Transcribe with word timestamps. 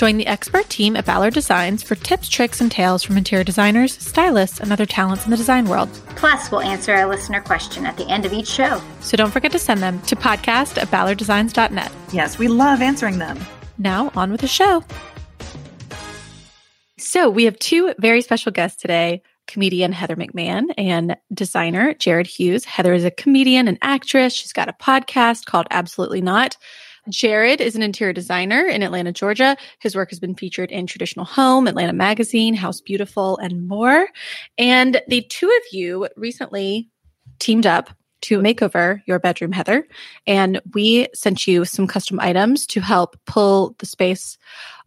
Join 0.00 0.16
the 0.16 0.26
expert 0.28 0.66
team 0.70 0.96
at 0.96 1.04
Ballard 1.04 1.34
Designs 1.34 1.82
for 1.82 1.94
tips, 1.94 2.30
tricks, 2.30 2.62
and 2.62 2.72
tales 2.72 3.02
from 3.02 3.18
interior 3.18 3.44
designers, 3.44 3.98
stylists, 3.98 4.58
and 4.58 4.72
other 4.72 4.86
talents 4.86 5.26
in 5.26 5.30
the 5.30 5.36
design 5.36 5.66
world. 5.66 5.90
Plus, 6.16 6.50
we'll 6.50 6.62
answer 6.62 6.94
a 6.94 7.06
listener 7.06 7.42
question 7.42 7.84
at 7.84 7.98
the 7.98 8.08
end 8.08 8.24
of 8.24 8.32
each 8.32 8.46
show. 8.46 8.80
So 9.00 9.18
don't 9.18 9.30
forget 9.30 9.52
to 9.52 9.58
send 9.58 9.82
them 9.82 10.00
to 10.04 10.16
podcast 10.16 10.80
at 10.80 10.88
ballarddesigns.net. 10.88 11.92
Yes, 12.14 12.38
we 12.38 12.48
love 12.48 12.80
answering 12.80 13.18
them. 13.18 13.38
Now, 13.76 14.10
on 14.16 14.32
with 14.32 14.40
the 14.40 14.48
show. 14.48 14.82
So, 16.96 17.28
we 17.28 17.44
have 17.44 17.58
two 17.58 17.92
very 17.98 18.22
special 18.22 18.52
guests 18.52 18.80
today 18.80 19.20
comedian 19.48 19.92
Heather 19.92 20.16
McMahan 20.16 20.72
and 20.78 21.16
designer 21.34 21.92
Jared 21.92 22.26
Hughes. 22.26 22.64
Heather 22.64 22.94
is 22.94 23.04
a 23.04 23.10
comedian 23.10 23.68
and 23.68 23.76
actress. 23.82 24.32
She's 24.32 24.54
got 24.54 24.70
a 24.70 24.72
podcast 24.72 25.44
called 25.44 25.66
Absolutely 25.70 26.22
Not. 26.22 26.56
Jared 27.10 27.60
is 27.60 27.76
an 27.76 27.82
interior 27.82 28.12
designer 28.12 28.66
in 28.66 28.82
Atlanta, 28.82 29.12
Georgia. 29.12 29.56
His 29.80 29.94
work 29.94 30.10
has 30.10 30.20
been 30.20 30.34
featured 30.34 30.70
in 30.70 30.86
Traditional 30.86 31.24
Home, 31.26 31.66
Atlanta 31.66 31.92
Magazine, 31.92 32.54
House 32.54 32.80
Beautiful, 32.80 33.36
and 33.38 33.68
more. 33.68 34.08
And 34.56 35.02
the 35.08 35.22
two 35.22 35.46
of 35.48 35.72
you 35.72 36.08
recently 36.16 36.88
teamed 37.38 37.66
up 37.66 37.90
to 38.22 38.40
make 38.40 38.62
over 38.62 39.02
your 39.06 39.18
bedroom, 39.18 39.52
Heather. 39.52 39.86
And 40.26 40.60
we 40.74 41.08
sent 41.14 41.46
you 41.46 41.64
some 41.64 41.86
custom 41.86 42.20
items 42.20 42.66
to 42.66 42.80
help 42.80 43.16
pull 43.26 43.74
the 43.78 43.86
space 43.86 44.38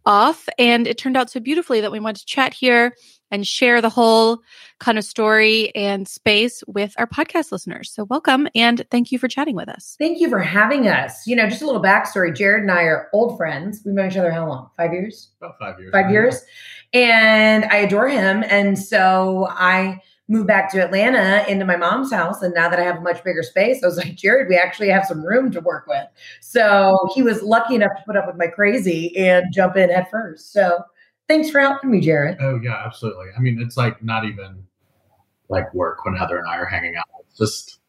off. 0.06 0.48
And 0.58 0.86
it 0.86 0.98
turned 0.98 1.16
out 1.16 1.30
so 1.30 1.40
beautifully 1.40 1.80
that 1.80 1.92
we 1.92 2.00
wanted 2.00 2.20
to 2.20 2.26
chat 2.26 2.54
here 2.54 2.94
and 3.30 3.46
share 3.46 3.80
the 3.80 3.90
whole 3.90 4.40
kind 4.78 4.98
of 4.98 5.04
story 5.04 5.74
and 5.74 6.06
space 6.06 6.62
with 6.66 6.94
our 6.98 7.06
podcast 7.06 7.50
listeners. 7.50 7.90
So, 7.90 8.04
welcome 8.04 8.46
and 8.54 8.84
thank 8.90 9.10
you 9.10 9.18
for 9.18 9.28
chatting 9.28 9.56
with 9.56 9.68
us. 9.68 9.96
Thank 9.98 10.20
you 10.20 10.28
for 10.28 10.40
having 10.40 10.86
us. 10.86 11.26
You 11.26 11.36
know, 11.36 11.48
just 11.48 11.62
a 11.62 11.66
little 11.66 11.82
backstory 11.82 12.34
Jared 12.34 12.62
and 12.62 12.70
I 12.70 12.82
are 12.82 13.08
old 13.12 13.36
friends. 13.36 13.82
We've 13.84 13.94
known 13.94 14.10
each 14.10 14.16
other 14.16 14.30
how 14.30 14.48
long? 14.48 14.70
Five 14.76 14.92
years? 14.92 15.30
About 15.40 15.58
five 15.58 15.80
years. 15.80 15.92
Five 15.92 16.10
years. 16.10 16.42
And 16.92 17.64
I 17.64 17.78
adore 17.78 18.08
him. 18.08 18.44
And 18.48 18.78
so 18.78 19.48
I 19.50 20.00
moved 20.28 20.46
back 20.46 20.70
to 20.72 20.82
Atlanta 20.82 21.44
into 21.48 21.64
my 21.64 21.76
mom's 21.76 22.12
house. 22.12 22.42
And 22.42 22.54
now 22.54 22.68
that 22.68 22.80
I 22.80 22.82
have 22.82 22.96
a 22.96 23.00
much 23.00 23.22
bigger 23.22 23.42
space, 23.42 23.82
I 23.82 23.86
was 23.86 23.96
like, 24.04 24.16
Jared, 24.16 24.48
we 24.48 24.56
actually 24.56 24.88
have 24.88 25.04
some 25.04 25.24
room 25.24 25.50
to 25.52 25.60
work 25.60 25.86
with. 25.86 26.06
So 26.40 26.96
he 27.14 27.22
was 27.22 27.42
lucky 27.42 27.74
enough 27.74 27.92
to 27.96 28.02
put 28.06 28.16
up 28.16 28.26
with 28.26 28.36
my 28.36 28.46
crazy 28.46 29.16
and 29.16 29.44
jump 29.52 29.76
in 29.76 29.90
head 29.90 30.08
first. 30.10 30.52
So 30.52 30.78
thanks 31.28 31.50
for 31.50 31.60
helping 31.60 31.90
me, 31.90 32.00
Jared. 32.00 32.38
Oh, 32.40 32.58
yeah, 32.62 32.82
absolutely. 32.84 33.26
I 33.36 33.40
mean, 33.40 33.60
it's 33.60 33.76
like 33.76 34.02
not 34.02 34.24
even 34.24 34.64
like 35.48 35.72
work 35.74 36.04
when 36.04 36.14
Heather 36.14 36.38
and 36.38 36.48
I 36.48 36.56
are 36.56 36.66
hanging 36.66 36.96
out. 36.96 37.04
It's 37.20 37.38
just 37.38 37.80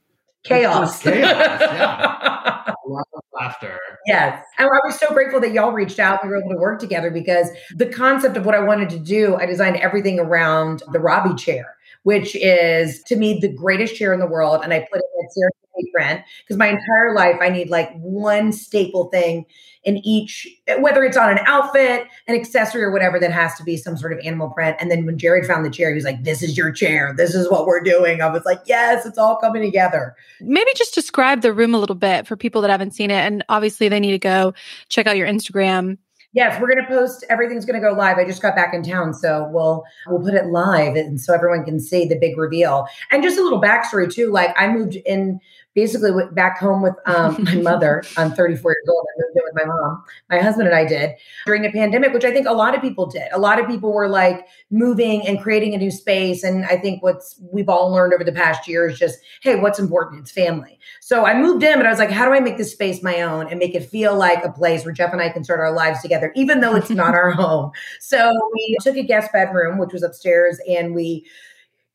chaos. 0.44 0.96
It's 0.96 1.04
just 1.04 1.16
chaos. 1.16 1.60
yeah. 1.62 2.62
A 2.86 2.90
lot 2.90 3.08
of 3.14 3.24
laughter. 3.34 3.80
Yes. 4.06 4.44
And 4.60 4.68
I 4.68 4.80
was 4.86 5.00
so 5.00 5.08
grateful 5.08 5.40
that 5.40 5.52
y'all 5.52 5.72
reached 5.72 5.98
out. 6.00 6.20
We 6.24 6.30
were 6.30 6.38
able 6.38 6.52
to 6.52 6.58
work 6.58 6.80
together 6.80 7.10
because 7.10 7.50
the 7.76 7.88
concept 7.88 8.38
of 8.38 8.46
what 8.46 8.54
I 8.54 8.60
wanted 8.60 8.90
to 8.92 9.00
do, 9.00 9.36
I 9.36 9.48
designed 9.48 9.78
everything 9.78 10.20
around 10.20 10.84
the 10.92 11.00
Robbie 11.00 11.34
chair, 11.34 11.75
which 12.06 12.36
is 12.36 13.02
to 13.02 13.16
me 13.16 13.40
the 13.40 13.52
greatest 13.52 13.96
chair 13.96 14.14
in 14.14 14.20
the 14.20 14.28
world. 14.28 14.62
And 14.64 14.72
I 14.72 14.80
put 14.80 15.00
it 15.00 15.06
at 15.24 15.34
zebra 15.34 15.50
print 15.92 16.22
because 16.44 16.56
my 16.56 16.68
entire 16.68 17.14
life 17.14 17.38
I 17.42 17.50
need 17.50 17.70
like 17.70 17.92
one 17.98 18.54
staple 18.54 19.06
thing 19.06 19.46
in 19.84 19.98
each, 19.98 20.48
whether 20.80 21.04
it's 21.04 21.18
on 21.18 21.32
an 21.32 21.40
outfit, 21.46 22.08
an 22.28 22.36
accessory, 22.36 22.84
or 22.84 22.92
whatever, 22.92 23.20
that 23.20 23.32
has 23.32 23.56
to 23.56 23.64
be 23.64 23.76
some 23.76 23.98
sort 23.98 24.14
of 24.14 24.20
animal 24.20 24.50
print. 24.50 24.78
And 24.80 24.90
then 24.90 25.06
when 25.06 25.18
Jared 25.18 25.46
found 25.46 25.66
the 25.66 25.70
chair, 25.70 25.90
he 25.90 25.96
was 25.96 26.04
like, 26.04 26.24
This 26.24 26.44
is 26.44 26.56
your 26.56 26.72
chair. 26.72 27.14
This 27.18 27.34
is 27.34 27.50
what 27.50 27.66
we're 27.66 27.82
doing. 27.82 28.22
I 28.22 28.30
was 28.30 28.46
like, 28.46 28.62
Yes, 28.66 29.06
it's 29.06 29.18
all 29.18 29.38
coming 29.38 29.64
together. 29.64 30.16
Maybe 30.42 30.70
just 30.76 30.94
describe 30.94 31.42
the 31.42 31.54
room 31.54 31.74
a 31.74 31.80
little 31.80 31.96
bit 31.96 32.28
for 32.28 32.38
people 32.38 32.62
that 32.62 32.70
haven't 32.70 32.92
seen 32.92 33.10
it. 33.10 33.16
And 33.16 33.44
obviously, 33.50 33.90
they 33.90 34.00
need 34.00 34.12
to 34.12 34.20
go 34.20 34.54
check 34.90 35.08
out 35.08 35.18
your 35.18 35.28
Instagram 35.28 35.98
Yes, 36.36 36.60
we're 36.60 36.68
going 36.68 36.86
to 36.86 36.88
post. 36.88 37.24
Everything's 37.30 37.64
going 37.64 37.82
to 37.82 37.88
go 37.88 37.94
live. 37.94 38.18
I 38.18 38.26
just 38.26 38.42
got 38.42 38.58
back 38.58 38.74
in 38.74 38.84
town, 38.84 39.14
so 39.14 39.50
we'll 39.54 39.86
we'll 40.06 40.22
put 40.22 40.34
it 40.34 40.48
live, 40.48 40.98
and 40.98 41.20
so 41.20 41.34
everyone 41.34 41.64
can 41.64 41.80
see 41.80 42.06
the 42.06 42.20
big 42.20 42.38
reveal. 42.38 42.88
And 43.10 43.24
just 43.24 43.40
a 43.40 43.42
little 43.42 43.62
backstory 43.62 44.12
too. 44.12 44.34
Like 44.34 44.54
I 44.58 44.68
moved 44.68 44.98
in 45.06 45.40
basically 45.76 46.12
back 46.34 46.60
home 46.60 46.82
with 46.82 46.96
um, 47.06 47.42
my 47.44 47.56
mother. 47.56 48.04
I'm 48.18 48.32
34 48.32 48.72
years 48.72 48.86
old. 48.90 49.06
I 49.08 49.22
moved 49.22 49.38
in 49.38 49.44
my 49.56 49.66
mom. 49.66 50.04
My 50.30 50.40
husband 50.40 50.68
and 50.68 50.76
I 50.76 50.86
did 50.86 51.16
during 51.46 51.62
the 51.62 51.72
pandemic, 51.72 52.14
which 52.14 52.26
I 52.26 52.32
think 52.32 52.48
a 52.48 52.54
lot 52.54 52.76
of 52.76 52.82
people 52.82 53.06
did. 53.06 53.28
A 53.32 53.40
lot 53.40 53.60
of 53.60 53.68
people 53.68 53.94
were 53.94 54.08
like 54.08 54.48
moving 54.70 55.26
and 55.26 55.42
creating 55.42 55.74
a 55.74 55.78
new 55.78 55.92
space. 55.92 56.44
And 56.44 56.66
I 56.66 56.78
think 56.78 57.02
what's 57.02 57.40
we've 57.52 57.70
all 57.70 57.92
learned 57.92 58.14
over 58.14 58.24
the 58.24 58.32
past 58.32 58.68
year 58.68 58.88
is 58.88 59.00
just, 59.00 59.20
hey, 59.42 59.56
what's 59.56 59.80
important? 59.80 60.22
It's 60.22 60.32
family. 60.32 60.80
So 61.02 61.26
I 61.26 61.40
moved 61.40 61.64
in, 61.64 61.78
but 61.78 61.86
I 61.86 61.90
was 61.90 62.00
like, 62.00 62.12
how 62.12 62.26
do 62.26 62.34
I 62.34 62.40
make 62.40 62.58
this 62.58 62.72
space 62.72 63.02
my 63.02 63.22
own 63.22 63.48
and 63.48 63.60
make 63.60 63.76
it 63.76 63.90
feel 63.90 64.16
like 64.16 64.44
a 64.44 64.52
place 64.52 64.86
where 64.86 64.94
Jeff 64.94 65.14
and 65.14 65.22
I 65.22 65.30
can 65.30 65.44
start 65.44 65.60
our 65.60 65.74
lives 65.74 66.02
together, 66.02 66.32
even 66.36 66.62
though 66.62 66.76
it's 66.76 66.90
not 66.90 67.14
our 67.16 67.32
home? 67.32 67.72
So 68.00 68.32
we 68.54 68.78
took 68.82 68.96
a 68.96 69.04
guest 69.04 69.32
bedroom, 69.32 69.78
which 69.78 69.94
was 69.94 70.04
upstairs, 70.04 70.60
and 70.70 70.94
we 70.94 71.26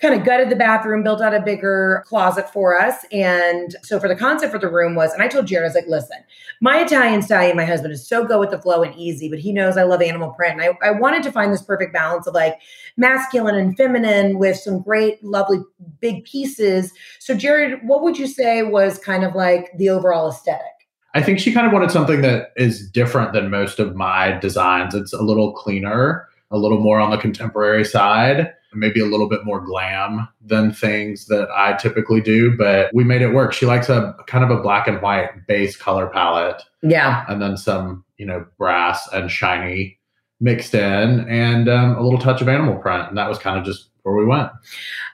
kind 0.01 0.15
of 0.15 0.25
gutted 0.25 0.49
the 0.49 0.57
bathroom, 0.57 1.03
built 1.03 1.21
out 1.21 1.35
a 1.35 1.41
bigger 1.41 2.03
closet 2.07 2.49
for 2.51 2.79
us. 2.79 3.05
And 3.13 3.77
so 3.83 4.01
for 4.01 4.09
the 4.09 4.17
concept 4.17 4.53
for 4.53 4.59
the 4.59 4.71
room 4.71 4.95
was, 4.95 5.13
and 5.13 5.23
I 5.23 5.29
told 5.29 5.47
Jared, 5.47 5.65
I 5.65 5.69
was 5.69 5.75
like, 5.75 5.87
listen, 5.89 6.17
my 6.63 6.81
Italian 6.81 7.21
stallion, 7.21 7.57
my 7.57 7.67
husband 7.67 7.93
is 7.93 8.07
so 8.07 8.25
go 8.25 8.41
with 8.41 8.51
the 8.51 8.61
flow 8.61 8.83
and 8.83 8.95
easy, 8.97 9.29
but 9.29 9.39
he 9.39 9.53
knows 9.53 9.77
I 9.77 9.83
love 9.83 10.01
animal 10.01 10.31
print. 10.31 10.61
And 10.61 10.77
I, 10.83 10.89
I 10.89 10.91
wanted 10.93 11.23
to 11.25 11.33
find 11.33 11.53
this 11.53 11.63
perfect 11.63 11.93
balance 11.93 12.27
of 12.27 12.35
like 12.35 12.59
masculine 12.97 13.57
and 13.57 13.77
feminine 13.77 14.39
with 14.39 14.57
some 14.57 14.81
great, 14.81 15.23
lovely 15.23 15.59
big 16.01 16.25
pieces. 16.25 16.93
So 17.19 17.35
Jared, 17.35 17.87
what 17.87 18.03
would 18.03 18.19
you 18.19 18.27
say 18.27 18.63
was 18.63 18.99
kind 18.99 19.23
of 19.23 19.35
like 19.35 19.71
the 19.77 19.91
overall 19.91 20.31
aesthetic? 20.31 20.65
I 21.13 21.23
think 21.23 21.41
she 21.41 21.53
kind 21.53 21.67
of 21.67 21.73
wanted 21.73 21.91
something 21.91 22.23
that 22.23 22.53
is 22.57 22.89
different 22.89 23.33
than 23.33 23.51
most 23.51 23.81
of 23.81 23.97
my 23.97 24.39
designs. 24.39 24.95
It's 24.95 25.13
a 25.13 25.23
little 25.23 25.53
cleaner, 25.53 26.29
a 26.51 26.59
little 26.59 26.81
more 26.81 27.01
on 27.01 27.11
the 27.11 27.19
contemporary 27.19 27.85
side 27.85 28.53
maybe 28.75 29.01
a 29.01 29.07
little 29.07 29.29
bit 29.29 29.45
more 29.45 29.61
glam 29.61 30.29
than 30.41 30.73
things 30.73 31.27
that 31.27 31.49
I 31.55 31.75
typically 31.75 32.21
do, 32.21 32.57
but 32.57 32.91
we 32.95 33.05
made 33.05 33.23
it 33.23 33.33
work. 33.33 33.53
She 33.53 33.67
likes 33.67 33.89
a 33.89 34.15
kind 34.27 34.45
of 34.45 34.51
a 34.51 34.63
black 34.63 34.87
and 34.87 35.01
white 35.03 35.47
base 35.47 35.77
color 35.77 36.09
palette. 36.09 36.63
Yeah. 36.83 37.25
And 37.29 37.41
then 37.43 37.57
some, 37.57 38.05
you 38.17 38.27
know, 38.27 38.47
brass 38.59 39.09
and 39.13 39.31
shiny 39.31 39.99
mixed 40.41 40.75
in 40.75 41.29
and 41.29 41.69
um, 41.69 41.97
a 41.97 42.03
little 42.03 42.19
touch 42.19 42.41
of 42.41 42.49
animal 42.49 42.77
print. 42.77 43.09
And 43.09 43.19
that 43.19 43.29
was 43.29 43.39
kind 43.39 43.59
of 43.59 43.65
just 43.65 43.89
where 44.03 44.15
we 44.15 44.25
went. 44.25 44.51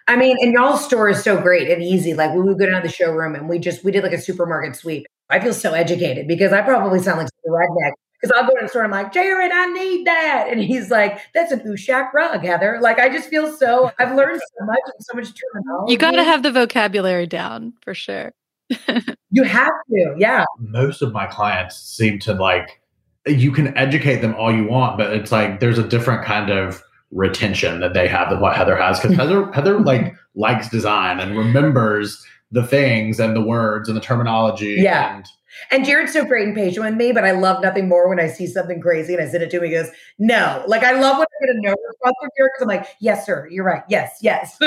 I 0.06 0.16
mean, 0.16 0.36
and 0.40 0.52
y'all's 0.52 0.84
store 0.84 1.08
is 1.08 1.22
so 1.22 1.40
great 1.40 1.68
and 1.70 1.82
easy. 1.82 2.14
Like 2.14 2.34
we 2.34 2.42
would 2.42 2.58
go 2.58 2.66
down 2.66 2.82
to 2.82 2.88
the 2.88 2.94
showroom 2.94 3.34
and 3.34 3.48
we 3.48 3.58
just, 3.58 3.84
we 3.84 3.90
did 3.90 4.04
like 4.04 4.12
a 4.12 4.20
supermarket 4.20 4.76
sweep. 4.76 5.06
I 5.28 5.40
feel 5.40 5.54
so 5.54 5.72
educated 5.72 6.28
because 6.28 6.52
I 6.52 6.62
probably 6.62 7.00
sound 7.00 7.18
like 7.18 7.26
a 7.26 7.50
redneck 7.50 7.92
because 8.20 8.36
I'll 8.36 8.48
go 8.48 8.54
to 8.54 8.62
the 8.62 8.68
store 8.68 8.84
and 8.84 8.94
I'm 8.94 9.02
like, 9.02 9.12
Jared, 9.12 9.52
I 9.52 9.66
need 9.66 10.06
that. 10.06 10.48
And 10.50 10.60
he's 10.60 10.90
like, 10.90 11.18
that's 11.34 11.52
an 11.52 11.60
Ushak 11.60 12.12
rug, 12.12 12.42
Heather. 12.42 12.78
Like, 12.80 12.98
I 12.98 13.08
just 13.08 13.28
feel 13.28 13.52
so, 13.52 13.90
I've 13.98 14.14
learned 14.14 14.40
so 14.40 14.64
much 14.64 14.78
and 14.86 15.04
so 15.04 15.16
much 15.16 15.32
terminology. 15.34 15.92
You 15.92 15.98
got 15.98 16.12
to 16.12 16.24
have 16.24 16.42
the 16.42 16.52
vocabulary 16.52 17.26
down 17.26 17.74
for 17.82 17.94
sure. 17.94 18.32
you 19.30 19.42
have 19.42 19.72
to, 19.90 20.14
yeah. 20.18 20.44
Most 20.58 21.02
of 21.02 21.12
my 21.12 21.26
clients 21.26 21.76
seem 21.76 22.18
to 22.20 22.34
like, 22.34 22.80
you 23.26 23.52
can 23.52 23.76
educate 23.76 24.16
them 24.16 24.34
all 24.36 24.54
you 24.54 24.64
want, 24.64 24.98
but 24.98 25.12
it's 25.12 25.32
like 25.32 25.60
there's 25.60 25.78
a 25.78 25.86
different 25.86 26.24
kind 26.24 26.50
of 26.50 26.82
retention 27.10 27.80
that 27.80 27.94
they 27.94 28.08
have 28.08 28.30
than 28.30 28.40
what 28.40 28.56
Heather 28.56 28.76
has. 28.76 29.00
Because 29.00 29.16
Heather, 29.16 29.50
Heather 29.52 29.80
like 29.80 30.14
likes 30.34 30.68
design 30.68 31.20
and 31.20 31.36
remembers 31.36 32.24
the 32.52 32.66
things 32.66 33.18
and 33.18 33.34
the 33.34 33.40
words 33.40 33.88
and 33.88 33.96
the 33.96 34.00
terminology. 34.00 34.76
Yeah. 34.78 35.16
And 35.16 35.26
and 35.70 35.84
Jared's 35.84 36.12
so 36.12 36.24
great 36.24 36.46
and 36.46 36.54
patient 36.54 36.84
with 36.84 36.94
me, 36.94 37.12
but 37.12 37.24
I 37.24 37.32
love 37.32 37.62
nothing 37.62 37.88
more 37.88 38.08
when 38.08 38.20
I 38.20 38.28
see 38.28 38.46
something 38.46 38.80
crazy 38.80 39.14
and 39.14 39.22
I 39.22 39.28
send 39.28 39.42
it 39.42 39.50
to 39.50 39.58
him. 39.58 39.64
He 39.64 39.70
goes, 39.70 39.88
No. 40.18 40.64
Like, 40.66 40.82
I 40.82 40.92
love 40.92 41.18
when 41.18 41.26
I 41.26 41.46
get 41.46 41.56
a 41.56 41.60
no 41.60 41.70
response 41.70 42.16
from 42.20 42.30
Jared 42.36 42.52
because 42.54 42.62
I'm 42.62 42.68
like, 42.68 42.86
Yes, 43.00 43.26
sir. 43.26 43.48
You're 43.50 43.64
right. 43.64 43.82
Yes, 43.88 44.18
yes. 44.20 44.58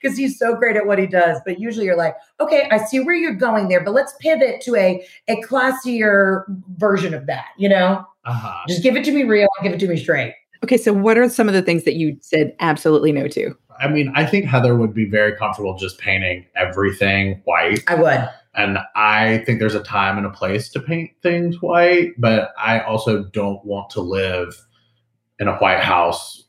Because 0.00 0.16
he's 0.16 0.38
so 0.38 0.54
great 0.54 0.76
at 0.76 0.86
what 0.86 0.98
he 0.98 1.06
does. 1.06 1.40
But 1.44 1.58
usually 1.58 1.86
you're 1.86 1.96
like, 1.96 2.14
Okay, 2.40 2.68
I 2.70 2.78
see 2.78 3.00
where 3.00 3.14
you're 3.14 3.34
going 3.34 3.68
there, 3.68 3.82
but 3.82 3.92
let's 3.92 4.14
pivot 4.20 4.60
to 4.62 4.76
a, 4.76 5.06
a 5.28 5.42
classier 5.42 6.44
version 6.76 7.14
of 7.14 7.26
that, 7.26 7.46
you 7.56 7.68
know? 7.68 8.04
Uh-huh. 8.24 8.64
Just 8.68 8.82
give 8.82 8.96
it 8.96 9.04
to 9.04 9.12
me 9.12 9.24
real, 9.24 9.48
give 9.62 9.72
it 9.72 9.80
to 9.80 9.88
me 9.88 9.96
straight. 9.96 10.34
Okay, 10.62 10.76
so 10.76 10.92
what 10.92 11.16
are 11.16 11.28
some 11.28 11.48
of 11.48 11.54
the 11.54 11.62
things 11.62 11.84
that 11.84 11.94
you 11.94 12.16
said 12.20 12.54
absolutely 12.60 13.12
no 13.12 13.28
to? 13.28 13.56
I 13.80 13.88
mean, 13.88 14.12
I 14.14 14.26
think 14.26 14.44
Heather 14.44 14.76
would 14.76 14.92
be 14.92 15.06
very 15.06 15.34
comfortable 15.34 15.76
just 15.78 15.98
painting 15.98 16.44
everything 16.54 17.40
white. 17.44 17.80
I 17.88 17.94
would. 17.94 18.28
And 18.54 18.78
I 18.96 19.38
think 19.46 19.60
there's 19.60 19.74
a 19.74 19.82
time 19.82 20.18
and 20.18 20.26
a 20.26 20.30
place 20.30 20.68
to 20.70 20.80
paint 20.80 21.10
things 21.22 21.62
white, 21.62 22.12
but 22.18 22.52
I 22.58 22.80
also 22.80 23.24
don't 23.24 23.64
want 23.64 23.90
to 23.90 24.00
live 24.00 24.54
in 25.38 25.48
a 25.48 25.56
white 25.56 25.80
house 25.80 26.44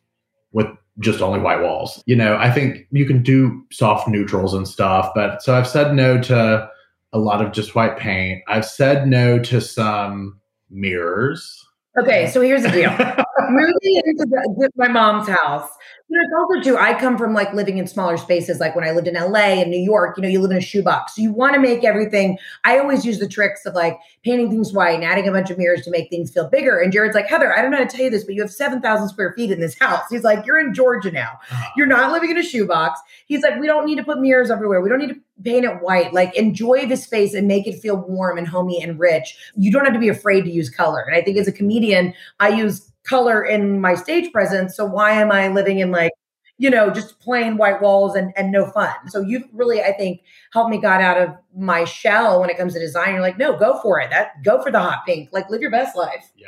with 0.51 0.67
just 0.99 1.21
only 1.21 1.39
white 1.39 1.61
walls. 1.61 2.01
You 2.05 2.15
know, 2.15 2.37
I 2.37 2.51
think 2.51 2.87
you 2.91 3.05
can 3.05 3.23
do 3.23 3.63
soft 3.71 4.07
neutrals 4.07 4.53
and 4.53 4.67
stuff, 4.67 5.11
but 5.15 5.41
so 5.41 5.55
I've 5.55 5.67
said 5.67 5.93
no 5.95 6.19
to 6.23 6.69
a 7.13 7.19
lot 7.19 7.43
of 7.43 7.51
just 7.51 7.75
white 7.75 7.97
paint. 7.97 8.41
I've 8.47 8.65
said 8.65 9.07
no 9.07 9.39
to 9.39 9.61
some 9.61 10.39
mirrors. 10.69 11.65
Okay, 11.99 12.29
so 12.29 12.41
here's 12.41 12.63
the 12.63 12.71
deal. 12.71 12.91
Moving 13.49 14.01
into 14.05 14.25
the, 14.25 14.69
my 14.75 14.87
mom's 14.87 15.27
house, 15.27 15.69
you 16.11 16.17
know, 16.17 16.23
it's 16.25 16.33
also 16.35 16.61
too. 16.61 16.77
I 16.77 16.99
come 16.99 17.17
from 17.17 17.33
like 17.33 17.53
living 17.53 17.77
in 17.77 17.87
smaller 17.87 18.17
spaces. 18.17 18.59
Like 18.59 18.75
when 18.75 18.83
I 18.83 18.91
lived 18.91 19.07
in 19.07 19.13
LA 19.13 19.61
and 19.61 19.71
New 19.71 19.79
York, 19.79 20.17
you 20.17 20.23
know, 20.23 20.27
you 20.27 20.41
live 20.41 20.51
in 20.51 20.57
a 20.57 20.61
shoebox, 20.61 21.15
so 21.15 21.21
you 21.21 21.31
want 21.31 21.53
to 21.53 21.59
make 21.59 21.85
everything. 21.85 22.37
I 22.65 22.79
always 22.79 23.05
use 23.05 23.19
the 23.19 23.29
tricks 23.29 23.65
of 23.65 23.73
like 23.73 23.97
painting 24.23 24.49
things 24.49 24.73
white 24.73 24.95
and 24.95 25.05
adding 25.05 25.27
a 25.27 25.31
bunch 25.31 25.49
of 25.49 25.57
mirrors 25.57 25.83
to 25.83 25.91
make 25.91 26.09
things 26.09 26.29
feel 26.31 26.49
bigger. 26.49 26.79
And 26.79 26.91
Jared's 26.91 27.15
like, 27.15 27.27
Heather, 27.27 27.57
I 27.57 27.61
don't 27.61 27.71
know 27.71 27.77
how 27.77 27.85
to 27.85 27.89
tell 27.89 28.03
you 28.03 28.11
this, 28.11 28.25
but 28.25 28.35
you 28.35 28.41
have 28.41 28.51
seven 28.51 28.81
thousand 28.81 29.07
square 29.07 29.33
feet 29.37 29.51
in 29.51 29.61
this 29.61 29.79
house. 29.79 30.03
He's 30.09 30.23
like, 30.23 30.45
you're 30.45 30.59
in 30.59 30.73
Georgia 30.73 31.11
now. 31.11 31.39
Uh-huh. 31.49 31.69
You're 31.77 31.87
not 31.87 32.11
living 32.11 32.31
in 32.31 32.37
a 32.37 32.43
shoebox. 32.43 32.99
He's 33.27 33.41
like, 33.41 33.57
we 33.59 33.67
don't 33.67 33.85
need 33.85 33.95
to 33.95 34.03
put 34.03 34.19
mirrors 34.19 34.51
everywhere. 34.51 34.81
We 34.81 34.89
don't 34.89 34.99
need 34.99 35.13
to 35.13 35.19
paint 35.43 35.65
it 35.65 35.81
white. 35.81 36.13
Like 36.13 36.35
enjoy 36.35 36.87
the 36.87 36.97
space 36.97 37.33
and 37.33 37.47
make 37.47 37.67
it 37.67 37.79
feel 37.79 37.95
warm 37.95 38.37
and 38.37 38.47
homey 38.47 38.83
and 38.83 38.99
rich. 38.99 39.37
You 39.55 39.71
don't 39.71 39.85
have 39.85 39.93
to 39.93 39.99
be 39.99 40.09
afraid 40.09 40.41
to 40.41 40.51
use 40.51 40.69
color. 40.69 41.01
And 41.01 41.15
I 41.15 41.21
think 41.21 41.37
as 41.37 41.47
a 41.47 41.53
comedian, 41.53 42.13
I 42.41 42.49
use 42.49 42.90
color 43.03 43.43
in 43.43 43.79
my 43.79 43.95
stage 43.95 44.31
presence. 44.31 44.75
So 44.75 44.85
why 44.85 45.11
am 45.11 45.31
I 45.31 45.47
living 45.47 45.79
in 45.79 45.91
like, 45.91 46.11
you 46.57 46.69
know, 46.69 46.89
just 46.91 47.19
plain 47.19 47.57
white 47.57 47.81
walls 47.81 48.15
and, 48.15 48.31
and 48.35 48.51
no 48.51 48.67
fun? 48.67 48.93
So 49.07 49.21
you've 49.21 49.47
really, 49.51 49.81
I 49.81 49.93
think, 49.93 50.21
helped 50.53 50.69
me 50.69 50.79
got 50.79 51.01
out 51.01 51.17
of 51.17 51.35
my 51.55 51.83
shell 51.85 52.39
when 52.39 52.49
it 52.49 52.57
comes 52.57 52.73
to 52.73 52.79
design. 52.79 53.13
You're 53.13 53.21
like, 53.21 53.37
no, 53.37 53.57
go 53.57 53.79
for 53.81 53.99
it. 53.99 54.09
That 54.11 54.43
go 54.43 54.61
for 54.61 54.71
the 54.71 54.79
hot 54.79 55.05
pink. 55.05 55.29
Like 55.31 55.49
live 55.49 55.61
your 55.61 55.71
best 55.71 55.95
life. 55.95 56.31
Yeah. 56.35 56.47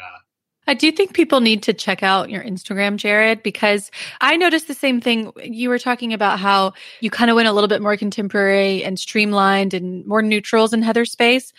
I 0.66 0.74
do 0.74 0.92
think 0.92 1.14
people 1.14 1.42
need 1.42 1.62
to 1.64 1.74
check 1.74 2.04
out 2.04 2.30
your 2.30 2.42
Instagram, 2.42 2.96
Jared, 2.96 3.44
because 3.44 3.92
I 4.22 4.38
noticed 4.38 4.68
the 4.70 4.74
same 4.74 5.02
thing. 5.02 5.34
You 5.44 5.68
were 5.68 5.80
talking 5.80 6.14
about 6.14 6.40
how 6.40 6.74
you 7.02 7.10
kind 7.10 7.30
of 7.30 7.36
went 7.36 7.50
a 7.50 7.52
little 7.52 7.68
bit 7.68 7.82
more 7.82 7.98
contemporary 7.98 8.82
and 8.82 8.98
streamlined 8.98 9.74
and 9.74 10.06
more 10.06 10.22
neutrals 10.22 10.72
in 10.72 10.82
Heather 10.82 11.04
space. 11.04 11.52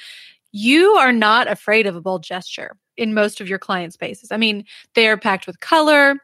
You 0.57 0.93
are 0.93 1.11
not 1.11 1.51
afraid 1.51 1.85
of 1.89 1.97
a 1.97 2.01
bold 2.01 2.23
gesture 2.23 2.77
in 2.97 3.13
most 3.13 3.41
of 3.41 3.49
your 3.49 3.59
client 3.59 3.93
spaces. 3.93 4.31
I 4.31 4.37
mean, 4.37 4.65
they 4.95 5.09
are 5.09 5.17
packed 5.17 5.49
with 5.49 5.59
color, 5.59 6.15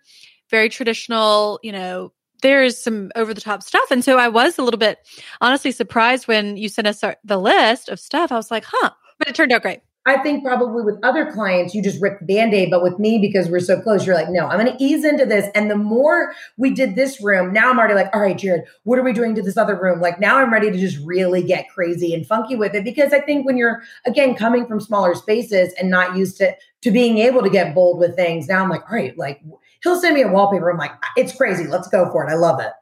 very 0.51 0.69
traditional, 0.69 1.59
you 1.65 1.73
know, 1.73 2.13
there's 2.41 2.79
some 2.79 3.11
over 3.17 3.35
the 3.35 3.41
top 3.41 3.61
stuff. 3.61 3.91
And 3.91 4.05
so 4.05 4.19
I 4.19 4.29
was 4.29 4.57
a 4.57 4.63
little 4.63 4.79
bit 4.79 4.99
honestly 5.41 5.73
surprised 5.73 6.29
when 6.29 6.57
you 6.57 6.69
sent 6.69 6.87
us 6.87 7.03
the 7.25 7.39
list 7.39 7.89
of 7.89 7.99
stuff. 7.99 8.31
I 8.31 8.37
was 8.37 8.53
like, 8.53 8.65
huh, 8.65 8.91
but 9.19 9.27
it 9.27 9.35
turned 9.35 9.51
out 9.51 9.63
great. 9.63 9.81
I 10.07 10.17
think 10.19 10.43
probably 10.43 10.83
with 10.83 10.99
other 11.03 11.31
clients, 11.31 11.75
you 11.75 11.83
just 11.83 12.01
rip 12.01 12.21
the 12.21 12.25
band 12.25 12.55
aid. 12.55 12.71
But 12.71 12.83
with 12.83 12.99
me, 12.99 13.19
because 13.19 13.51
we're 13.51 13.61
so 13.61 13.79
close, 13.81 14.07
you're 14.07 14.15
like, 14.15 14.31
no, 14.31 14.47
I'm 14.47 14.59
going 14.59 14.75
to 14.75 14.83
ease 14.83 15.05
into 15.05 15.27
this. 15.27 15.51
And 15.55 15.71
the 15.71 15.77
more 15.77 16.33
we 16.57 16.73
did 16.73 16.95
this 16.95 17.23
room, 17.23 17.53
now 17.53 17.71
I'm 17.71 17.79
already 17.79 17.95
like, 17.95 18.09
all 18.15 18.23
right, 18.23 18.37
Jared, 18.37 18.65
what 18.85 18.99
are 18.99 19.03
we 19.03 19.13
doing 19.13 19.35
to 19.35 19.43
this 19.43 19.59
other 19.59 19.79
room? 19.79 20.01
Like 20.01 20.19
now 20.19 20.39
I'm 20.39 20.51
ready 20.53 20.71
to 20.71 20.79
just 20.79 20.99
really 21.05 21.43
get 21.43 21.69
crazy 21.69 22.15
and 22.15 22.27
funky 22.27 22.57
with 22.57 22.75
it. 22.75 22.83
Because 22.83 23.13
I 23.13 23.21
think 23.21 23.45
when 23.45 23.59
you're, 23.59 23.83
again, 24.07 24.35
coming 24.35 24.67
from 24.67 24.81
smaller 24.81 25.15
spaces 25.15 25.75
and 25.79 25.91
not 25.91 26.17
used 26.17 26.39
to, 26.39 26.55
to 26.81 26.91
being 26.91 27.19
able 27.19 27.43
to 27.43 27.51
get 27.51 27.75
bold 27.75 27.99
with 27.99 28.17
things, 28.17 28.49
now 28.49 28.63
I'm 28.63 28.71
like, 28.71 28.91
all 28.91 28.97
right, 28.97 29.17
like 29.19 29.43
he'll 29.83 30.01
send 30.01 30.15
me 30.15 30.23
a 30.23 30.29
wallpaper. 30.29 30.71
I'm 30.71 30.79
like, 30.79 30.93
it's 31.17 31.37
crazy. 31.37 31.67
Let's 31.67 31.89
go 31.89 32.11
for 32.11 32.27
it. 32.27 32.33
I 32.33 32.37
love 32.37 32.59
it. 32.59 32.73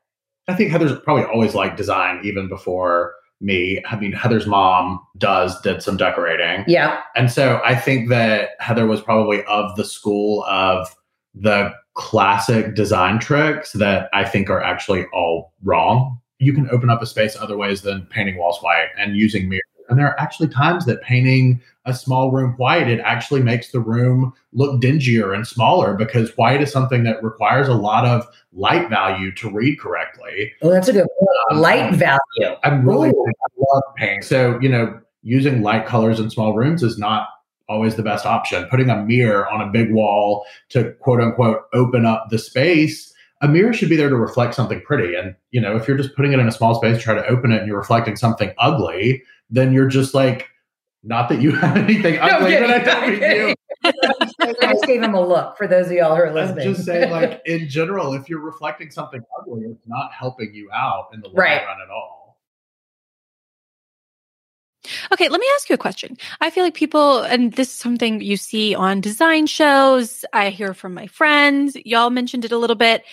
I 0.46 0.54
think 0.54 0.70
Heather's 0.70 0.98
probably 1.00 1.24
always 1.24 1.54
liked 1.54 1.76
design 1.76 2.20
even 2.22 2.48
before 2.48 3.12
me. 3.40 3.82
I 3.88 3.96
mean, 3.96 4.12
Heather's 4.12 4.46
mom 4.46 5.00
does 5.16 5.60
did 5.60 5.82
some 5.82 5.96
decorating. 5.96 6.64
Yeah. 6.66 7.00
And 7.14 7.30
so 7.30 7.60
I 7.64 7.74
think 7.74 8.08
that 8.08 8.50
Heather 8.58 8.86
was 8.86 9.00
probably 9.00 9.44
of 9.44 9.76
the 9.76 9.84
school 9.84 10.44
of 10.48 10.94
the 11.34 11.72
classic 11.94 12.74
design 12.74 13.18
tricks 13.18 13.72
that 13.72 14.08
I 14.12 14.24
think 14.24 14.50
are 14.50 14.62
actually 14.62 15.06
all 15.12 15.52
wrong. 15.62 16.18
You 16.38 16.52
can 16.52 16.70
open 16.70 16.90
up 16.90 17.02
a 17.02 17.06
space 17.06 17.36
other 17.36 17.56
ways 17.56 17.82
than 17.82 18.06
painting 18.06 18.38
walls 18.38 18.58
white 18.60 18.88
and 18.98 19.16
using 19.16 19.48
mirrors. 19.48 19.62
And 19.88 19.98
there 19.98 20.06
are 20.06 20.20
actually 20.20 20.48
times 20.48 20.84
that 20.86 21.02
painting 21.02 21.60
a 21.86 21.94
small 21.94 22.30
room 22.30 22.54
white, 22.58 22.88
it 22.88 23.00
actually 23.00 23.42
makes 23.42 23.72
the 23.72 23.80
room 23.80 24.34
look 24.52 24.80
dingier 24.80 25.34
and 25.34 25.46
smaller 25.46 25.94
because 25.94 26.36
white 26.36 26.60
is 26.60 26.70
something 26.70 27.04
that 27.04 27.22
requires 27.22 27.68
a 27.68 27.74
lot 27.74 28.04
of 28.04 28.26
light 28.52 28.88
value 28.90 29.32
to 29.36 29.50
read 29.50 29.80
correctly. 29.80 30.52
Oh, 30.62 30.70
that's 30.70 30.88
a 30.88 30.92
good 30.92 31.06
point. 31.18 31.30
Um, 31.50 31.58
light 31.58 31.94
value. 31.94 32.56
I'm 32.62 32.86
really, 32.86 33.08
I 33.08 33.72
love 33.72 33.82
painting. 33.96 34.22
So, 34.22 34.58
you 34.60 34.68
know, 34.68 35.00
using 35.22 35.62
light 35.62 35.86
colors 35.86 36.20
in 36.20 36.30
small 36.30 36.54
rooms 36.54 36.82
is 36.82 36.98
not 36.98 37.28
always 37.68 37.96
the 37.96 38.02
best 38.02 38.26
option. 38.26 38.66
Putting 38.70 38.90
a 38.90 39.02
mirror 39.02 39.48
on 39.50 39.60
a 39.60 39.70
big 39.70 39.92
wall 39.92 40.44
to 40.70 40.92
quote 41.00 41.20
unquote 41.20 41.62
open 41.72 42.04
up 42.04 42.26
the 42.30 42.38
space, 42.38 43.12
a 43.40 43.48
mirror 43.48 43.72
should 43.72 43.88
be 43.88 43.96
there 43.96 44.08
to 44.08 44.16
reflect 44.16 44.54
something 44.54 44.80
pretty. 44.80 45.14
And, 45.14 45.34
you 45.50 45.60
know, 45.60 45.76
if 45.76 45.86
you're 45.86 45.96
just 45.96 46.14
putting 46.16 46.32
it 46.32 46.38
in 46.38 46.48
a 46.48 46.52
small 46.52 46.74
space, 46.74 47.00
try 47.00 47.14
to 47.14 47.26
open 47.26 47.52
it 47.52 47.58
and 47.58 47.68
you're 47.68 47.78
reflecting 47.78 48.16
something 48.16 48.52
ugly, 48.58 49.22
then 49.50 49.72
you're 49.72 49.88
just 49.88 50.14
like, 50.14 50.48
not 51.02 51.28
that 51.28 51.40
you 51.40 51.52
have 51.56 51.76
anything 51.76 52.14
No, 52.16 52.20
ugly 52.22 52.50
kidding, 52.52 52.68
that 52.68 52.88
I 52.88 52.92
I'm 52.92 53.10
don't 53.10 53.18
kidding. 53.20 53.48
you. 53.48 53.54
I 54.62 54.72
just 54.74 54.86
gave 54.86 55.02
him 55.02 55.14
a 55.14 55.20
look 55.26 55.56
for 55.56 55.66
those 55.66 55.86
of 55.86 55.92
y'all 55.92 56.14
who 56.16 56.22
are 56.22 56.28
I'm 56.28 56.34
listening. 56.34 56.74
just 56.74 56.84
saying, 56.84 57.10
like 57.10 57.40
in 57.46 57.68
general, 57.68 58.14
if 58.14 58.28
you're 58.28 58.40
reflecting 58.40 58.90
something 58.90 59.22
ugly, 59.40 59.62
it's 59.64 59.86
not 59.86 60.12
helping 60.12 60.54
you 60.54 60.70
out 60.72 61.08
in 61.14 61.20
the 61.20 61.28
long 61.28 61.36
Right. 61.36 61.62
run 61.64 61.80
at 61.82 61.90
all. 61.90 62.18
Okay, 65.12 65.28
let 65.28 65.40
me 65.40 65.46
ask 65.54 65.68
you 65.68 65.74
a 65.74 65.78
question. 65.78 66.16
I 66.40 66.50
feel 66.50 66.62
like 66.64 66.74
people, 66.74 67.20
and 67.22 67.52
this 67.54 67.68
is 67.68 67.74
something 67.74 68.20
you 68.20 68.36
see 68.36 68.74
on 68.74 69.00
design 69.00 69.46
shows, 69.46 70.24
I 70.32 70.50
hear 70.50 70.72
from 70.72 70.94
my 70.94 71.06
friends, 71.08 71.76
y'all 71.84 72.10
mentioned 72.10 72.44
it 72.44 72.52
a 72.52 72.58
little 72.58 72.76
bit. 72.76 73.04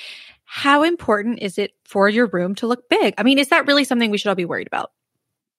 How 0.46 0.84
important 0.84 1.40
is 1.42 1.58
it 1.58 1.74
for 1.84 2.08
your 2.08 2.28
room 2.28 2.54
to 2.56 2.68
look 2.68 2.88
big? 2.88 3.14
I 3.18 3.24
mean, 3.24 3.40
is 3.40 3.50
that 3.50 3.66
really 3.68 3.84
something 3.84 4.12
we 4.12 4.18
should 4.18 4.30
all 4.30 4.36
be 4.36 4.46
worried 4.46 4.68
about? 4.68 4.92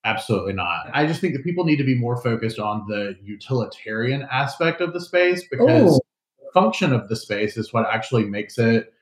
Absolutely 0.05 0.53
not. 0.53 0.89
I 0.93 1.05
just 1.05 1.19
think 1.19 1.33
that 1.33 1.43
people 1.43 1.65
need 1.65 1.77
to 1.77 1.83
be 1.83 1.97
more 1.97 2.21
focused 2.21 2.59
on 2.59 2.85
the 2.87 3.15
utilitarian 3.23 4.27
aspect 4.31 4.79
of 4.79 4.93
the 4.93 5.01
space 5.01 5.45
because 5.49 5.95
Ooh. 5.95 5.99
the 6.39 6.51
function 6.53 6.93
of 6.93 7.09
the 7.09 7.15
space 7.15 7.57
is 7.57 7.73
what 7.73 7.87
actually 7.91 8.25
makes 8.25 8.57
it 8.57 8.93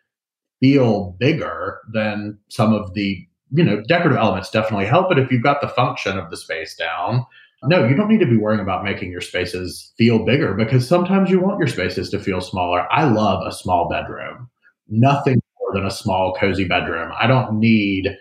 feel 0.59 1.15
bigger 1.19 1.79
than 1.93 2.39
some 2.47 2.73
of 2.73 2.93
the, 2.93 3.23
you 3.51 3.63
know, 3.63 3.81
decorative 3.87 4.17
elements 4.17 4.49
definitely 4.49 4.85
help. 4.85 5.09
But 5.09 5.19
if 5.19 5.31
you've 5.31 5.43
got 5.43 5.61
the 5.61 5.67
function 5.67 6.17
of 6.17 6.31
the 6.31 6.37
space 6.37 6.75
down, 6.75 7.25
no, 7.63 7.87
you 7.87 7.95
don't 7.95 8.09
need 8.09 8.19
to 8.19 8.25
be 8.25 8.37
worrying 8.37 8.61
about 8.61 8.83
making 8.83 9.11
your 9.11 9.21
spaces 9.21 9.91
feel 9.97 10.25
bigger 10.25 10.53
because 10.53 10.87
sometimes 10.87 11.29
you 11.29 11.39
want 11.39 11.59
your 11.59 11.67
spaces 11.67 12.09
to 12.09 12.19
feel 12.19 12.41
smaller. 12.41 12.91
I 12.91 13.05
love 13.05 13.45
a 13.45 13.51
small 13.51 13.89
bedroom. 13.89 14.49
Nothing 14.87 15.41
more 15.59 15.73
than 15.73 15.85
a 15.85 15.91
small, 15.91 16.35
cozy 16.39 16.65
bedroom. 16.67 17.11
I 17.19 17.27
don't 17.27 17.59
need 17.59 18.15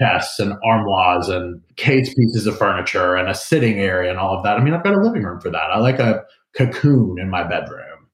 chests 0.00 0.38
and 0.38 0.54
armoires 0.64 1.28
and 1.28 1.60
case 1.76 2.14
pieces 2.14 2.46
of 2.46 2.56
furniture 2.56 3.16
and 3.16 3.28
a 3.28 3.34
sitting 3.34 3.78
area 3.78 4.10
and 4.10 4.18
all 4.18 4.36
of 4.36 4.44
that. 4.44 4.56
I 4.56 4.62
mean, 4.62 4.74
I've 4.74 4.84
got 4.84 4.94
a 4.94 5.00
living 5.00 5.22
room 5.22 5.40
for 5.40 5.50
that. 5.50 5.70
I 5.70 5.78
like 5.78 5.98
a 5.98 6.22
cocoon 6.56 7.18
in 7.18 7.28
my 7.28 7.42
bedroom. 7.42 8.08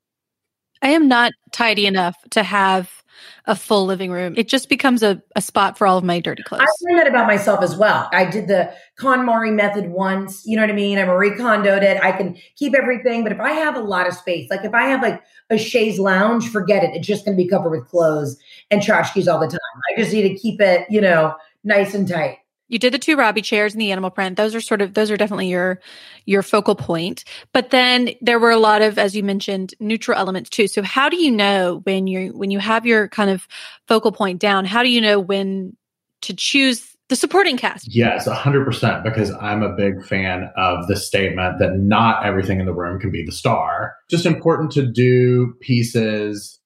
I 0.83 0.89
am 0.89 1.09
not 1.09 1.33
tidy 1.53 1.87
enough 1.87 2.17
to 2.31 2.43
have 2.43 3.05
a 3.47 3.55
full 3.55 3.87
living 3.87 4.11
room. 4.11 4.35
It 4.37 4.49
just 4.49 4.69
becomes 4.69 5.03
a, 5.03 5.23
a 5.37 5.41
spot 5.41 5.79
for 5.79 5.87
all 5.87 5.97
of 5.97 6.05
my 6.05 6.21
dirty 6.21 6.43
clothes. 6.43 6.63
I 6.63 6.67
learned 6.83 6.99
that 6.99 7.07
about 7.07 7.27
myself 7.27 7.63
as 7.63 7.77
well. 7.77 8.09
I 8.13 8.25
did 8.25 8.49
the 8.49 8.73
KonMari 8.99 9.55
method 9.55 9.91
once. 9.91 10.47
You 10.47 10.57
know 10.57 10.63
what 10.63 10.71
I 10.71 10.75
mean? 10.75 10.99
I 10.99 11.05
Marie 11.05 11.31
Kondoed 11.31 11.83
it. 11.83 12.03
I 12.03 12.13
can 12.13 12.37
keep 12.57 12.75
everything, 12.75 13.23
but 13.23 13.33
if 13.33 13.41
I 13.41 13.53
have 13.53 13.77
a 13.77 13.81
lot 13.81 14.07
of 14.07 14.15
space, 14.15 14.51
like 14.51 14.65
if 14.65 14.75
I 14.75 14.85
have 14.85 15.03
like 15.03 15.23
a 15.51 15.59
chaise 15.59 15.99
lounge, 15.99 16.49
forget 16.49 16.83
it. 16.85 16.91
It's 16.95 17.07
just 17.07 17.25
going 17.25 17.37
to 17.37 17.43
be 17.43 17.49
covered 17.49 17.71
with 17.71 17.89
clothes 17.89 18.39
and 18.71 18.81
tchotchkes 18.81 19.33
all 19.33 19.41
the 19.41 19.49
time. 19.49 19.61
I 19.91 20.01
just 20.01 20.13
need 20.13 20.29
to 20.29 20.35
keep 20.35 20.61
it, 20.61 20.87
you 20.91 21.01
know, 21.01 21.35
nice 21.65 21.95
and 21.95 22.07
tight. 22.07 22.39
You 22.69 22.79
did 22.79 22.95
the 22.95 22.99
two 22.99 23.17
Robbie 23.17 23.43
chairs 23.43 23.75
and 23.75 23.81
the 23.81 23.93
animal 23.93 24.11
print. 24.11 24.37
Those 24.37 24.55
are 24.55 24.61
sort 24.61 24.81
of 24.81 24.95
those 24.95 25.11
are 25.11 25.17
definitely 25.17 25.49
your 25.49 25.81
your 26.25 26.43
focal 26.43 26.75
point. 26.75 27.25
But 27.53 27.71
then 27.71 28.11
there 28.23 28.39
were 28.39 28.51
a 28.51 28.57
lot 28.57 28.81
of, 28.81 28.99
as 28.99 29.15
you 29.15 29.23
mentioned, 29.23 29.75
neutral 29.81 30.19
elements 30.19 30.49
too. 30.49 30.67
So 30.67 30.83
how 30.83 31.09
do 31.09 31.17
you 31.17 31.31
know 31.31 31.81
when 31.85 32.07
you 32.07 32.37
when 32.37 32.51
you 32.51 32.59
have 32.59 32.87
your 32.87 33.09
kind 33.09 33.31
of 33.31 33.47
focal 33.87 34.13
point 34.13 34.41
down? 34.41 34.65
How 34.65 34.83
do 34.83 34.89
you 34.89 35.01
know 35.01 35.21
when 35.21 35.77
to 36.23 36.35
choose 36.35 36.95
the 37.11 37.17
supporting 37.17 37.59
cast? 37.59 37.95
Yes, 37.95 38.27
100%, 38.27 39.05
because 39.05 39.31
I'm 39.33 39.63
a 39.63 39.75
big 39.77 40.05
fan 40.07 40.51
of 40.57 40.87
the 40.89 40.97
statement 40.97 41.59
that 41.59 41.77
not 41.77 42.25
everything 42.25 42.61
in 42.61 42.67
the 42.67 42.73
room 42.73 42.99
can 42.99 43.11
be 43.11 43.23
the 43.23 43.33
star. 43.33 43.95
Just 44.09 44.25
important 44.25 44.71
to 44.73 44.91
do 44.91 45.55
pieces 45.61 46.59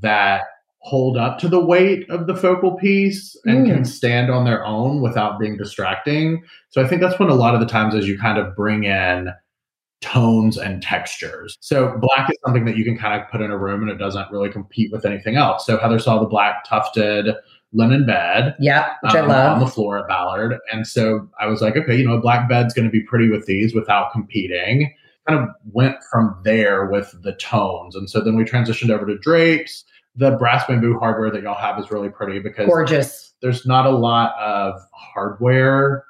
that 0.00 0.42
hold 0.82 1.16
up 1.18 1.38
to 1.38 1.48
the 1.48 1.62
weight 1.64 2.08
of 2.10 2.26
the 2.26 2.34
focal 2.34 2.72
piece 2.76 3.36
and 3.44 3.66
Mm. 3.66 3.74
can 3.74 3.84
stand 3.84 4.30
on 4.30 4.44
their 4.44 4.64
own 4.64 5.00
without 5.02 5.38
being 5.38 5.56
distracting. 5.56 6.42
So 6.70 6.82
I 6.82 6.86
think 6.86 7.02
that's 7.02 7.18
when 7.18 7.28
a 7.28 7.34
lot 7.34 7.54
of 7.54 7.60
the 7.60 7.66
times 7.66 7.94
as 7.94 8.08
you 8.08 8.18
kind 8.18 8.38
of 8.38 8.56
bring 8.56 8.84
in 8.84 9.30
tones 10.00 10.56
and 10.56 10.82
textures. 10.82 11.56
So 11.60 11.98
black 12.00 12.30
is 12.30 12.38
something 12.44 12.64
that 12.64 12.76
you 12.78 12.84
can 12.84 12.96
kind 12.96 13.20
of 13.20 13.28
put 13.30 13.42
in 13.42 13.50
a 13.50 13.58
room 13.58 13.82
and 13.82 13.90
it 13.90 13.98
doesn't 13.98 14.30
really 14.30 14.48
compete 14.48 14.90
with 14.90 15.04
anything 15.04 15.36
else. 15.36 15.66
So 15.66 15.76
Heather 15.76 15.98
saw 15.98 16.18
the 16.18 16.26
black 16.26 16.64
tufted 16.66 17.34
linen 17.74 18.06
bed 18.06 18.56
Yeah, 18.58 18.94
which 19.02 19.14
I 19.14 19.20
love. 19.20 19.52
on 19.54 19.60
the 19.60 19.66
floor 19.70 19.98
at 19.98 20.08
Ballard. 20.08 20.58
And 20.72 20.86
so 20.86 21.28
I 21.38 21.46
was 21.46 21.60
like, 21.60 21.76
okay, 21.76 21.94
you 21.96 22.06
know, 22.08 22.14
a 22.14 22.20
black 22.20 22.48
bed's 22.48 22.72
going 22.72 22.86
to 22.86 22.90
be 22.90 23.02
pretty 23.02 23.28
with 23.28 23.44
these 23.44 23.74
without 23.74 24.10
competing. 24.12 24.92
Kind 25.28 25.38
of 25.40 25.48
went 25.70 25.96
from 26.10 26.34
there 26.42 26.86
with 26.86 27.14
the 27.22 27.34
tones. 27.34 27.94
And 27.94 28.08
so 28.08 28.20
then 28.20 28.36
we 28.36 28.44
transitioned 28.44 28.90
over 28.90 29.04
to 29.04 29.18
drapes. 29.18 29.84
The 30.16 30.32
brass 30.32 30.66
bamboo 30.66 30.98
hardware 30.98 31.30
that 31.30 31.42
y'all 31.42 31.54
have 31.54 31.78
is 31.78 31.90
really 31.90 32.08
pretty 32.08 32.40
because 32.40 32.66
Gorgeous. 32.66 33.34
there's 33.42 33.64
not 33.64 33.86
a 33.86 33.90
lot 33.90 34.34
of 34.38 34.80
hardware 34.92 36.04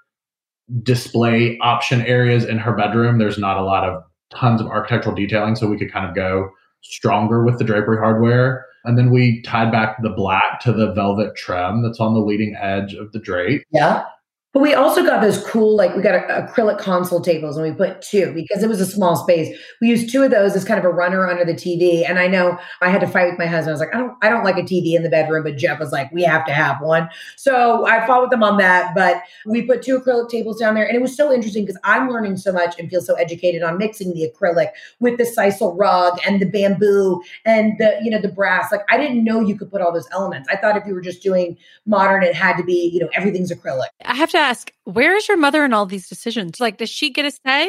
display 0.82 1.58
option 1.58 2.00
areas 2.02 2.44
in 2.44 2.58
her 2.58 2.72
bedroom. 2.72 3.18
There's 3.18 3.38
not 3.38 3.56
a 3.56 3.62
lot 3.62 3.84
of 3.84 4.02
tons 4.30 4.60
of 4.60 4.68
architectural 4.68 5.14
detailing 5.14 5.56
so 5.56 5.66
we 5.66 5.78
could 5.78 5.92
kind 5.92 6.08
of 6.08 6.14
go 6.14 6.50
stronger 6.82 7.44
with 7.44 7.58
the 7.58 7.64
drapery 7.64 7.98
hardware. 7.98 8.64
And 8.84 8.96
then 8.96 9.10
we 9.10 9.42
tied 9.42 9.70
back 9.70 10.02
the 10.02 10.10
black 10.10 10.60
to 10.60 10.72
the 10.72 10.92
velvet 10.92 11.36
trim 11.36 11.82
that's 11.82 12.00
on 12.00 12.14
the 12.14 12.20
leading 12.20 12.56
edge 12.58 12.94
of 12.94 13.12
the 13.12 13.18
drape. 13.18 13.62
Yeah. 13.70 14.04
But 14.52 14.62
we 14.62 14.74
also 14.74 15.04
got 15.04 15.22
those 15.22 15.44
cool, 15.46 15.76
like 15.76 15.94
we 15.94 16.02
got 16.02 16.16
a, 16.16 16.48
acrylic 16.48 16.78
console 16.78 17.20
tables 17.20 17.56
and 17.56 17.64
we 17.64 17.72
put 17.72 18.02
two 18.02 18.32
because 18.34 18.64
it 18.64 18.68
was 18.68 18.80
a 18.80 18.86
small 18.86 19.14
space. 19.14 19.56
We 19.80 19.88
used 19.88 20.10
two 20.10 20.24
of 20.24 20.32
those 20.32 20.56
as 20.56 20.64
kind 20.64 20.78
of 20.78 20.84
a 20.84 20.88
runner 20.88 21.28
under 21.28 21.44
the 21.44 21.54
TV. 21.54 22.08
And 22.08 22.18
I 22.18 22.26
know 22.26 22.58
I 22.80 22.90
had 22.90 23.00
to 23.02 23.06
fight 23.06 23.30
with 23.30 23.38
my 23.38 23.46
husband. 23.46 23.68
I 23.68 23.72
was 23.72 23.80
like, 23.80 23.94
I 23.94 23.98
don't, 23.98 24.16
I 24.22 24.28
don't 24.28 24.42
like 24.42 24.56
a 24.56 24.62
TV 24.62 24.96
in 24.96 25.04
the 25.04 25.08
bedroom, 25.08 25.44
but 25.44 25.56
Jeff 25.56 25.78
was 25.78 25.92
like, 25.92 26.10
we 26.10 26.24
have 26.24 26.44
to 26.46 26.52
have 26.52 26.80
one. 26.80 27.08
So 27.36 27.86
I 27.86 28.04
fought 28.08 28.22
with 28.22 28.30
them 28.30 28.42
on 28.42 28.58
that. 28.58 28.92
But 28.92 29.22
we 29.46 29.62
put 29.62 29.82
two 29.82 30.00
acrylic 30.00 30.28
tables 30.28 30.58
down 30.58 30.74
there, 30.74 30.84
and 30.84 30.96
it 30.96 31.00
was 31.00 31.16
so 31.16 31.32
interesting 31.32 31.64
because 31.64 31.80
I'm 31.84 32.08
learning 32.08 32.36
so 32.36 32.52
much 32.52 32.76
and 32.78 32.90
feel 32.90 33.02
so 33.02 33.14
educated 33.14 33.62
on 33.62 33.78
mixing 33.78 34.14
the 34.14 34.28
acrylic 34.28 34.70
with 34.98 35.16
the 35.16 35.24
sisal 35.24 35.78
rug 35.78 36.18
and 36.26 36.40
the 36.40 36.46
bamboo 36.46 37.22
and 37.44 37.78
the, 37.78 38.00
you 38.02 38.10
know, 38.10 38.20
the 38.20 38.28
brass. 38.28 38.72
Like 38.72 38.82
I 38.90 38.96
didn't 38.96 39.22
know 39.22 39.40
you 39.40 39.56
could 39.56 39.70
put 39.70 39.80
all 39.80 39.92
those 39.92 40.08
elements. 40.10 40.48
I 40.50 40.56
thought 40.56 40.76
if 40.76 40.84
you 40.86 40.94
were 40.94 41.00
just 41.00 41.22
doing 41.22 41.56
modern, 41.86 42.24
it 42.24 42.34
had 42.34 42.56
to 42.56 42.64
be, 42.64 42.90
you 42.92 42.98
know, 42.98 43.08
everything's 43.14 43.52
acrylic. 43.52 43.86
I 44.04 44.16
have 44.16 44.30
to 44.30 44.39
ask, 44.40 44.72
where 44.84 45.16
is 45.16 45.28
your 45.28 45.36
mother 45.36 45.64
in 45.64 45.72
all 45.72 45.86
these 45.86 46.08
decisions? 46.08 46.60
Like, 46.60 46.78
does 46.78 46.90
she 46.90 47.10
get 47.10 47.24
a 47.24 47.30
say? 47.30 47.68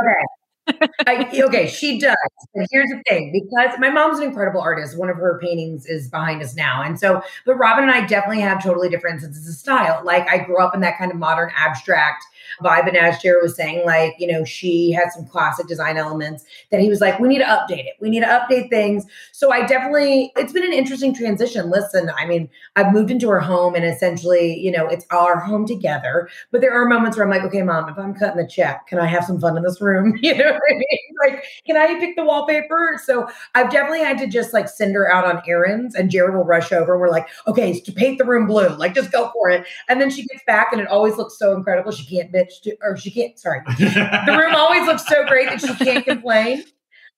Okay. 0.00 0.41
I, 0.68 1.28
okay, 1.44 1.66
she 1.66 1.98
does. 1.98 2.16
But 2.54 2.66
here's 2.70 2.88
the 2.88 3.02
thing 3.08 3.32
because 3.32 3.78
my 3.78 3.90
mom's 3.90 4.18
an 4.18 4.24
incredible 4.24 4.60
artist. 4.60 4.96
One 4.96 5.10
of 5.10 5.16
her 5.16 5.38
paintings 5.42 5.86
is 5.86 6.08
behind 6.08 6.42
us 6.42 6.54
now. 6.54 6.82
And 6.82 6.98
so, 6.98 7.22
but 7.44 7.56
Robin 7.56 7.84
and 7.84 7.92
I 7.92 8.06
definitely 8.06 8.42
have 8.42 8.62
totally 8.62 8.88
different 8.88 9.20
senses 9.20 9.48
of 9.48 9.54
style. 9.54 10.02
Like, 10.04 10.28
I 10.28 10.38
grew 10.38 10.62
up 10.62 10.74
in 10.74 10.80
that 10.82 10.98
kind 10.98 11.10
of 11.10 11.16
modern 11.18 11.50
abstract 11.56 12.24
vibe. 12.62 12.86
And 12.86 12.96
as 12.96 13.18
Jared 13.18 13.42
was 13.42 13.56
saying, 13.56 13.84
like, 13.86 14.14
you 14.18 14.26
know, 14.26 14.44
she 14.44 14.92
had 14.92 15.10
some 15.12 15.26
classic 15.26 15.66
design 15.66 15.96
elements 15.96 16.44
that 16.70 16.80
he 16.80 16.88
was 16.88 17.00
like, 17.00 17.18
we 17.18 17.28
need 17.28 17.38
to 17.38 17.44
update 17.44 17.86
it. 17.86 17.94
We 18.00 18.10
need 18.10 18.20
to 18.20 18.26
update 18.26 18.70
things. 18.70 19.04
So 19.32 19.52
I 19.52 19.66
definitely, 19.66 20.32
it's 20.36 20.52
been 20.52 20.64
an 20.64 20.72
interesting 20.72 21.14
transition. 21.14 21.70
Listen, 21.70 22.10
I 22.16 22.26
mean, 22.26 22.48
I've 22.76 22.92
moved 22.92 23.10
into 23.10 23.28
her 23.30 23.40
home 23.40 23.74
and 23.74 23.84
essentially, 23.84 24.58
you 24.58 24.70
know, 24.70 24.86
it's 24.86 25.06
our 25.10 25.40
home 25.40 25.66
together. 25.66 26.28
But 26.50 26.60
there 26.60 26.72
are 26.72 26.86
moments 26.86 27.16
where 27.16 27.24
I'm 27.24 27.30
like, 27.30 27.42
okay, 27.44 27.62
mom, 27.62 27.88
if 27.88 27.98
I'm 27.98 28.14
cutting 28.14 28.40
the 28.40 28.48
check, 28.48 28.86
can 28.86 28.98
I 28.98 29.06
have 29.06 29.24
some 29.24 29.40
fun 29.40 29.56
in 29.56 29.62
this 29.62 29.80
room? 29.80 30.18
You 30.22 30.38
know 30.38 30.51
what 30.54 30.74
I 30.74 30.74
mean? 30.74 30.86
Like, 31.22 31.44
can 31.64 31.76
I 31.76 32.00
pick 32.00 32.16
the 32.16 32.24
wallpaper? 32.24 33.00
So 33.04 33.28
I've 33.54 33.70
definitely 33.70 34.00
had 34.00 34.18
to 34.18 34.26
just 34.26 34.52
like 34.52 34.68
send 34.68 34.92
her 34.96 35.08
out 35.08 35.24
on 35.24 35.40
errands 35.46 35.94
and 35.94 36.10
Jared 36.10 36.34
will 36.34 36.42
rush 36.42 36.72
over 36.72 36.94
and 36.94 37.00
we're 37.00 37.10
like, 37.10 37.28
okay, 37.46 37.78
to 37.78 37.92
paint 37.92 38.18
the 38.18 38.24
room 38.24 38.48
blue, 38.48 38.70
like 38.70 38.92
just 38.92 39.12
go 39.12 39.30
for 39.32 39.48
it. 39.48 39.64
And 39.88 40.00
then 40.00 40.10
she 40.10 40.26
gets 40.26 40.42
back 40.48 40.72
and 40.72 40.80
it 40.80 40.88
always 40.88 41.16
looks 41.16 41.38
so 41.38 41.54
incredible. 41.54 41.92
She 41.92 42.04
can't 42.06 42.32
bitch 42.32 42.62
to, 42.62 42.76
or 42.82 42.96
she 42.96 43.12
can't, 43.12 43.38
sorry. 43.38 43.60
the 43.78 44.36
room 44.36 44.56
always 44.56 44.84
looks 44.84 45.06
so 45.06 45.24
great 45.26 45.48
that 45.48 45.60
she 45.60 45.72
can't 45.76 46.04
complain. 46.04 46.64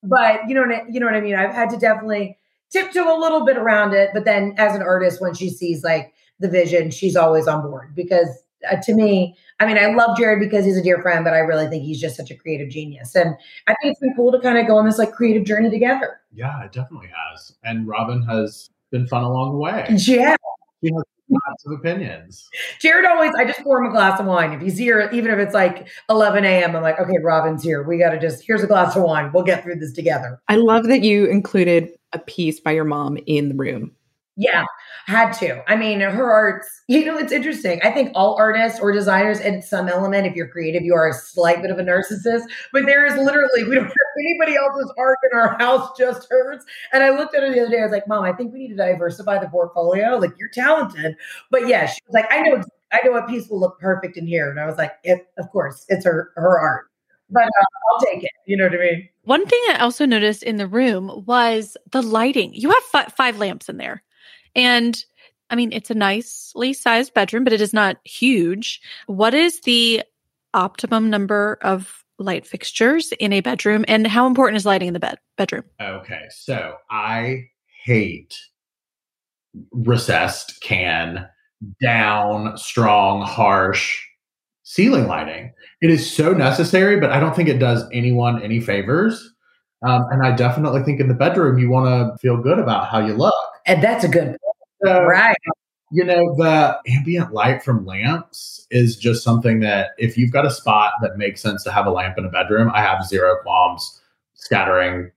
But 0.02 0.40
you 0.48 0.54
know 0.54 0.60
what 0.60 0.74
I, 0.74 0.82
you 0.90 1.00
know 1.00 1.06
what 1.06 1.14
I 1.14 1.22
mean? 1.22 1.34
I've 1.34 1.54
had 1.54 1.70
to 1.70 1.78
definitely 1.78 2.36
tiptoe 2.70 3.16
a 3.16 3.18
little 3.18 3.46
bit 3.46 3.56
around 3.56 3.94
it. 3.94 4.10
But 4.12 4.26
then 4.26 4.54
as 4.58 4.74
an 4.74 4.82
artist, 4.82 5.20
when 5.20 5.32
she 5.32 5.48
sees 5.48 5.82
like 5.82 6.12
the 6.40 6.48
vision, 6.48 6.90
she's 6.90 7.16
always 7.16 7.48
on 7.48 7.62
board 7.62 7.94
because 7.94 8.28
uh, 8.70 8.76
to 8.82 8.94
me, 8.94 9.36
I 9.60 9.66
mean, 9.66 9.78
I 9.78 9.86
love 9.94 10.16
Jared 10.16 10.40
because 10.40 10.64
he's 10.64 10.76
a 10.76 10.82
dear 10.82 11.00
friend, 11.00 11.24
but 11.24 11.32
I 11.32 11.38
really 11.38 11.68
think 11.68 11.84
he's 11.84 12.00
just 12.00 12.16
such 12.16 12.30
a 12.30 12.34
creative 12.34 12.70
genius. 12.70 13.14
And 13.14 13.34
I 13.66 13.74
think 13.80 13.92
it's 13.92 14.00
been 14.00 14.14
cool 14.14 14.32
to 14.32 14.40
kind 14.40 14.58
of 14.58 14.66
go 14.66 14.76
on 14.76 14.84
this 14.84 14.98
like 14.98 15.12
creative 15.12 15.44
journey 15.44 15.70
together. 15.70 16.20
Yeah, 16.32 16.64
it 16.64 16.72
definitely 16.72 17.10
has. 17.30 17.54
And 17.62 17.86
Robin 17.86 18.22
has 18.22 18.70
been 18.90 19.06
fun 19.06 19.22
along 19.22 19.52
the 19.52 19.58
way. 19.58 19.86
Yeah. 19.90 20.36
She 20.82 20.92
has 20.92 21.04
lots 21.30 21.66
of 21.66 21.72
opinions. 21.72 22.48
Jared 22.80 23.06
always, 23.06 23.32
I 23.34 23.44
just 23.44 23.60
pour 23.62 23.78
him 23.78 23.86
a 23.86 23.90
glass 23.90 24.20
of 24.20 24.26
wine. 24.26 24.52
If 24.52 24.60
he's 24.60 24.76
here, 24.76 25.08
even 25.12 25.30
if 25.30 25.38
it's 25.38 25.54
like 25.54 25.88
11 26.10 26.44
a.m., 26.44 26.76
I'm 26.76 26.82
like, 26.82 26.98
okay, 26.98 27.18
Robin's 27.22 27.62
here. 27.62 27.82
We 27.82 27.98
got 27.98 28.10
to 28.10 28.20
just, 28.20 28.44
here's 28.44 28.62
a 28.62 28.66
glass 28.66 28.96
of 28.96 29.02
wine. 29.02 29.30
We'll 29.32 29.44
get 29.44 29.62
through 29.62 29.76
this 29.76 29.92
together. 29.92 30.40
I 30.48 30.56
love 30.56 30.84
that 30.88 31.02
you 31.02 31.26
included 31.26 31.90
a 32.12 32.18
piece 32.18 32.60
by 32.60 32.72
your 32.72 32.84
mom 32.84 33.18
in 33.26 33.48
the 33.48 33.54
room. 33.54 33.92
Yeah, 34.36 34.64
had 35.06 35.32
to. 35.34 35.62
I 35.70 35.76
mean, 35.76 36.00
her 36.00 36.32
arts, 36.32 36.68
you 36.88 37.04
know, 37.04 37.16
it's 37.16 37.32
interesting. 37.32 37.80
I 37.84 37.90
think 37.92 38.10
all 38.14 38.34
artists 38.36 38.80
or 38.80 38.90
designers, 38.90 39.38
in 39.38 39.62
some 39.62 39.88
element, 39.88 40.26
if 40.26 40.34
you're 40.34 40.48
creative, 40.48 40.82
you 40.82 40.94
are 40.94 41.08
a 41.08 41.14
slight 41.14 41.62
bit 41.62 41.70
of 41.70 41.78
a 41.78 41.82
narcissist. 41.82 42.42
But 42.72 42.86
there 42.86 43.06
is 43.06 43.14
literally, 43.16 43.64
we 43.64 43.76
don't 43.76 43.84
have 43.84 43.94
anybody 44.18 44.56
else's 44.56 44.92
art 44.98 45.18
in 45.30 45.38
our 45.38 45.56
house, 45.58 45.90
just 45.96 46.26
hers. 46.30 46.64
And 46.92 47.04
I 47.04 47.10
looked 47.10 47.36
at 47.36 47.42
her 47.42 47.52
the 47.52 47.60
other 47.60 47.70
day. 47.70 47.78
I 47.78 47.84
was 47.84 47.92
like, 47.92 48.08
Mom, 48.08 48.24
I 48.24 48.32
think 48.32 48.52
we 48.52 48.60
need 48.60 48.68
to 48.68 48.76
diversify 48.76 49.38
the 49.38 49.48
portfolio. 49.48 50.16
Like, 50.16 50.32
you're 50.36 50.48
talented. 50.48 51.16
But 51.50 51.68
yeah, 51.68 51.86
she 51.86 52.00
was 52.06 52.14
like, 52.14 52.26
I 52.32 52.40
know, 52.40 52.62
I 52.92 53.00
know 53.04 53.16
a 53.16 53.26
piece 53.28 53.48
will 53.48 53.60
look 53.60 53.78
perfect 53.78 54.16
in 54.16 54.26
here. 54.26 54.50
And 54.50 54.58
I 54.58 54.66
was 54.66 54.76
like, 54.76 54.92
of 55.06 55.50
course, 55.52 55.84
it's 55.88 56.04
her 56.04 56.32
her 56.34 56.58
art. 56.58 56.86
But 57.30 57.44
uh, 57.44 57.64
I'll 57.92 58.00
take 58.00 58.22
it. 58.22 58.30
You 58.46 58.56
know 58.56 58.64
what 58.64 58.74
I 58.74 58.82
mean? 58.82 59.08
One 59.22 59.46
thing 59.46 59.60
I 59.70 59.78
also 59.78 60.04
noticed 60.06 60.42
in 60.42 60.56
the 60.56 60.66
room 60.66 61.24
was 61.26 61.76
the 61.90 62.02
lighting. 62.02 62.52
You 62.52 62.70
have 62.70 62.82
fi- 62.82 63.12
five 63.16 63.38
lamps 63.38 63.68
in 63.68 63.78
there. 63.78 64.02
And 64.54 65.02
I 65.50 65.56
mean, 65.56 65.72
it's 65.72 65.90
a 65.90 65.94
nicely 65.94 66.72
sized 66.72 67.14
bedroom, 67.14 67.44
but 67.44 67.52
it 67.52 67.60
is 67.60 67.72
not 67.72 67.96
huge. 68.04 68.80
What 69.06 69.34
is 69.34 69.60
the 69.60 70.02
optimum 70.52 71.10
number 71.10 71.58
of 71.62 72.04
light 72.18 72.46
fixtures 72.46 73.12
in 73.18 73.32
a 73.32 73.40
bedroom 73.40 73.84
and 73.88 74.06
how 74.06 74.26
important 74.26 74.56
is 74.56 74.66
lighting 74.66 74.88
in 74.88 74.94
the 74.94 75.00
bed 75.00 75.18
bedroom? 75.36 75.64
Okay, 75.80 76.26
so 76.30 76.74
I 76.90 77.44
hate 77.84 78.36
recessed 79.72 80.60
can 80.62 81.28
down 81.82 82.56
strong 82.56 83.22
harsh 83.22 84.00
ceiling 84.62 85.06
lighting. 85.06 85.52
It 85.80 85.90
is 85.90 86.10
so 86.10 86.32
necessary, 86.32 86.98
but 86.98 87.10
I 87.10 87.20
don't 87.20 87.36
think 87.36 87.48
it 87.48 87.58
does 87.58 87.84
anyone 87.92 88.42
any 88.42 88.60
favors. 88.60 89.32
Um, 89.86 90.06
and 90.10 90.24
I 90.24 90.34
definitely 90.34 90.82
think 90.82 91.00
in 91.00 91.08
the 91.08 91.14
bedroom 91.14 91.58
you 91.58 91.68
want 91.68 91.86
to 91.86 92.18
feel 92.18 92.38
good 92.38 92.58
about 92.58 92.88
how 92.88 93.04
you 93.04 93.12
look. 93.12 93.34
And 93.66 93.82
that's 93.82 94.04
a 94.04 94.08
good 94.08 94.36
So, 94.84 95.02
right. 95.02 95.36
you 95.90 96.04
know, 96.04 96.34
the 96.36 96.78
ambient 96.88 97.32
light 97.32 97.62
from 97.62 97.86
lamps 97.86 98.66
is 98.70 98.96
just 98.96 99.22
something 99.24 99.60
that 99.60 99.90
if 99.98 100.16
you've 100.18 100.32
got 100.32 100.46
a 100.46 100.50
spot 100.50 100.92
that 101.02 101.16
makes 101.16 101.40
sense 101.40 101.62
to 101.64 101.72
have 101.72 101.86
a 101.86 101.90
lamp 101.90 102.18
in 102.18 102.24
a 102.24 102.30
bedroom, 102.30 102.70
I 102.74 102.82
have 102.82 103.06
zero 103.06 103.36
qualms 103.42 104.00
scattering 104.34 105.10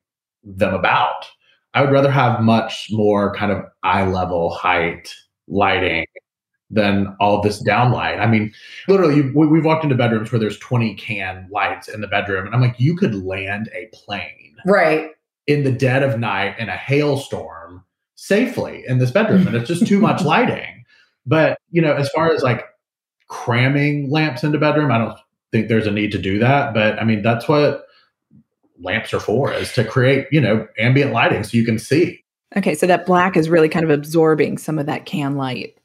them 0.43 0.73
about. 0.73 1.25
I 1.73 1.81
would 1.81 1.91
rather 1.91 2.11
have 2.11 2.41
much 2.41 2.87
more 2.91 3.33
kind 3.33 3.51
of 3.51 3.63
eye 3.83 4.05
level 4.07 4.51
height 4.53 5.13
lighting 5.47 6.05
than 6.69 7.15
all 7.19 7.41
this 7.41 7.63
downlight. 7.63 8.19
I 8.19 8.25
mean, 8.27 8.53
literally, 8.87 9.15
you, 9.17 9.31
we, 9.35 9.47
we've 9.47 9.65
walked 9.65 9.83
into 9.83 9.95
bedrooms 9.95 10.31
where 10.31 10.39
there's 10.39 10.57
20 10.59 10.95
can 10.95 11.47
lights 11.51 11.87
in 11.87 12.01
the 12.01 12.07
bedroom, 12.07 12.45
and 12.45 12.53
I'm 12.55 12.61
like, 12.61 12.79
you 12.79 12.95
could 12.95 13.15
land 13.15 13.69
a 13.73 13.89
plane 13.93 14.55
Right. 14.65 15.11
in 15.47 15.63
the 15.63 15.71
dead 15.71 16.03
of 16.03 16.19
night 16.19 16.57
in 16.59 16.67
a 16.67 16.75
hailstorm 16.75 17.83
safely 18.19 18.83
in 18.87 18.97
this 18.97 19.11
bedroom 19.11 19.45
and 19.47 19.55
it's 19.55 19.67
just 19.67 19.85
too 19.85 19.99
much 19.99 20.21
lighting 20.25 20.83
but 21.27 21.57
you 21.69 21.81
know 21.81 21.93
as 21.93 22.09
far 22.09 22.31
as 22.31 22.41
like 22.41 22.65
cramming 23.27 24.09
lamps 24.09 24.43
into 24.43 24.57
bedroom 24.57 24.91
i 24.91 24.97
don't 24.97 25.17
think 25.51 25.67
there's 25.67 25.85
a 25.87 25.91
need 25.91 26.11
to 26.11 26.17
do 26.17 26.39
that 26.39 26.73
but 26.73 26.99
i 26.99 27.03
mean 27.03 27.21
that's 27.21 27.47
what 27.47 27.85
lamps 28.81 29.13
are 29.13 29.19
for 29.19 29.53
is 29.53 29.71
to 29.73 29.83
create 29.83 30.27
you 30.31 30.41
know 30.41 30.67
ambient 30.79 31.11
lighting 31.13 31.43
so 31.43 31.55
you 31.55 31.63
can 31.65 31.79
see 31.79 32.23
Okay, 32.55 32.75
so 32.75 32.87
that 32.87 33.05
black 33.05 33.35
is 33.35 33.49
really 33.49 33.67
kind 33.67 33.83
of 33.83 33.91
absorbing 33.91 34.57
some 34.57 34.79
of 34.79 34.85
that 34.85 35.05
can 35.05 35.35
light. 35.35 35.77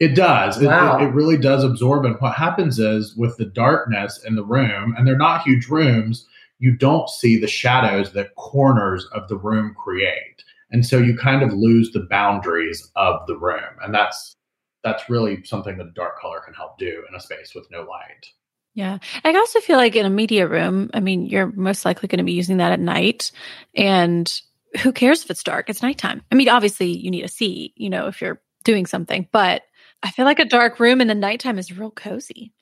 it 0.00 0.14
does 0.14 0.60
It- 0.60 0.66
Wow. 0.66 0.98
it, 0.98 1.04
it 1.04 1.08
really 1.08 1.38
does 1.38 1.64
absorb 1.64 2.04
and 2.04 2.16
what 2.20 2.34
happens 2.34 2.78
is 2.78 3.16
with 3.16 3.36
the 3.38 3.46
darkness 3.46 4.22
in 4.24 4.36
the 4.36 4.44
room 4.44 4.94
and 4.96 5.06
they're 5.08 5.16
not 5.16 5.42
huge 5.42 5.66
rooms 5.68 6.26
you 6.60 6.76
don't 6.76 7.08
see 7.08 7.36
the 7.38 7.46
shadows 7.48 8.12
that 8.12 8.34
corners 8.36 9.06
of 9.12 9.28
the 9.28 9.36
room 9.36 9.74
create 9.82 10.33
and 10.74 10.84
so 10.84 10.98
you 10.98 11.16
kind 11.16 11.42
of 11.42 11.54
lose 11.54 11.90
the 11.92 12.06
boundaries 12.10 12.90
of 12.96 13.26
the 13.26 13.36
room 13.38 13.78
and 13.82 13.94
that's 13.94 14.34
that's 14.82 15.08
really 15.08 15.42
something 15.44 15.78
that 15.78 15.86
a 15.86 15.92
dark 15.94 16.20
color 16.20 16.40
can 16.44 16.52
help 16.52 16.76
do 16.78 17.04
in 17.08 17.14
a 17.14 17.20
space 17.20 17.52
with 17.54 17.66
no 17.70 17.80
light 17.82 18.26
Yeah. 18.74 18.98
I 19.24 19.32
also 19.34 19.60
feel 19.60 19.76
like 19.78 19.94
in 19.96 20.04
a 20.04 20.10
media 20.10 20.46
room, 20.48 20.90
I 20.92 21.00
mean, 21.00 21.24
you're 21.26 21.52
most 21.54 21.84
likely 21.84 22.08
going 22.08 22.18
to 22.18 22.24
be 22.24 22.32
using 22.32 22.56
that 22.58 22.72
at 22.72 22.80
night. 22.80 23.30
And 23.76 24.26
who 24.82 24.92
cares 24.92 25.22
if 25.22 25.30
it's 25.30 25.44
dark? 25.44 25.70
It's 25.70 25.80
nighttime. 25.82 26.22
I 26.32 26.34
mean, 26.34 26.48
obviously, 26.48 26.88
you 26.90 27.10
need 27.10 27.24
a 27.24 27.28
seat, 27.28 27.72
you 27.76 27.88
know, 27.88 28.08
if 28.08 28.20
you're 28.20 28.40
doing 28.64 28.84
something, 28.86 29.28
but 29.30 29.62
I 30.02 30.10
feel 30.10 30.24
like 30.24 30.40
a 30.40 30.44
dark 30.44 30.80
room 30.80 31.00
in 31.00 31.06
the 31.06 31.14
nighttime 31.14 31.58
is 31.58 31.70
real 31.78 31.92
cozy. 31.92 32.52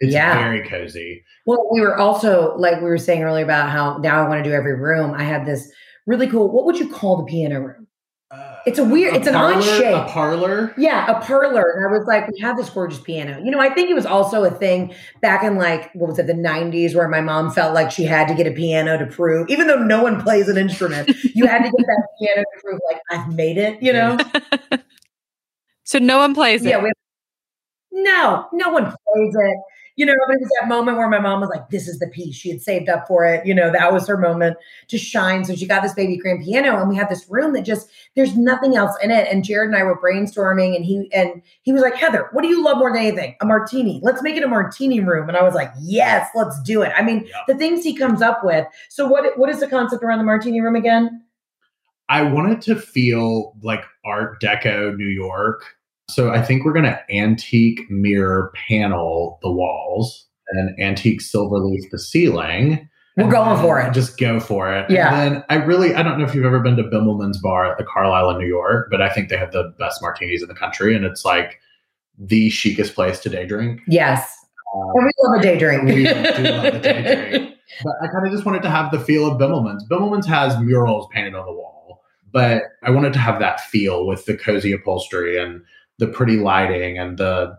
it's 0.00 0.12
Yeah. 0.12 0.34
very 0.42 0.68
cozy 0.68 1.22
Well, 1.46 1.68
we 1.72 1.80
were 1.80 1.96
also 1.96 2.56
like 2.56 2.78
we 2.82 2.88
were 2.88 2.98
saying 2.98 3.22
earlier 3.22 3.44
about 3.44 3.70
how 3.70 3.98
now 3.98 4.24
I 4.24 4.28
want 4.28 4.42
to 4.42 4.50
do 4.50 4.54
every 4.54 4.74
room. 4.74 5.14
I 5.14 5.22
had 5.22 5.46
this 5.46 5.70
really 6.06 6.26
cool. 6.26 6.50
What 6.50 6.64
would 6.66 6.78
you 6.78 6.88
call 6.88 7.16
the 7.16 7.24
piano 7.24 7.60
room? 7.60 7.86
Uh, 8.30 8.56
it's 8.64 8.78
a 8.78 8.84
weird- 8.84 9.14
it's 9.14 9.26
an 9.26 9.34
odd 9.34 9.62
shape. 9.62 9.94
a 9.94 10.06
parlor 10.08 10.72
Yeah, 10.78 11.06
a 11.06 11.20
parlor. 11.20 11.74
And 11.76 11.86
I 11.86 11.98
was 11.98 12.06
like, 12.06 12.26
we 12.28 12.40
have 12.40 12.56
this 12.56 12.70
gorgeous 12.70 12.98
piano. 12.98 13.38
You 13.44 13.50
know, 13.50 13.60
I 13.60 13.68
think 13.68 13.90
it 13.90 13.94
was 13.94 14.06
also 14.06 14.42
a 14.44 14.50
thing 14.50 14.94
back 15.20 15.44
in 15.44 15.56
like, 15.56 15.92
what 15.92 16.08
was 16.08 16.18
it, 16.18 16.26
the 16.26 16.32
90s, 16.32 16.94
where 16.94 17.08
my 17.08 17.20
mom 17.20 17.50
felt 17.50 17.74
like 17.74 17.90
she 17.90 18.04
had 18.04 18.28
to 18.28 18.34
get 18.34 18.46
a 18.46 18.52
piano 18.52 18.96
to 18.96 19.04
prove, 19.04 19.50
even 19.50 19.66
though 19.66 19.82
no 19.82 20.02
one 20.02 20.22
plays 20.22 20.48
an 20.48 20.56
instrument, 20.56 21.10
you 21.34 21.46
had 21.46 21.58
to 21.58 21.64
get 21.64 21.72
that 21.86 22.06
piano 22.20 22.40
to 22.42 22.60
prove, 22.62 22.80
like, 22.90 23.02
I've 23.10 23.34
made 23.34 23.58
it, 23.58 23.82
you 23.82 23.92
know? 23.92 24.16
so 25.84 25.98
no 25.98 26.16
one 26.16 26.34
plays 26.34 26.64
it. 26.64 26.70
Yeah, 26.70 26.78
it. 26.78 26.84
we, 26.84 26.92
no, 27.92 28.46
no 28.54 28.70
one 28.70 28.84
plays 28.84 29.34
it. 29.34 29.56
You 29.96 30.06
know, 30.06 30.12
it 30.12 30.40
was 30.40 30.50
that 30.60 30.68
moment 30.68 30.96
where 30.96 31.08
my 31.08 31.18
mom 31.18 31.40
was 31.40 31.50
like, 31.50 31.68
this 31.68 31.86
is 31.86 31.98
the 31.98 32.08
piece. 32.08 32.34
She 32.34 32.50
had 32.50 32.62
saved 32.62 32.88
up 32.88 33.06
for 33.06 33.24
it. 33.26 33.44
You 33.44 33.54
know, 33.54 33.70
that 33.70 33.92
was 33.92 34.06
her 34.08 34.16
moment 34.16 34.56
to 34.88 34.96
shine. 34.98 35.44
So 35.44 35.54
she 35.54 35.66
got 35.66 35.82
this 35.82 35.92
baby 35.92 36.16
grand 36.16 36.44
piano 36.44 36.78
and 36.80 36.88
we 36.88 36.96
had 36.96 37.08
this 37.10 37.26
room 37.28 37.52
that 37.52 37.62
just, 37.62 37.88
there's 38.16 38.36
nothing 38.36 38.76
else 38.76 38.96
in 39.02 39.10
it. 39.10 39.28
And 39.30 39.44
Jared 39.44 39.68
and 39.68 39.76
I 39.76 39.82
were 39.82 40.00
brainstorming 40.00 40.74
and 40.74 40.84
he, 40.84 41.10
and 41.12 41.42
he 41.62 41.72
was 41.72 41.82
like, 41.82 41.94
Heather, 41.94 42.28
what 42.32 42.42
do 42.42 42.48
you 42.48 42.64
love 42.64 42.78
more 42.78 42.92
than 42.92 43.02
anything? 43.02 43.36
A 43.40 43.44
martini. 43.44 44.00
Let's 44.02 44.22
make 44.22 44.36
it 44.36 44.42
a 44.42 44.48
martini 44.48 45.00
room. 45.00 45.28
And 45.28 45.36
I 45.36 45.42
was 45.42 45.54
like, 45.54 45.70
yes, 45.80 46.28
let's 46.34 46.60
do 46.62 46.82
it. 46.82 46.92
I 46.96 47.02
mean, 47.02 47.26
Yeah. 47.26 47.42
the 47.46 47.54
things 47.54 47.84
he 47.84 47.94
comes 47.94 48.22
up 48.22 48.42
with. 48.42 48.66
So 48.88 49.06
what, 49.06 49.38
what 49.38 49.50
is 49.50 49.60
the 49.60 49.68
concept 49.68 50.02
around 50.02 50.18
the 50.18 50.24
martini 50.24 50.60
room 50.60 50.76
again? 50.76 51.22
I 52.08 52.22
wanted 52.22 52.60
to 52.62 52.76
feel 52.76 53.54
like 53.62 53.84
Art 54.04 54.40
Deco 54.40 54.96
New 54.96 55.06
York. 55.06 55.64
So 56.12 56.30
I 56.30 56.42
think 56.42 56.64
we're 56.64 56.72
going 56.72 56.84
to 56.84 57.00
antique 57.10 57.90
mirror 57.90 58.52
panel 58.68 59.38
the 59.42 59.50
walls 59.50 60.26
and 60.48 60.78
antique 60.80 61.20
silver 61.20 61.56
leaf 61.56 61.90
the 61.90 61.98
ceiling. 61.98 62.88
We're 63.16 63.30
going 63.30 63.60
for 63.60 63.78
it. 63.80 63.92
Just 63.92 64.18
go 64.18 64.40
for 64.40 64.74
it. 64.74 64.90
Yeah. 64.90 65.14
And 65.14 65.36
then 65.36 65.44
I 65.50 65.56
really, 65.56 65.94
I 65.94 66.02
don't 66.02 66.18
know 66.18 66.24
if 66.24 66.34
you've 66.34 66.46
ever 66.46 66.60
been 66.60 66.76
to 66.76 66.84
Bemelmans 66.84 67.40
Bar 67.42 67.70
at 67.70 67.78
the 67.78 67.84
Carlyle 67.84 68.30
in 68.30 68.38
New 68.38 68.46
York, 68.46 68.88
but 68.90 69.02
I 69.02 69.10
think 69.10 69.28
they 69.28 69.36
have 69.36 69.52
the 69.52 69.74
best 69.78 70.00
martinis 70.00 70.42
in 70.42 70.48
the 70.48 70.54
country. 70.54 70.96
And 70.96 71.04
it's 71.04 71.24
like 71.24 71.60
the 72.18 72.48
chicest 72.50 72.94
place 72.94 73.18
to 73.20 73.28
day 73.28 73.46
drink. 73.46 73.80
Yes. 73.86 74.34
Um, 74.74 74.90
And 74.94 75.04
we 75.04 75.10
love 75.20 75.40
a 75.40 75.42
day 75.42 75.58
drink. 75.58 75.82
We 75.84 76.04
do 76.04 76.04
love 76.04 76.72
the 76.72 76.80
day 76.80 77.30
drink. 77.30 77.54
but 77.84 77.94
I 78.02 78.06
kind 78.08 78.26
of 78.26 78.32
just 78.32 78.46
wanted 78.46 78.62
to 78.62 78.70
have 78.70 78.90
the 78.92 79.00
feel 79.00 79.26
of 79.26 79.38
Bemelmans. 79.38 79.82
Bemelmans 79.90 80.26
has 80.26 80.58
murals 80.58 81.06
painted 81.12 81.34
on 81.34 81.44
the 81.44 81.52
wall, 81.52 82.02
but 82.32 82.62
I 82.82 82.90
wanted 82.90 83.12
to 83.12 83.18
have 83.18 83.38
that 83.40 83.60
feel 83.60 84.06
with 84.06 84.24
the 84.24 84.36
cozy 84.36 84.72
upholstery 84.72 85.38
and 85.38 85.62
the 86.02 86.08
pretty 86.08 86.36
lighting 86.36 86.98
and 86.98 87.16
the 87.16 87.56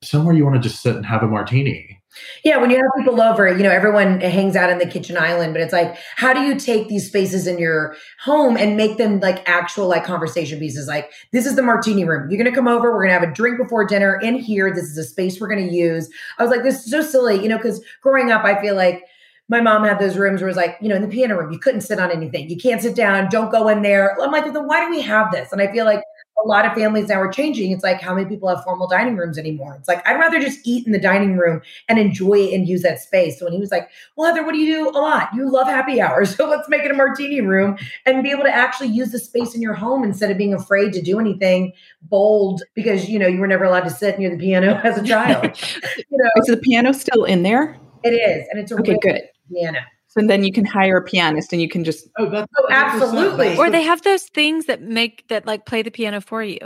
somewhere 0.00 0.32
you 0.32 0.44
want 0.44 0.54
to 0.54 0.62
just 0.62 0.80
sit 0.80 0.94
and 0.94 1.04
have 1.04 1.24
a 1.24 1.26
martini. 1.26 2.00
Yeah, 2.44 2.58
when 2.58 2.70
you 2.70 2.76
have 2.76 3.04
people 3.04 3.20
over, 3.20 3.48
you 3.48 3.64
know, 3.64 3.70
everyone 3.70 4.20
hangs 4.20 4.54
out 4.54 4.70
in 4.70 4.78
the 4.78 4.86
kitchen 4.86 5.16
island, 5.16 5.52
but 5.52 5.60
it's 5.60 5.72
like, 5.72 5.96
how 6.14 6.32
do 6.32 6.40
you 6.40 6.58
take 6.58 6.86
these 6.86 7.08
spaces 7.08 7.48
in 7.48 7.58
your 7.58 7.96
home 8.22 8.56
and 8.56 8.76
make 8.76 8.96
them 8.96 9.18
like 9.18 9.48
actual 9.48 9.88
like 9.88 10.04
conversation 10.04 10.60
pieces? 10.60 10.86
Like, 10.86 11.10
this 11.32 11.46
is 11.46 11.56
the 11.56 11.62
martini 11.62 12.04
room. 12.04 12.30
You're 12.30 12.42
gonna 12.42 12.54
come 12.54 12.68
over, 12.68 12.92
we're 12.92 13.02
gonna 13.02 13.18
have 13.18 13.28
a 13.28 13.32
drink 13.32 13.58
before 13.58 13.84
dinner 13.84 14.18
in 14.20 14.36
here. 14.36 14.72
This 14.72 14.84
is 14.84 14.96
a 14.96 15.04
space 15.04 15.40
we're 15.40 15.48
gonna 15.48 15.62
use. 15.62 16.08
I 16.38 16.44
was 16.44 16.50
like, 16.50 16.62
this 16.62 16.84
is 16.84 16.90
so 16.92 17.02
silly, 17.02 17.42
you 17.42 17.48
know, 17.48 17.56
because 17.56 17.84
growing 18.02 18.30
up, 18.30 18.44
I 18.44 18.60
feel 18.62 18.76
like 18.76 19.02
my 19.48 19.60
mom 19.60 19.84
had 19.84 19.98
those 19.98 20.16
rooms 20.16 20.40
where 20.40 20.48
it 20.48 20.52
was 20.52 20.56
like, 20.56 20.78
you 20.80 20.88
know, 20.88 20.94
in 20.94 21.02
the 21.02 21.08
piano 21.08 21.36
room, 21.36 21.52
you 21.52 21.58
couldn't 21.58 21.80
sit 21.80 21.98
on 21.98 22.12
anything. 22.12 22.48
You 22.48 22.56
can't 22.56 22.80
sit 22.80 22.94
down, 22.94 23.28
don't 23.30 23.50
go 23.50 23.66
in 23.66 23.82
there. 23.82 24.16
I'm 24.20 24.30
like, 24.30 24.44
then 24.44 24.66
why 24.66 24.84
do 24.84 24.90
we 24.90 25.00
have 25.02 25.32
this? 25.32 25.50
And 25.50 25.60
I 25.60 25.70
feel 25.72 25.84
like 25.84 26.02
a 26.44 26.46
lot 26.48 26.64
of 26.66 26.72
families 26.74 27.08
now 27.08 27.20
are 27.20 27.30
changing. 27.30 27.70
It's 27.72 27.84
like 27.84 28.00
how 28.00 28.14
many 28.14 28.28
people 28.28 28.48
have 28.48 28.62
formal 28.64 28.88
dining 28.88 29.16
rooms 29.16 29.38
anymore? 29.38 29.76
It's 29.78 29.88
like 29.88 30.06
I'd 30.06 30.18
rather 30.18 30.38
just 30.40 30.60
eat 30.64 30.86
in 30.86 30.92
the 30.92 30.98
dining 30.98 31.36
room 31.36 31.60
and 31.88 31.98
enjoy 31.98 32.34
it 32.34 32.54
and 32.54 32.66
use 32.68 32.82
that 32.82 33.00
space. 33.00 33.38
So 33.38 33.44
when 33.46 33.52
he 33.52 33.58
was 33.60 33.70
like, 33.70 33.88
Well, 34.16 34.32
Heather, 34.32 34.44
what 34.46 34.52
do 34.52 34.58
you 34.58 34.74
do 34.84 34.88
a 34.90 35.00
lot? 35.00 35.28
You 35.34 35.50
love 35.50 35.66
happy 35.66 36.00
hours. 36.00 36.34
So 36.40 36.48
let's 36.48 36.68
make 36.70 36.82
it 36.84 36.90
a 36.90 36.94
martini 36.94 37.40
room 37.42 37.76
and 38.06 38.22
be 38.22 38.30
able 38.30 38.44
to 38.44 38.54
actually 38.54 38.88
use 38.88 39.10
the 39.12 39.18
space 39.18 39.54
in 39.54 39.60
your 39.60 39.74
home 39.74 40.04
instead 40.04 40.30
of 40.30 40.38
being 40.38 40.54
afraid 40.54 40.92
to 40.94 41.02
do 41.02 41.18
anything 41.20 41.72
bold 42.02 42.62
because 42.74 43.08
you 43.10 43.18
know 43.18 43.26
you 43.26 43.40
were 43.40 43.46
never 43.46 43.64
allowed 43.64 43.84
to 43.84 43.90
sit 43.90 44.18
near 44.18 44.30
the 44.30 44.38
piano 44.38 44.80
as 44.84 44.96
a 44.96 45.04
child. 45.06 45.44
you 45.98 46.04
know, 46.18 46.30
Is 46.36 46.46
the 46.46 46.56
piano 46.56 46.92
still 46.92 47.24
in 47.24 47.42
there? 47.42 47.76
it 48.04 48.10
is. 48.10 48.46
And 48.50 48.58
it's 48.60 48.72
a 48.72 48.76
Okay, 48.76 48.96
good. 49.02 49.20
piano. 49.52 49.80
So 50.10 50.20
then 50.26 50.42
you 50.42 50.52
can 50.52 50.64
hire 50.64 50.96
a 50.96 51.02
pianist 51.04 51.52
and 51.52 51.62
you 51.62 51.68
can 51.68 51.84
just 51.84 52.08
Oh, 52.18 52.28
that's 52.28 52.50
Oh, 52.58 52.66
absolutely. 52.68 53.56
Or 53.56 53.70
they 53.70 53.82
have 53.82 54.02
those 54.02 54.24
things 54.24 54.66
that 54.66 54.82
make 54.82 55.26
that 55.28 55.46
like 55.46 55.66
play 55.66 55.82
the 55.82 55.90
piano 55.92 56.20
for 56.20 56.42
you. 56.42 56.58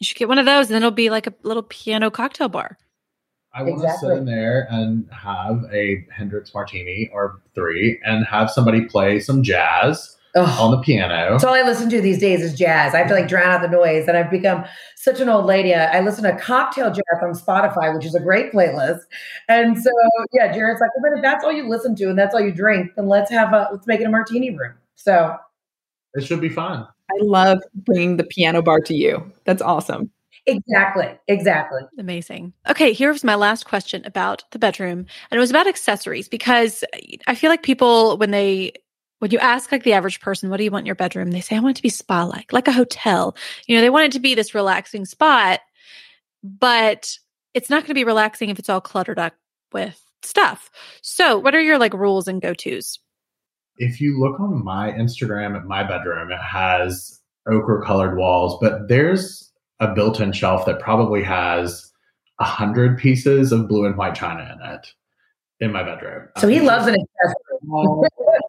You 0.00 0.04
should 0.04 0.16
get 0.16 0.28
one 0.28 0.38
of 0.38 0.46
those, 0.46 0.66
and 0.66 0.74
then 0.74 0.82
it'll 0.82 0.90
be 0.90 1.08
like 1.08 1.26
a 1.28 1.34
little 1.42 1.62
piano 1.62 2.10
cocktail 2.10 2.48
bar. 2.48 2.76
I 3.54 3.62
want 3.62 3.76
Exactly. 3.82 4.08
to 4.10 4.14
sit 4.14 4.18
in 4.18 4.24
there 4.26 4.66
and 4.70 5.08
have 5.10 5.62
a 5.72 6.04
Hendrick's 6.14 6.52
martini 6.52 7.08
or 7.14 7.40
three 7.54 7.98
and 8.04 8.26
have 8.26 8.50
somebody 8.50 8.82
play 8.84 9.20
some 9.20 9.42
jazz 9.42 10.16
Ugh. 10.36 10.60
on 10.60 10.70
the 10.70 10.78
piano. 10.78 11.32
That's 11.32 11.44
all 11.44 11.54
I 11.54 11.62
listen 11.62 11.88
to 11.90 12.00
these 12.00 12.18
days 12.18 12.42
is 12.42 12.56
jazz. 12.58 12.94
I 12.94 12.98
have 12.98 13.08
to 13.08 13.14
like 13.14 13.26
drown 13.26 13.48
out 13.48 13.62
the 13.62 13.68
noise, 13.68 14.06
and 14.06 14.16
I've 14.16 14.30
become 14.30 14.64
such 14.94 15.18
an 15.20 15.28
old 15.28 15.46
lady. 15.46 15.74
I 15.74 15.98
I 15.98 16.00
listen 16.00 16.24
to 16.24 16.36
cocktail 16.36 16.90
jazz 16.90 17.22
on 17.22 17.32
Spotify, 17.32 17.94
which 17.94 18.04
is 18.04 18.14
a 18.14 18.20
great 18.20 18.52
playlist. 18.52 19.00
And 19.48 19.82
so, 19.82 19.90
yeah, 20.32 20.52
Jared's 20.52 20.80
like, 20.80 20.90
well, 20.96 21.10
then 21.10 21.18
if 21.18 21.22
that's 21.22 21.44
all 21.44 21.52
you 21.52 21.68
listen 21.68 21.96
to 21.96 22.10
and 22.10 22.18
that's 22.18 22.34
all 22.34 22.40
you 22.40 22.52
drink, 22.52 22.92
then 22.96 23.08
let's 23.08 23.30
have 23.30 23.52
a 23.52 23.68
let's 23.72 23.86
make 23.86 24.00
it 24.00 24.04
a 24.04 24.10
martini 24.10 24.50
room. 24.50 24.74
So 24.96 25.36
It 26.14 26.24
should 26.24 26.40
be 26.40 26.48
fun. 26.50 26.86
I 27.10 27.18
love 27.22 27.62
bringing 27.74 28.16
the 28.16 28.24
piano 28.24 28.62
bar 28.62 28.80
to 28.80 28.94
you. 28.94 29.32
That's 29.44 29.62
awesome. 29.62 30.10
exactly, 30.46 31.08
exactly. 31.28 31.82
Amazing. 31.98 32.52
Okay, 32.68 32.92
here's 32.92 33.22
my 33.24 33.34
last 33.36 33.64
question 33.66 34.02
about 34.04 34.44
the 34.50 34.58
bedroom. 34.58 35.06
And 35.30 35.36
it 35.36 35.38
was 35.38 35.50
about 35.50 35.66
accessories 35.66 36.28
because 36.28 36.84
I 37.26 37.34
feel 37.34 37.50
like 37.50 37.62
people, 37.62 38.16
when 38.18 38.32
they, 38.32 38.72
when 39.18 39.30
you 39.30 39.38
ask 39.38 39.72
like 39.72 39.82
the 39.82 39.94
average 39.94 40.20
person, 40.20 40.50
what 40.50 40.58
do 40.58 40.64
you 40.64 40.70
want 40.70 40.82
in 40.82 40.86
your 40.86 40.94
bedroom? 40.94 41.30
They 41.30 41.40
say, 41.40 41.56
I 41.56 41.60
want 41.60 41.76
it 41.76 41.78
to 41.78 41.82
be 41.82 41.88
spa 41.88 42.24
like, 42.24 42.52
like 42.52 42.68
a 42.68 42.72
hotel. 42.72 43.36
You 43.66 43.76
know, 43.76 43.82
they 43.82 43.90
want 43.90 44.06
it 44.06 44.12
to 44.12 44.20
be 44.20 44.34
this 44.34 44.54
relaxing 44.54 45.04
spot, 45.04 45.60
but 46.42 47.18
it's 47.54 47.70
not 47.70 47.82
going 47.82 47.88
to 47.88 47.94
be 47.94 48.04
relaxing 48.04 48.50
if 48.50 48.58
it's 48.58 48.68
all 48.68 48.80
cluttered 48.80 49.18
up 49.18 49.34
with 49.72 50.02
stuff. 50.22 50.70
So, 51.02 51.38
what 51.38 51.54
are 51.54 51.60
your 51.60 51.78
like 51.78 51.94
rules 51.94 52.28
and 52.28 52.42
go 52.42 52.52
tos? 52.52 52.98
if 53.78 54.00
you 54.00 54.18
look 54.18 54.40
on 54.40 54.64
my 54.64 54.90
Instagram 54.92 55.56
at 55.56 55.64
my 55.64 55.82
bedroom, 55.82 56.30
it 56.32 56.40
has 56.40 57.20
ochre 57.46 57.82
colored 57.84 58.16
walls, 58.16 58.58
but 58.60 58.88
there's 58.88 59.52
a 59.80 59.94
built 59.94 60.20
in 60.20 60.32
shelf 60.32 60.64
that 60.66 60.80
probably 60.80 61.22
has 61.22 61.92
a 62.40 62.44
hundred 62.44 62.98
pieces 62.98 63.52
of 63.52 63.68
blue 63.68 63.84
and 63.84 63.96
white 63.96 64.14
china 64.14 64.42
in 64.54 64.70
it 64.72 64.86
in 65.60 65.72
my 65.72 65.82
bedroom. 65.82 66.28
So 66.38 66.48
he 66.48 66.58
um, 66.60 66.66
loves 66.66 66.86
an 66.86 66.94
accessory. 66.94 68.08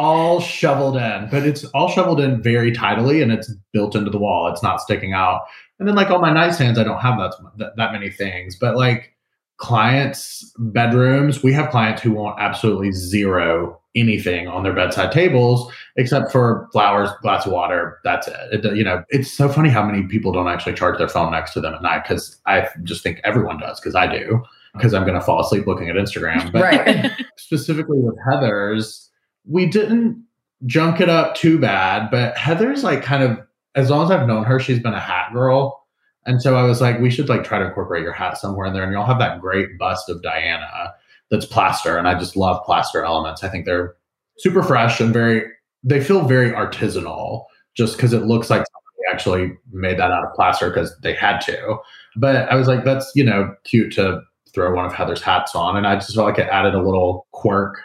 all, 0.00 0.40
shoveled 0.40 0.96
in, 0.96 1.28
but 1.30 1.46
it's 1.46 1.64
all 1.66 1.88
shoveled 1.88 2.20
in 2.20 2.42
very 2.42 2.72
tidily 2.72 3.22
and 3.22 3.30
it's 3.30 3.52
built 3.72 3.94
into 3.94 4.10
the 4.10 4.18
wall. 4.18 4.48
It's 4.48 4.62
not 4.62 4.80
sticking 4.80 5.12
out. 5.12 5.42
And 5.78 5.86
then, 5.86 5.94
like, 5.94 6.10
on 6.10 6.20
my 6.20 6.30
nightstands, 6.30 6.78
I 6.78 6.84
don't 6.84 7.00
have 7.00 7.18
that, 7.18 7.34
that, 7.58 7.76
that 7.76 7.92
many 7.92 8.10
things, 8.10 8.56
but 8.56 8.76
like 8.76 9.14
clients' 9.58 10.52
bedrooms, 10.58 11.42
we 11.42 11.52
have 11.52 11.70
clients 11.70 12.02
who 12.02 12.12
want 12.12 12.40
absolutely 12.40 12.92
zero 12.92 13.78
anything 13.94 14.46
on 14.48 14.62
their 14.62 14.72
bedside 14.72 15.12
tables 15.12 15.70
except 15.96 16.30
for 16.32 16.68
flowers, 16.72 17.10
glass 17.22 17.44
of 17.44 17.52
water. 17.52 17.98
That's 18.04 18.28
it. 18.28 18.64
it. 18.64 18.76
You 18.76 18.84
know, 18.84 19.04
it's 19.10 19.30
so 19.30 19.48
funny 19.48 19.68
how 19.68 19.84
many 19.84 20.04
people 20.04 20.32
don't 20.32 20.48
actually 20.48 20.74
charge 20.74 20.98
their 20.98 21.08
phone 21.08 21.32
next 21.32 21.52
to 21.54 21.60
them 21.60 21.74
at 21.74 21.82
night 21.82 22.04
because 22.04 22.40
I 22.46 22.68
just 22.84 23.02
think 23.02 23.20
everyone 23.24 23.58
does 23.58 23.80
because 23.80 23.94
I 23.94 24.06
do 24.06 24.42
because 24.74 24.94
I'm 24.94 25.02
going 25.02 25.18
to 25.18 25.20
fall 25.20 25.40
asleep 25.40 25.66
looking 25.66 25.88
at 25.88 25.96
Instagram. 25.96 26.52
But 26.52 26.62
Right. 26.62 27.12
specifically 27.36 27.98
with 27.98 28.16
Heather's, 28.30 29.09
we 29.46 29.66
didn't 29.66 30.24
junk 30.66 31.00
it 31.00 31.08
up 31.08 31.34
too 31.34 31.58
bad, 31.58 32.10
but 32.10 32.36
Heather's 32.36 32.84
like 32.84 33.02
kind 33.02 33.22
of 33.22 33.40
as 33.74 33.90
long 33.90 34.04
as 34.04 34.10
I've 34.10 34.26
known 34.26 34.44
her, 34.44 34.58
she's 34.58 34.80
been 34.80 34.94
a 34.94 35.00
hat 35.00 35.32
girl. 35.32 35.86
And 36.26 36.42
so 36.42 36.56
I 36.56 36.64
was 36.64 36.80
like, 36.80 37.00
we 37.00 37.10
should 37.10 37.28
like 37.28 37.44
try 37.44 37.58
to 37.58 37.66
incorporate 37.66 38.02
your 38.02 38.12
hat 38.12 38.36
somewhere 38.36 38.66
in 38.66 38.74
there. 38.74 38.82
And 38.82 38.92
you'll 38.92 39.06
have 39.06 39.18
that 39.20 39.40
great 39.40 39.78
bust 39.78 40.08
of 40.08 40.22
Diana 40.22 40.92
that's 41.30 41.46
plaster. 41.46 41.96
And 41.96 42.08
I 42.08 42.18
just 42.18 42.36
love 42.36 42.64
plaster 42.64 43.04
elements. 43.04 43.42
I 43.42 43.48
think 43.48 43.64
they're 43.64 43.94
super 44.38 44.62
fresh 44.62 45.00
and 45.00 45.12
very, 45.12 45.44
they 45.82 46.02
feel 46.02 46.26
very 46.26 46.50
artisanal 46.50 47.44
just 47.74 47.96
because 47.96 48.12
it 48.12 48.24
looks 48.24 48.50
like 48.50 48.64
somebody 48.66 49.12
actually 49.12 49.52
made 49.72 49.98
that 49.98 50.10
out 50.10 50.24
of 50.24 50.34
plaster 50.34 50.68
because 50.68 50.94
they 51.02 51.14
had 51.14 51.38
to. 51.42 51.78
But 52.16 52.50
I 52.50 52.56
was 52.56 52.68
like, 52.68 52.84
that's, 52.84 53.10
you 53.14 53.24
know, 53.24 53.54
cute 53.64 53.92
to 53.94 54.20
throw 54.52 54.74
one 54.74 54.84
of 54.84 54.92
Heather's 54.92 55.22
hats 55.22 55.54
on. 55.54 55.76
And 55.76 55.86
I 55.86 55.94
just 55.94 56.14
felt 56.14 56.26
like 56.26 56.38
it 56.38 56.48
added 56.50 56.74
a 56.74 56.82
little 56.82 57.26
quirk 57.30 57.80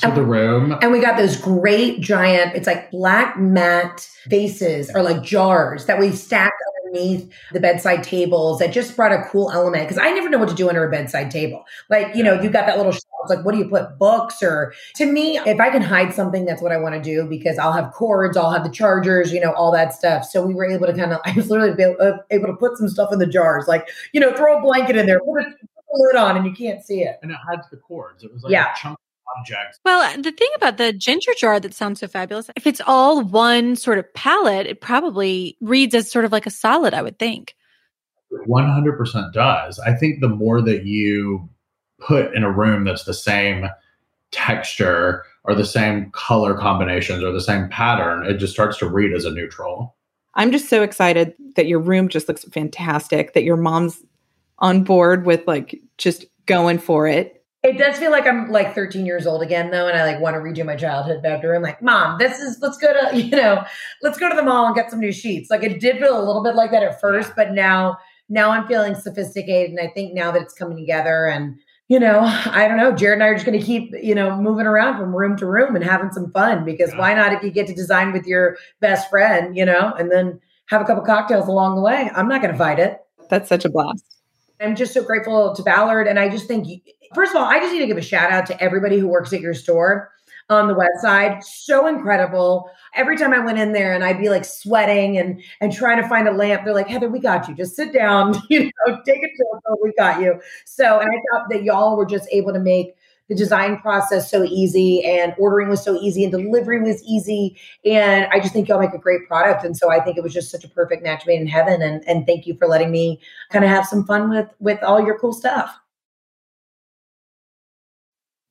to 0.00 0.08
And- 0.08 0.16
the 0.16 0.22
room. 0.22 0.76
And 0.82 0.92
we 0.92 1.00
got 1.00 1.16
those 1.16 1.36
great 1.36 2.00
giant, 2.00 2.54
it's 2.54 2.66
like 2.66 2.90
black 2.90 3.38
matte 3.38 4.08
vases 4.26 4.90
or 4.94 5.02
like 5.02 5.22
jars 5.22 5.86
that 5.86 5.98
we 5.98 6.10
stacked 6.12 6.54
underneath 6.86 7.30
the 7.52 7.60
bedside 7.60 8.02
tables 8.02 8.58
that 8.58 8.72
just 8.72 8.96
brought 8.96 9.12
a 9.12 9.22
cool 9.30 9.50
element. 9.52 9.88
Cause 9.88 9.98
I 9.98 10.10
never 10.12 10.28
know 10.28 10.38
what 10.38 10.48
to 10.48 10.54
do 10.54 10.68
under 10.68 10.84
a 10.84 10.90
bedside 10.90 11.30
table. 11.30 11.64
Like, 11.88 12.14
you 12.16 12.22
know, 12.24 12.40
you 12.40 12.50
got 12.50 12.66
that 12.66 12.76
little 12.78 12.92
shelf, 12.92 13.04
it's 13.24 13.30
like, 13.36 13.44
what 13.44 13.52
do 13.52 13.58
you 13.58 13.68
put? 13.68 13.98
Books 13.98 14.42
or 14.42 14.72
to 14.96 15.06
me, 15.06 15.38
if 15.38 15.60
I 15.60 15.70
can 15.70 15.82
hide 15.82 16.12
something, 16.14 16.44
that's 16.46 16.60
what 16.62 16.72
I 16.72 16.78
want 16.78 16.94
to 16.96 17.00
do 17.02 17.26
because 17.28 17.58
I'll 17.58 17.72
have 17.72 17.92
cords, 17.92 18.36
I'll 18.36 18.50
have 18.50 18.64
the 18.64 18.70
chargers, 18.70 19.32
you 19.32 19.40
know, 19.40 19.52
all 19.52 19.70
that 19.72 19.92
stuff. 19.94 20.24
So 20.24 20.44
we 20.44 20.54
were 20.54 20.64
able 20.64 20.86
to 20.86 20.94
kind 20.94 21.12
of, 21.12 21.20
I 21.26 21.32
was 21.32 21.50
literally 21.50 21.80
able, 21.82 21.96
uh, 22.00 22.18
able 22.30 22.46
to 22.48 22.54
put 22.54 22.76
some 22.78 22.88
stuff 22.88 23.12
in 23.12 23.18
the 23.18 23.26
jars, 23.26 23.68
like, 23.68 23.88
you 24.12 24.20
know, 24.20 24.34
throw 24.34 24.58
a 24.58 24.62
blanket 24.62 24.96
in 24.96 25.06
there, 25.06 25.20
put 25.20 25.42
a, 25.42 25.44
put 25.44 25.52
a 25.52 25.94
lid 25.94 26.16
on 26.16 26.36
and 26.36 26.46
you 26.46 26.52
can't 26.52 26.84
see 26.84 27.02
it. 27.02 27.16
and 27.22 27.30
it 27.30 27.36
hides 27.48 27.68
the 27.70 27.76
cords. 27.76 28.24
It 28.24 28.32
was 28.32 28.42
like 28.42 28.52
Yeah. 28.52 28.72
a 28.72 28.76
chunk 28.76 28.98
of 29.36 29.40
objects. 29.40 29.78
Well, 29.84 30.00
uh, 30.00 30.16
the 30.20 30.32
thing 30.32 30.48
about 30.56 30.76
the 30.76 30.92
ginger 30.92 31.32
jar 31.38 31.60
that 31.60 31.74
sounds 31.74 32.00
so 32.00 32.08
fabulous, 32.08 32.50
if 32.56 32.66
it's 32.66 32.80
all 32.86 33.22
one 33.22 33.76
sort 33.76 33.98
of 33.98 34.12
palette, 34.14 34.66
it 34.66 34.80
probably 34.80 35.56
reads 35.60 35.94
as 35.94 36.10
sort 36.10 36.24
of 36.24 36.32
like 36.32 36.46
a 36.46 36.50
solid, 36.50 36.94
I 36.94 37.02
would 37.02 37.18
think. 37.18 37.54
100% 38.48 39.32
does. 39.32 39.78
I 39.78 39.94
think 39.94 40.20
the 40.20 40.28
more 40.28 40.62
that 40.62 40.84
you 40.84 41.48
put 41.98 42.34
in 42.34 42.44
a 42.44 42.50
room 42.50 42.84
that's 42.84 43.04
the 43.04 43.14
same 43.14 43.66
texture 44.30 45.24
or 45.44 45.54
the 45.54 45.64
same 45.64 46.10
color 46.12 46.56
combinations 46.56 47.22
or 47.22 47.32
the 47.32 47.40
same 47.40 47.68
pattern, 47.68 48.24
it 48.26 48.34
just 48.34 48.52
starts 48.52 48.78
to 48.78 48.88
read 48.88 49.12
as 49.12 49.24
a 49.24 49.30
neutral. 49.30 49.96
I'm 50.34 50.52
just 50.52 50.68
so 50.68 50.82
excited 50.82 51.34
that 51.56 51.66
your 51.66 51.80
room 51.80 52.08
just 52.08 52.28
looks 52.28 52.44
fantastic, 52.44 53.34
that 53.34 53.42
your 53.42 53.56
mom's 53.56 54.02
on 54.58 54.84
board 54.84 55.26
with 55.26 55.46
like 55.46 55.80
just 55.98 56.24
going 56.46 56.78
for 56.78 57.06
it. 57.06 57.39
It 57.62 57.76
does 57.76 57.98
feel 57.98 58.10
like 58.10 58.26
I'm 58.26 58.50
like 58.50 58.74
13 58.74 59.04
years 59.04 59.26
old 59.26 59.42
again, 59.42 59.70
though, 59.70 59.86
and 59.86 59.96
I 59.96 60.04
like 60.04 60.20
want 60.20 60.34
to 60.34 60.40
redo 60.40 60.64
my 60.64 60.76
childhood 60.76 61.22
bedroom. 61.22 61.62
Like, 61.62 61.82
mom, 61.82 62.18
this 62.18 62.38
is 62.38 62.58
let's 62.62 62.78
go 62.78 62.92
to 62.92 63.16
you 63.16 63.30
know, 63.30 63.64
let's 64.02 64.18
go 64.18 64.30
to 64.30 64.36
the 64.36 64.42
mall 64.42 64.66
and 64.66 64.74
get 64.74 64.90
some 64.90 65.00
new 65.00 65.12
sheets. 65.12 65.50
Like, 65.50 65.62
it 65.62 65.78
did 65.78 65.98
feel 65.98 66.18
a 66.18 66.24
little 66.24 66.42
bit 66.42 66.54
like 66.54 66.70
that 66.70 66.82
at 66.82 67.00
first, 67.00 67.32
but 67.36 67.52
now, 67.52 67.98
now 68.30 68.50
I'm 68.50 68.66
feeling 68.66 68.94
sophisticated, 68.94 69.70
and 69.70 69.80
I 69.80 69.92
think 69.92 70.14
now 70.14 70.30
that 70.30 70.40
it's 70.40 70.54
coming 70.54 70.78
together, 70.78 71.26
and 71.26 71.58
you 71.88 72.00
know, 72.00 72.20
I 72.22 72.66
don't 72.66 72.78
know, 72.78 72.92
Jared 72.92 73.16
and 73.16 73.24
I 73.24 73.26
are 73.26 73.34
just 73.34 73.44
going 73.44 73.60
to 73.60 73.66
keep 73.66 73.92
you 74.02 74.14
know 74.14 74.40
moving 74.40 74.66
around 74.66 74.98
from 74.98 75.14
room 75.14 75.36
to 75.36 75.46
room 75.46 75.76
and 75.76 75.84
having 75.84 76.12
some 76.12 76.32
fun 76.32 76.64
because 76.64 76.94
why 76.94 77.12
not? 77.12 77.34
If 77.34 77.42
you 77.42 77.50
get 77.50 77.66
to 77.66 77.74
design 77.74 78.12
with 78.12 78.26
your 78.26 78.56
best 78.80 79.10
friend, 79.10 79.54
you 79.54 79.66
know, 79.66 79.92
and 79.98 80.10
then 80.10 80.40
have 80.70 80.80
a 80.80 80.84
couple 80.84 81.04
cocktails 81.04 81.46
along 81.46 81.74
the 81.74 81.82
way, 81.82 82.10
I'm 82.14 82.28
not 82.28 82.40
going 82.40 82.52
to 82.52 82.58
fight 82.58 82.78
it. 82.78 83.00
That's 83.28 83.48
such 83.48 83.66
a 83.66 83.68
blast. 83.68 84.04
I'm 84.60 84.76
just 84.76 84.92
so 84.92 85.02
grateful 85.02 85.54
to 85.54 85.62
Ballard. 85.62 86.06
And 86.06 86.18
I 86.18 86.28
just 86.28 86.46
think, 86.46 86.68
first 87.14 87.32
of 87.32 87.40
all, 87.40 87.46
I 87.46 87.58
just 87.58 87.72
need 87.72 87.80
to 87.80 87.86
give 87.86 87.96
a 87.96 88.02
shout 88.02 88.30
out 88.30 88.46
to 88.46 88.62
everybody 88.62 88.98
who 88.98 89.08
works 89.08 89.32
at 89.32 89.40
your 89.40 89.54
store 89.54 90.10
on 90.50 90.66
the 90.66 90.74
west 90.74 91.00
side. 91.00 91.42
So 91.44 91.86
incredible. 91.86 92.70
Every 92.94 93.16
time 93.16 93.32
I 93.32 93.38
went 93.38 93.58
in 93.58 93.72
there 93.72 93.94
and 93.94 94.04
I'd 94.04 94.18
be 94.18 94.28
like 94.28 94.44
sweating 94.44 95.16
and 95.16 95.40
and 95.60 95.72
trying 95.72 96.02
to 96.02 96.08
find 96.08 96.26
a 96.28 96.32
lamp, 96.32 96.64
they're 96.64 96.74
like, 96.74 96.88
Heather, 96.88 97.08
we 97.08 97.20
got 97.20 97.48
you. 97.48 97.54
Just 97.54 97.76
sit 97.76 97.92
down, 97.92 98.34
you 98.50 98.64
know, 98.64 99.00
take 99.06 99.22
a 99.22 99.28
chill, 99.36 99.78
we 99.82 99.92
got 99.96 100.20
you. 100.20 100.40
So, 100.66 100.98
and 100.98 101.08
I 101.08 101.20
thought 101.30 101.48
that 101.50 101.62
y'all 101.62 101.96
were 101.96 102.06
just 102.06 102.28
able 102.32 102.52
to 102.52 102.58
make 102.58 102.96
the 103.28 103.36
design 103.36 103.78
process 103.78 104.28
so 104.28 104.42
easy 104.42 105.04
and 105.04 105.32
ordering 105.38 105.68
was 105.68 105.84
so 105.84 105.96
easy 106.00 106.24
and 106.24 106.32
delivery 106.32 106.82
was 106.82 107.00
easy. 107.04 107.56
And 107.84 108.26
I 108.32 108.40
just 108.40 108.52
think 108.52 108.66
y'all 108.66 108.80
make 108.80 108.92
a 108.92 108.98
great 108.98 109.28
product. 109.28 109.64
And 109.64 109.76
so 109.76 109.88
I 109.88 110.00
think 110.00 110.16
it 110.16 110.24
was 110.24 110.34
just 110.34 110.50
such 110.50 110.64
a 110.64 110.68
perfect 110.68 111.04
match 111.04 111.24
made 111.28 111.40
in 111.40 111.46
heaven. 111.46 111.80
And, 111.80 112.02
and 112.08 112.26
thank 112.26 112.44
you 112.44 112.56
for 112.56 112.66
letting 112.66 112.90
me 112.90 113.20
kind 113.52 113.64
of 113.64 113.70
have 113.70 113.86
some 113.86 114.04
fun 114.04 114.30
with, 114.30 114.48
with 114.58 114.82
all 114.82 115.00
your 115.00 115.16
cool 115.16 115.32
stuff 115.32 115.78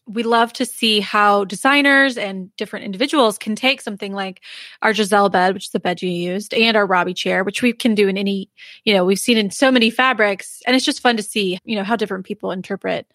we 0.10 0.24
love 0.24 0.52
to 0.54 0.66
see 0.66 1.00
how 1.00 1.46
designers 1.46 2.18
and 2.18 2.56
different 2.58 2.84
individuals 2.84 3.38
can 3.38 3.56
take 3.56 3.80
something 3.80 4.12
like 4.12 4.42
our 4.82 4.92
Giselle 4.92 5.30
bed, 5.30 5.54
which 5.54 5.66
is 5.66 5.72
the 5.72 5.80
bed 5.80 6.02
you 6.02 6.10
used, 6.10 6.54
and 6.54 6.76
our 6.76 6.86
Robbie 6.86 7.14
chair, 7.14 7.44
which 7.44 7.62
we 7.62 7.74
can 7.74 7.94
do 7.94 8.08
in 8.08 8.18
any, 8.18 8.50
you 8.86 8.94
know, 8.94 9.06
we've 9.06 9.20
seen 9.20 9.38
in 9.38 9.52
so 9.52 9.72
many 9.72 9.92
fabrics. 9.92 10.64
And 10.66 10.76
it's 10.76 10.86
just 10.86 11.02
fun 11.02 11.18
to 11.18 11.24
see, 11.24 11.60
you 11.64 11.76
know, 11.76 11.84
how 11.84 11.96
different 11.96 12.26
people 12.26 12.52
interpret 12.52 13.06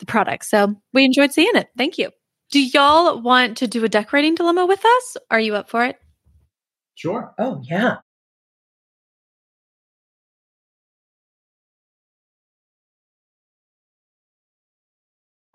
the 0.00 0.06
product. 0.06 0.44
So 0.46 0.74
we 0.92 1.04
enjoyed 1.04 1.32
seeing 1.32 1.54
it. 1.54 1.68
Thank 1.78 1.96
you. 1.96 2.10
Do 2.50 2.60
y'all 2.60 3.22
want 3.22 3.58
to 3.58 3.68
do 3.68 3.84
a 3.84 3.88
decorating 3.88 4.34
dilemma 4.34 4.66
with 4.66 4.84
us? 4.84 5.16
Are 5.30 5.40
you 5.40 5.54
up 5.54 5.70
for 5.70 5.84
it? 5.84 5.96
Sure. 6.96 7.32
Oh, 7.38 7.62
yeah. 7.62 7.98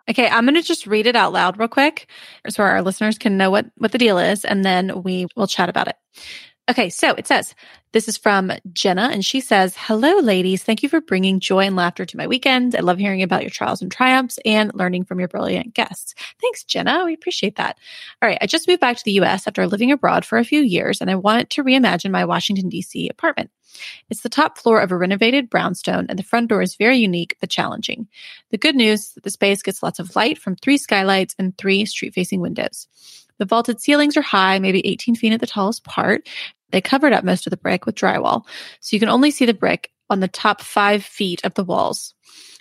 Okay, 0.10 0.30
I'm 0.30 0.46
going 0.46 0.56
to 0.56 0.62
just 0.62 0.88
read 0.88 1.06
it 1.06 1.16
out 1.16 1.34
loud 1.34 1.60
real 1.60 1.68
quick 1.68 2.10
so 2.50 2.64
our 2.64 2.82
listeners 2.82 3.18
can 3.18 3.38
know 3.38 3.52
what, 3.52 3.66
what 3.78 3.92
the 3.92 3.98
deal 3.98 4.18
is, 4.18 4.46
and 4.46 4.64
then 4.64 5.04
we 5.04 5.28
will 5.36 5.48
chat 5.48 5.70
about 5.70 5.90
it. 5.90 5.98
Okay, 6.70 6.90
so 6.90 7.12
it 7.12 7.26
says, 7.28 7.56
this 7.94 8.10
is 8.10 8.18
from 8.18 8.52
Jenna, 8.74 9.10
and 9.12 9.24
she 9.24 9.40
says, 9.40 9.76
Hello, 9.78 10.20
ladies. 10.20 10.64
Thank 10.64 10.84
you 10.84 10.90
for 10.90 11.00
bringing 11.00 11.40
joy 11.40 11.62
and 11.62 11.78
laughter 11.78 12.06
to 12.06 12.18
my 12.18 12.28
weekends. 12.28 12.76
I 12.76 12.82
love 12.82 12.98
hearing 12.98 13.24
about 13.24 13.42
your 13.42 13.50
trials 13.50 13.82
and 13.82 13.90
triumphs 13.90 14.38
and 14.44 14.74
learning 14.74 15.06
from 15.06 15.20
your 15.20 15.30
brilliant 15.30 15.74
guests. 15.74 16.14
Thanks, 16.42 16.66
Jenna. 16.66 17.06
We 17.06 17.14
appreciate 17.14 17.56
that. 17.56 17.78
All 18.22 18.28
right, 18.28 18.38
I 18.42 18.48
just 18.48 18.68
moved 18.68 18.82
back 18.82 18.98
to 18.98 19.04
the 19.06 19.14
US 19.14 19.48
after 19.48 19.66
living 19.66 19.94
abroad 19.94 20.26
for 20.26 20.38
a 20.38 20.44
few 20.44 20.62
years, 20.62 21.00
and 21.00 21.10
I 21.10 21.16
want 21.16 21.50
to 21.52 21.64
reimagine 21.64 22.12
my 22.12 22.26
Washington, 22.26 22.68
D.C. 22.68 23.08
apartment. 23.08 23.50
It's 24.10 24.22
the 24.22 24.30
top 24.30 24.58
floor 24.58 24.80
of 24.80 24.92
a 24.92 24.98
renovated 24.98 25.50
brownstone, 25.50 26.08
and 26.10 26.18
the 26.18 26.24
front 26.24 26.50
door 26.50 26.62
is 26.62 26.76
very 26.76 26.98
unique 26.98 27.36
but 27.40 27.50
challenging. 27.50 28.08
The 28.52 28.58
good 28.58 28.76
news 28.76 29.02
is 29.02 29.14
that 29.14 29.24
the 29.24 29.30
space 29.30 29.62
gets 29.62 29.84
lots 29.84 30.00
of 30.00 30.16
light 30.16 30.38
from 30.38 30.56
three 30.56 30.78
skylights 30.78 31.36
and 31.38 31.58
three 31.58 31.86
street 31.86 32.14
facing 32.14 32.42
windows. 32.42 32.88
The 33.38 33.46
vaulted 33.46 33.82
ceilings 33.82 34.18
are 34.18 34.22
high, 34.22 34.60
maybe 34.60 34.86
18 34.86 35.16
feet 35.16 35.34
at 35.34 35.40
the 35.40 35.48
tallest 35.48 35.84
part. 35.84 36.28
They 36.72 36.82
covered 36.82 37.14
up 37.14 37.24
most 37.24 37.46
of 37.48 37.52
the 37.52 37.58
brick 37.58 37.86
with 37.86 37.96
drywall, 37.96 38.46
so 38.80 38.96
you 38.96 39.00
can 39.00 39.10
only 39.10 39.32
see 39.32 39.46
the 39.46 39.54
brick 39.54 39.92
on 40.10 40.20
the 40.20 40.28
top 40.28 40.62
five 40.62 41.04
feet 41.04 41.44
of 41.44 41.54
the 41.54 41.64
walls. 41.64 42.14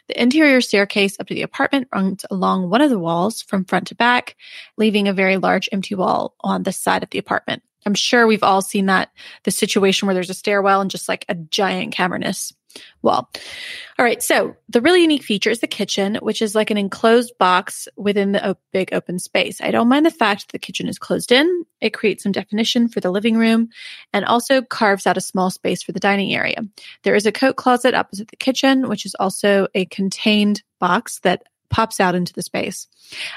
The 0.09 0.21
interior 0.21 0.61
staircase 0.61 1.19
up 1.19 1.27
to 1.29 1.35
the 1.35 1.43
apartment 1.43 1.89
runs 1.93 2.25
along 2.31 2.71
one 2.71 2.81
of 2.81 2.91
the 2.91 2.99
walls 2.99 3.43
from 3.43 3.65
front 3.65 3.89
to 3.89 3.97
back, 3.97 4.37
leaving 4.77 5.09
a 5.09 5.13
very 5.13 5.37
large 5.37 5.69
empty 5.73 5.95
wall 5.97 6.35
on 6.41 6.63
the 6.63 6.73
side 6.73 7.03
of 7.03 7.11
the 7.11 7.19
apartment. 7.19 7.63
I'm 7.87 7.95
sure 7.95 8.27
we've 8.27 8.43
all 8.43 8.61
seen 8.61 8.87
that 8.87 9.11
the 9.45 9.51
situation 9.51 10.07
where 10.07 10.15
there's 10.15 10.31
a 10.31 10.35
stairwell 10.35 10.81
and 10.81 10.91
just 10.91 11.09
like 11.09 11.25
a 11.29 11.35
giant 11.35 11.95
cavernous 11.95 12.53
wall. 13.03 13.31
All 13.99 14.05
right. 14.05 14.23
So 14.23 14.57
the 14.69 14.81
really 14.81 15.01
unique 15.01 15.23
feature 15.23 15.51
is 15.51 15.61
the 15.61 15.67
kitchen, 15.67 16.17
which 16.17 16.43
is 16.43 16.55
like 16.55 16.71
an 16.71 16.77
enclosed 16.77 17.33
box 17.39 17.89
within 17.97 18.33
the 18.33 18.51
op- 18.51 18.61
big 18.73 18.93
open 18.93 19.19
space. 19.19 19.61
I 19.61 19.71
don't 19.71 19.89
mind 19.89 20.05
the 20.05 20.11
fact 20.11 20.43
that 20.43 20.53
the 20.53 20.59
kitchen 20.59 20.89
is 20.89 20.99
closed 20.99 21.33
in. 21.33 21.65
It 21.81 21.95
creates 21.95 22.23
some 22.23 22.33
definition 22.33 22.89
for 22.89 23.01
the 23.01 23.11
living 23.11 23.37
room 23.37 23.71
and 24.13 24.25
also 24.25 24.61
carves 24.61 25.07
out 25.07 25.17
a 25.17 25.23
small 25.23 25.51
space 25.51 25.83
for 25.83 25.93
the 25.93 26.01
dining 26.01 26.35
area. 26.35 26.63
There 27.03 27.15
is 27.15 27.27
a 27.27 27.33
coat 27.33 27.57
closet 27.57 27.95
opposite 27.95 28.29
the 28.29 28.37
kitchen, 28.37 28.89
which 28.89 29.07
is 29.07 29.15
also 29.19 29.69
a 29.75 29.87
contained 29.87 30.63
box 30.79 31.21
that 31.21 31.45
pops 31.69 32.01
out 32.01 32.15
into 32.15 32.33
the 32.33 32.43
space. 32.43 32.89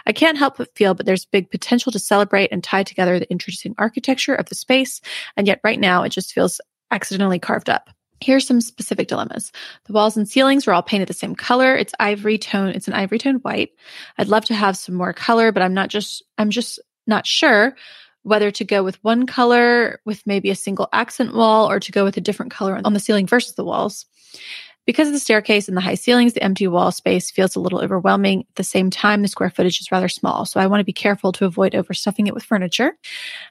I 0.06 0.14
can't 0.14 0.38
help 0.38 0.58
but 0.58 0.76
feel 0.76 0.94
but 0.94 1.06
there's 1.06 1.26
big 1.26 1.52
potential 1.52 1.92
to 1.92 2.00
celebrate 2.00 2.52
and 2.52 2.64
tie 2.64 2.84
together 2.84 3.20
the 3.20 3.30
interesting 3.30 3.76
architecture 3.78 4.36
of 4.36 4.48
the 4.48 4.56
space. 4.56 5.02
And 5.38 5.48
yet 5.48 5.62
right 5.64 5.80
now 5.80 6.04
it 6.04 6.10
just 6.10 6.34
feels 6.34 6.60
accidentally 6.92 7.40
carved 7.40 7.70
up. 7.70 7.90
Here's 8.22 8.46
some 8.46 8.60
specific 8.60 9.08
dilemmas. 9.08 9.52
The 9.86 9.94
walls 9.94 10.18
and 10.18 10.28
ceilings 10.28 10.68
are 10.68 10.74
all 10.74 10.84
painted 10.84 11.08
the 11.08 11.14
same 11.14 11.36
color. 11.36 11.76
It's 11.76 11.94
ivory 12.00 12.38
tone. 12.38 12.70
It's 12.70 12.88
an 12.88 12.94
ivory 12.94 13.18
tone 13.18 13.36
white. 13.36 13.72
I'd 14.18 14.28
love 14.28 14.46
to 14.46 14.56
have 14.56 14.76
some 14.76 14.96
more 14.96 15.14
color, 15.14 15.52
but 15.52 15.64
I'm 15.64 15.74
not 15.74 15.90
just, 15.90 16.24
I'm 16.38 16.50
just 16.50 16.80
not 17.08 17.26
sure 17.26 17.76
whether 18.24 18.52
to 18.52 18.66
go 18.66 18.84
with 18.84 19.02
one 19.04 19.26
color 19.26 20.02
with 20.06 20.26
maybe 20.28 20.50
a 20.50 20.56
single 20.56 20.90
accent 20.92 21.34
wall 21.34 21.70
or 21.70 21.80
to 21.80 21.92
go 21.92 22.04
with 22.04 22.18
a 22.18 22.22
different 22.22 22.52
color 22.52 22.80
on 22.84 22.94
the 22.94 23.00
ceiling 23.00 23.26
versus 23.26 23.56
the 23.56 23.64
walls. 23.64 24.06
Because 24.90 25.08
of 25.08 25.14
the 25.14 25.20
staircase 25.20 25.68
and 25.68 25.78
the 25.78 25.82
high 25.82 25.94
ceilings, 25.94 26.34
the 26.34 26.42
empty 26.42 26.68
wall 26.68 26.92
space 26.92 27.30
feels 27.30 27.56
a 27.56 27.60
little 27.60 27.80
overwhelming. 27.80 28.40
At 28.40 28.56
the 28.56 28.64
same 28.64 28.90
time, 28.90 29.22
the 29.22 29.28
square 29.28 29.52
footage 29.52 29.80
is 29.80 29.92
rather 29.92 30.10
small, 30.10 30.48
so 30.48 30.60
I 30.60 30.66
want 30.66 30.80
to 30.80 30.84
be 30.84 30.94
careful 30.94 31.32
to 31.34 31.46
avoid 31.46 31.74
overstuffing 31.74 32.28
it 32.28 32.34
with 32.34 32.44
furniture. 32.44 32.98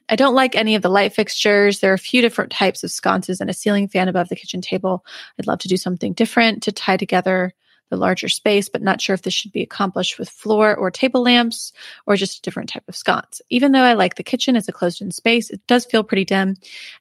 I 0.09 0.17
don't 0.17 0.35
like 0.35 0.57
any 0.57 0.75
of 0.75 0.81
the 0.81 0.89
light 0.89 1.13
fixtures. 1.13 1.79
There 1.79 1.91
are 1.91 1.93
a 1.93 1.97
few 1.97 2.21
different 2.21 2.51
types 2.51 2.83
of 2.83 2.91
sconces 2.91 3.39
and 3.39 3.49
a 3.49 3.53
ceiling 3.53 3.87
fan 3.87 4.09
above 4.09 4.27
the 4.27 4.35
kitchen 4.35 4.59
table. 4.59 5.05
I'd 5.39 5.47
love 5.47 5.59
to 5.59 5.69
do 5.69 5.77
something 5.77 6.11
different 6.11 6.63
to 6.63 6.73
tie 6.73 6.97
together 6.97 7.53
the 7.89 7.97
larger 7.97 8.29
space, 8.29 8.69
but 8.69 8.81
not 8.81 9.01
sure 9.01 9.13
if 9.13 9.21
this 9.21 9.33
should 9.33 9.51
be 9.51 9.61
accomplished 9.61 10.19
with 10.19 10.29
floor 10.29 10.75
or 10.75 10.91
table 10.91 11.21
lamps 11.21 11.73
or 12.05 12.15
just 12.15 12.39
a 12.39 12.41
different 12.41 12.69
type 12.69 12.83
of 12.87 12.95
sconce. 12.95 13.41
Even 13.49 13.71
though 13.71 13.83
I 13.83 13.93
like 13.93 14.15
the 14.15 14.23
kitchen 14.23 14.55
as 14.55 14.67
a 14.67 14.71
closed 14.71 15.01
in 15.01 15.11
space, 15.11 15.49
it 15.49 15.65
does 15.67 15.85
feel 15.85 16.03
pretty 16.03 16.25
dim 16.25 16.55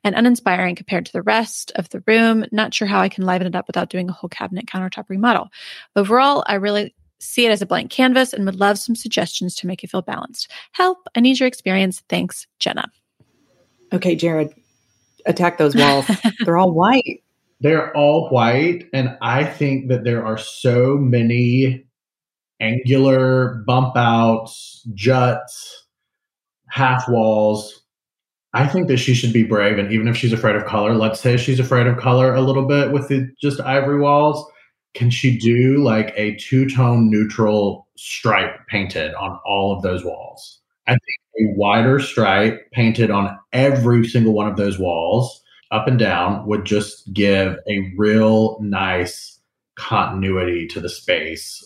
and 0.05 0.15
uninspiring 0.15 0.75
compared 0.75 1.07
to 1.07 1.13
the 1.13 1.23
rest 1.23 1.73
of 1.77 1.89
the 1.91 2.03
room. 2.07 2.45
Not 2.53 2.75
sure 2.75 2.89
how 2.89 3.01
I 3.01 3.09
can 3.09 3.27
liven 3.27 3.47
it 3.47 3.55
up 3.55 3.67
without 3.67 3.91
doing 3.91 4.09
a 4.09 4.13
whole 4.13 4.29
cabinet 4.29 4.67
countertop 4.67 5.09
remodel. 5.09 5.49
Overall, 5.97 6.45
I 6.47 6.55
really 6.55 6.95
see 7.21 7.47
it 7.47 7.51
as 7.51 7.63
a 7.63 7.67
blank 7.67 7.91
canvas 7.91 8.33
and 8.33 8.45
would 8.47 8.61
love 8.61 8.79
some 8.79 8.95
suggestions 8.95 9.55
to 9.57 9.67
make 9.67 9.83
it 9.83 9.91
feel 9.91 10.03
balanced. 10.03 10.51
Help, 10.73 11.09
I 11.15 11.21
need 11.21 11.41
your 11.41 11.49
experience. 11.49 12.03
Thanks, 12.09 12.47
Jenna. 12.59 12.91
Okay, 13.93 14.15
Jared, 14.15 14.55
attack 15.27 15.59
those 15.59 15.75
walls. 15.75 16.09
They're 16.45 16.59
all 16.59 16.73
white. 16.73 17.23
They're 17.61 17.95
all 17.97 18.29
white, 18.31 18.85
and 18.93 19.17
I 19.21 19.45
think 19.45 19.89
that 19.89 20.05
there 20.05 20.25
are 20.25 20.39
so 20.39 20.97
many 20.97 21.85
angular 22.61 23.65
bump 23.67 23.97
outs, 23.97 24.87
juts, 24.95 25.87
half 26.69 27.09
walls. 27.09 27.83
I 28.55 28.67
think 28.67 28.89
that 28.89 28.99
she 28.99 29.15
should 29.15 29.33
be 29.33 29.43
brave, 29.43 29.79
and 29.79 29.93
even 29.93 30.09
if 30.09 30.17
she's 30.17 30.33
afraid 30.33 30.57
of 30.57 30.67
color, 30.67 30.95
let's 30.95 31.21
say 31.21 31.37
she's 31.37 31.61
afraid 31.61 31.87
of 31.87 31.99
color 31.99 32.33
a 32.35 32.41
little 32.41 32.67
bit 32.67 32.93
with 32.93 33.09
the 33.09 33.29
just 33.41 33.61
ivory 33.61 34.01
walls. 34.01 34.45
Can 34.95 35.11
she 35.11 35.37
do 35.37 35.83
like 35.83 36.13
a 36.17 36.37
two 36.37 36.69
tone 36.69 37.11
neutral 37.11 37.89
stripe 37.97 38.67
painted 38.69 39.15
on 39.15 39.39
all 39.45 39.77
of 39.77 39.83
those 39.83 40.05
walls? 40.05 40.61
I 40.87 40.93
think 40.93 41.03
a 41.51 41.59
wider 41.59 41.99
stripe 42.01 42.71
painted 42.73 43.11
on 43.11 43.37
every 43.53 44.07
single 44.07 44.33
one 44.33 44.49
of 44.49 44.57
those 44.57 44.79
walls 44.79 45.43
up 45.71 45.87
and 45.87 45.99
down 45.99 46.47
would 46.47 46.65
just 46.65 47.13
give 47.13 47.57
a 47.69 47.93
real 47.97 48.59
nice 48.61 49.39
continuity 49.77 50.67
to 50.69 50.81
the 50.81 50.89
space. 50.89 51.65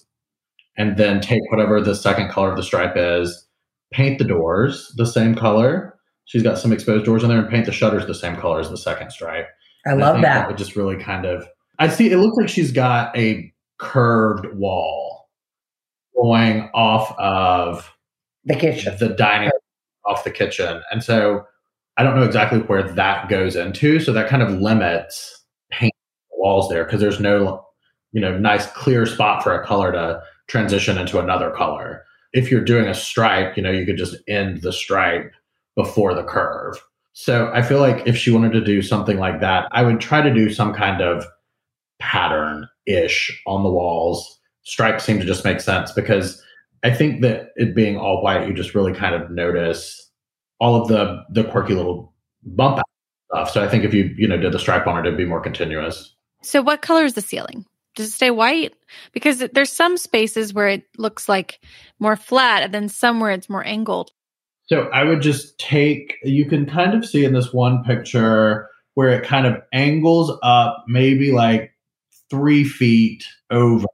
And 0.76 0.96
then 0.96 1.20
take 1.20 1.42
whatever 1.50 1.80
the 1.80 1.94
second 1.94 2.30
color 2.30 2.50
of 2.50 2.56
the 2.56 2.62
stripe 2.62 2.94
is, 2.96 3.46
paint 3.92 4.18
the 4.18 4.24
doors 4.24 4.92
the 4.96 5.06
same 5.06 5.34
color. 5.34 5.98
She's 6.24 6.42
got 6.42 6.58
some 6.58 6.72
exposed 6.72 7.04
doors 7.04 7.22
in 7.22 7.28
there 7.28 7.38
and 7.38 7.48
paint 7.48 7.66
the 7.66 7.72
shutters 7.72 8.06
the 8.06 8.14
same 8.14 8.36
color 8.36 8.60
as 8.60 8.70
the 8.70 8.76
second 8.78 9.10
stripe. 9.10 9.48
I 9.86 9.90
And 9.90 10.00
love 10.00 10.14
think 10.14 10.24
that. 10.24 10.46
would 10.48 10.56
just 10.56 10.76
really 10.76 10.96
kind 10.96 11.26
of 11.26 11.46
I 11.78 11.88
see 11.88 12.10
it 12.10 12.18
looks 12.18 12.36
like 12.36 12.48
she's 12.48 12.72
got 12.72 13.16
a 13.16 13.52
curved 13.78 14.46
wall 14.54 15.28
going 16.16 16.70
off 16.74 17.14
of 17.18 17.92
The 18.44 18.54
kitchen. 18.56 18.96
the 18.98 19.08
dining 19.10 19.50
off 20.06 20.24
the 20.24 20.30
kitchen. 20.30 20.80
And 20.90 21.02
so 21.02 21.44
I 21.96 22.02
don't 22.02 22.16
know 22.16 22.24
exactly 22.24 22.60
where 22.60 22.82
that 22.82 23.28
goes 23.28 23.56
into. 23.56 24.00
So 24.00 24.12
that 24.12 24.28
kind 24.28 24.42
of 24.42 24.60
limits 24.60 25.44
paint 25.70 25.92
walls 26.32 26.68
there 26.68 26.84
because 26.84 27.00
there's 27.00 27.20
no, 27.20 27.64
you 28.12 28.20
know, 28.20 28.36
nice 28.38 28.66
clear 28.66 29.06
spot 29.06 29.42
for 29.42 29.54
a 29.54 29.64
color 29.64 29.92
to 29.92 30.22
transition 30.48 30.98
into 30.98 31.18
another 31.18 31.50
color. 31.50 32.04
If 32.32 32.50
you're 32.50 32.64
doing 32.64 32.86
a 32.86 32.94
stripe, 32.94 33.56
you 33.56 33.62
know, 33.62 33.70
you 33.70 33.84
could 33.84 33.98
just 33.98 34.16
end 34.26 34.62
the 34.62 34.72
stripe 34.72 35.32
before 35.76 36.14
the 36.14 36.24
curve. 36.24 36.82
So 37.12 37.50
I 37.52 37.62
feel 37.62 37.80
like 37.80 38.06
if 38.06 38.16
she 38.16 38.30
wanted 38.30 38.52
to 38.52 38.64
do 38.64 38.80
something 38.80 39.18
like 39.18 39.40
that, 39.40 39.68
I 39.72 39.82
would 39.82 40.00
try 40.00 40.22
to 40.22 40.32
do 40.32 40.50
some 40.50 40.72
kind 40.72 41.02
of 41.02 41.26
pattern 41.98 42.66
ish 42.86 43.42
on 43.46 43.62
the 43.62 43.70
walls. 43.70 44.40
Stripes 44.64 45.04
seem 45.04 45.18
to 45.20 45.26
just 45.26 45.44
make 45.44 45.60
sense 45.60 45.92
because 45.92 46.42
I 46.82 46.92
think 46.92 47.20
that 47.20 47.50
it 47.56 47.74
being 47.74 47.98
all 47.98 48.22
white, 48.22 48.48
you 48.48 48.54
just 48.54 48.74
really 48.74 48.94
kind 48.94 49.14
of 49.14 49.30
notice 49.30 50.01
all 50.62 50.80
of 50.80 50.86
the 50.86 51.24
the 51.28 51.42
quirky 51.42 51.74
little 51.74 52.14
bump 52.44 52.78
out 52.78 52.84
stuff. 53.26 53.50
So 53.50 53.64
I 53.64 53.68
think 53.68 53.84
if 53.84 53.92
you 53.92 54.14
you 54.16 54.28
know 54.28 54.38
did 54.38 54.52
the 54.52 54.60
stripe 54.60 54.86
on 54.86 54.96
it, 54.96 55.06
it'd 55.06 55.18
be 55.18 55.26
more 55.26 55.40
continuous. 55.40 56.14
So 56.42 56.62
what 56.62 56.82
color 56.82 57.04
is 57.04 57.14
the 57.14 57.20
ceiling? 57.20 57.66
Does 57.96 58.08
it 58.08 58.12
stay 58.12 58.30
white? 58.30 58.74
Because 59.12 59.44
there's 59.52 59.72
some 59.72 59.96
spaces 59.98 60.54
where 60.54 60.68
it 60.68 60.84
looks 60.96 61.28
like 61.28 61.60
more 61.98 62.16
flat, 62.16 62.62
and 62.62 62.72
then 62.72 62.88
some 62.88 63.18
where 63.18 63.32
it's 63.32 63.50
more 63.50 63.66
angled. 63.66 64.12
So 64.66 64.82
I 64.94 65.02
would 65.02 65.20
just 65.20 65.58
take. 65.58 66.14
You 66.22 66.46
can 66.46 66.64
kind 66.64 66.94
of 66.94 67.04
see 67.04 67.24
in 67.24 67.34
this 67.34 67.52
one 67.52 67.82
picture 67.82 68.68
where 68.94 69.08
it 69.08 69.26
kind 69.26 69.46
of 69.46 69.60
angles 69.72 70.30
up, 70.42 70.84
maybe 70.86 71.32
like 71.32 71.72
three 72.30 72.62
feet 72.62 73.24
over 73.50 73.86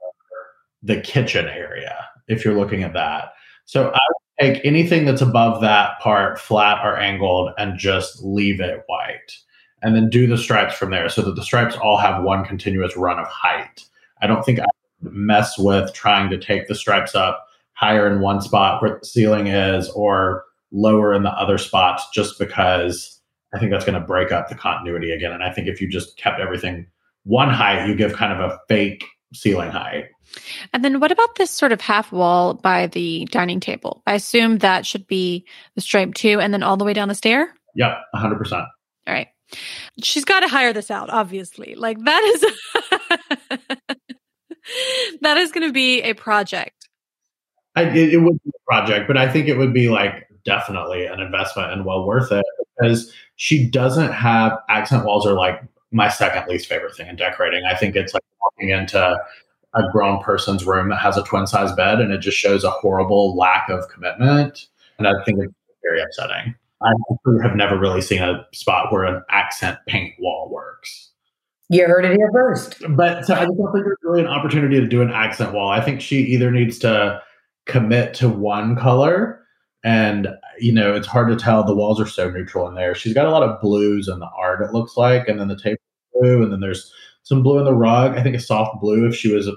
the 0.83 1.01
kitchen 1.01 1.47
area. 1.47 2.05
If 2.27 2.45
you're 2.45 2.57
looking 2.57 2.83
at 2.83 2.93
that, 2.93 3.33
so 3.65 3.87
I 3.87 3.87
would 3.87 4.28
take 4.39 4.63
anything 4.63 5.05
that's 5.05 5.21
above 5.21 5.61
that 5.61 5.99
part, 5.99 6.39
flat 6.39 6.85
or 6.85 6.97
angled, 6.97 7.51
and 7.57 7.77
just 7.77 8.23
leave 8.23 8.59
it 8.59 8.83
white 8.87 9.37
and 9.81 9.95
then 9.95 10.09
do 10.09 10.27
the 10.27 10.37
stripes 10.37 10.75
from 10.75 10.91
there 10.91 11.09
so 11.09 11.21
that 11.21 11.35
the 11.35 11.43
stripes 11.43 11.75
all 11.77 11.97
have 11.97 12.23
one 12.23 12.45
continuous 12.45 12.97
run 12.97 13.19
of 13.19 13.27
height. 13.27 13.85
I 14.21 14.27
don't 14.27 14.43
think 14.43 14.59
I 14.59 14.65
mess 15.01 15.57
with 15.57 15.93
trying 15.93 16.29
to 16.29 16.37
take 16.37 16.67
the 16.67 16.75
stripes 16.75 17.15
up 17.15 17.47
higher 17.73 18.11
in 18.11 18.19
one 18.19 18.41
spot 18.41 18.81
where 18.81 18.99
the 18.99 19.05
ceiling 19.05 19.47
is 19.47 19.89
or 19.91 20.43
lower 20.71 21.13
in 21.13 21.23
the 21.23 21.31
other 21.31 21.57
spots 21.57 22.07
just 22.13 22.37
because 22.37 23.19
I 23.53 23.59
think 23.59 23.71
that's 23.71 23.85
going 23.85 23.99
to 23.99 24.05
break 24.05 24.31
up 24.31 24.49
the 24.49 24.55
continuity 24.55 25.11
again. 25.11 25.31
And 25.31 25.43
I 25.43 25.51
think 25.51 25.67
if 25.67 25.81
you 25.81 25.87
just 25.87 26.17
kept 26.17 26.39
everything 26.39 26.85
one 27.23 27.49
height, 27.49 27.87
you 27.87 27.95
give 27.95 28.13
kind 28.13 28.33
of 28.33 28.39
a 28.39 28.59
fake 28.67 29.05
ceiling 29.33 29.71
height. 29.71 30.05
And 30.73 30.83
then 30.83 30.99
what 30.99 31.11
about 31.11 31.35
this 31.35 31.51
sort 31.51 31.71
of 31.71 31.81
half 31.81 32.11
wall 32.11 32.53
by 32.53 32.87
the 32.87 33.25
dining 33.31 33.59
table? 33.59 34.01
I 34.05 34.13
assume 34.13 34.59
that 34.59 34.85
should 34.85 35.07
be 35.07 35.45
the 35.75 35.81
stripe 35.81 36.13
too, 36.13 36.39
and 36.39 36.53
then 36.53 36.63
all 36.63 36.77
the 36.77 36.85
way 36.85 36.93
down 36.93 37.07
the 37.07 37.15
stair? 37.15 37.53
Yep, 37.75 37.97
100%. 38.15 38.51
All 38.51 38.67
right. 39.07 39.27
She's 40.03 40.25
got 40.25 40.41
to 40.41 40.47
hire 40.47 40.73
this 40.73 40.91
out, 40.91 41.09
obviously. 41.09 41.75
Like 41.75 41.97
that 42.03 42.23
is 42.35 42.45
that 45.21 45.37
is 45.37 45.51
going 45.51 45.67
to 45.67 45.73
be 45.73 46.01
a 46.01 46.13
project. 46.13 46.87
I, 47.75 47.83
it, 47.83 48.13
it 48.13 48.17
would 48.17 48.39
be 48.43 48.49
a 48.49 48.71
project, 48.71 49.07
but 49.07 49.17
I 49.17 49.31
think 49.31 49.47
it 49.47 49.57
would 49.57 49.73
be 49.73 49.89
like 49.89 50.27
definitely 50.45 51.05
an 51.05 51.19
investment 51.19 51.71
and 51.71 51.85
well 51.85 52.05
worth 52.05 52.31
it 52.31 52.45
because 52.77 53.13
she 53.35 53.67
doesn't 53.69 54.11
have 54.11 54.57
accent 54.69 55.05
walls 55.05 55.25
are 55.25 55.33
like 55.33 55.61
my 55.91 56.09
second 56.09 56.47
least 56.47 56.67
favorite 56.67 56.95
thing 56.95 57.07
in 57.07 57.15
decorating. 57.15 57.63
I 57.65 57.75
think 57.75 57.95
it's 57.95 58.13
like 58.13 58.23
walking 58.41 58.69
into 58.69 59.19
a 59.73 59.83
grown 59.91 60.21
person's 60.21 60.65
room 60.65 60.89
that 60.89 60.99
has 60.99 61.17
a 61.17 61.23
twin 61.23 61.47
size 61.47 61.71
bed 61.73 61.99
and 61.99 62.11
it 62.11 62.19
just 62.19 62.37
shows 62.37 62.63
a 62.63 62.71
horrible 62.71 63.35
lack 63.35 63.69
of 63.69 63.87
commitment. 63.89 64.67
And 64.97 65.07
I 65.07 65.13
think 65.25 65.39
it's 65.43 65.53
very 65.83 66.01
upsetting. 66.01 66.55
I 66.81 66.91
have 67.43 67.55
never 67.55 67.77
really 67.77 68.01
seen 68.01 68.21
a 68.21 68.45
spot 68.53 68.91
where 68.91 69.03
an 69.03 69.21
accent 69.29 69.79
paint 69.87 70.15
wall 70.19 70.49
works. 70.49 71.09
You 71.69 71.85
heard 71.85 72.05
it 72.05 72.15
here 72.15 72.29
first. 72.33 72.81
But 72.89 73.25
so 73.25 73.35
I 73.35 73.45
don't 73.45 73.55
think 73.55 73.85
there's 73.85 73.97
really 74.01 74.21
an 74.21 74.27
opportunity 74.27 74.79
to 74.79 74.87
do 74.87 75.01
an 75.01 75.11
accent 75.11 75.53
wall. 75.53 75.69
I 75.69 75.81
think 75.81 76.01
she 76.01 76.17
either 76.21 76.51
needs 76.51 76.79
to 76.79 77.21
commit 77.65 78.15
to 78.15 78.29
one 78.29 78.75
color, 78.75 79.41
and 79.83 80.29
you 80.59 80.71
know 80.71 80.95
it's 80.95 81.05
hard 81.05 81.29
to 81.29 81.35
tell. 81.35 81.63
The 81.63 81.75
walls 81.75 82.01
are 82.01 82.07
so 82.07 82.29
neutral 82.29 82.67
in 82.67 82.73
there. 82.73 82.95
She's 82.95 83.13
got 83.13 83.27
a 83.27 83.31
lot 83.31 83.43
of 83.43 83.61
blues 83.61 84.07
in 84.07 84.17
the 84.17 84.29
art. 84.35 84.61
It 84.61 84.73
looks 84.73 84.97
like, 84.97 85.27
and 85.27 85.39
then 85.39 85.47
the 85.47 85.59
table 85.59 85.78
blue, 86.19 86.43
and 86.43 86.51
then 86.51 86.59
there's 86.59 86.91
some 87.23 87.43
blue 87.43 87.59
in 87.59 87.65
the 87.65 87.73
rug. 87.73 88.17
I 88.17 88.23
think 88.23 88.35
a 88.35 88.39
soft 88.39 88.81
blue 88.81 89.07
if 89.07 89.15
she 89.15 89.31
was 89.31 89.49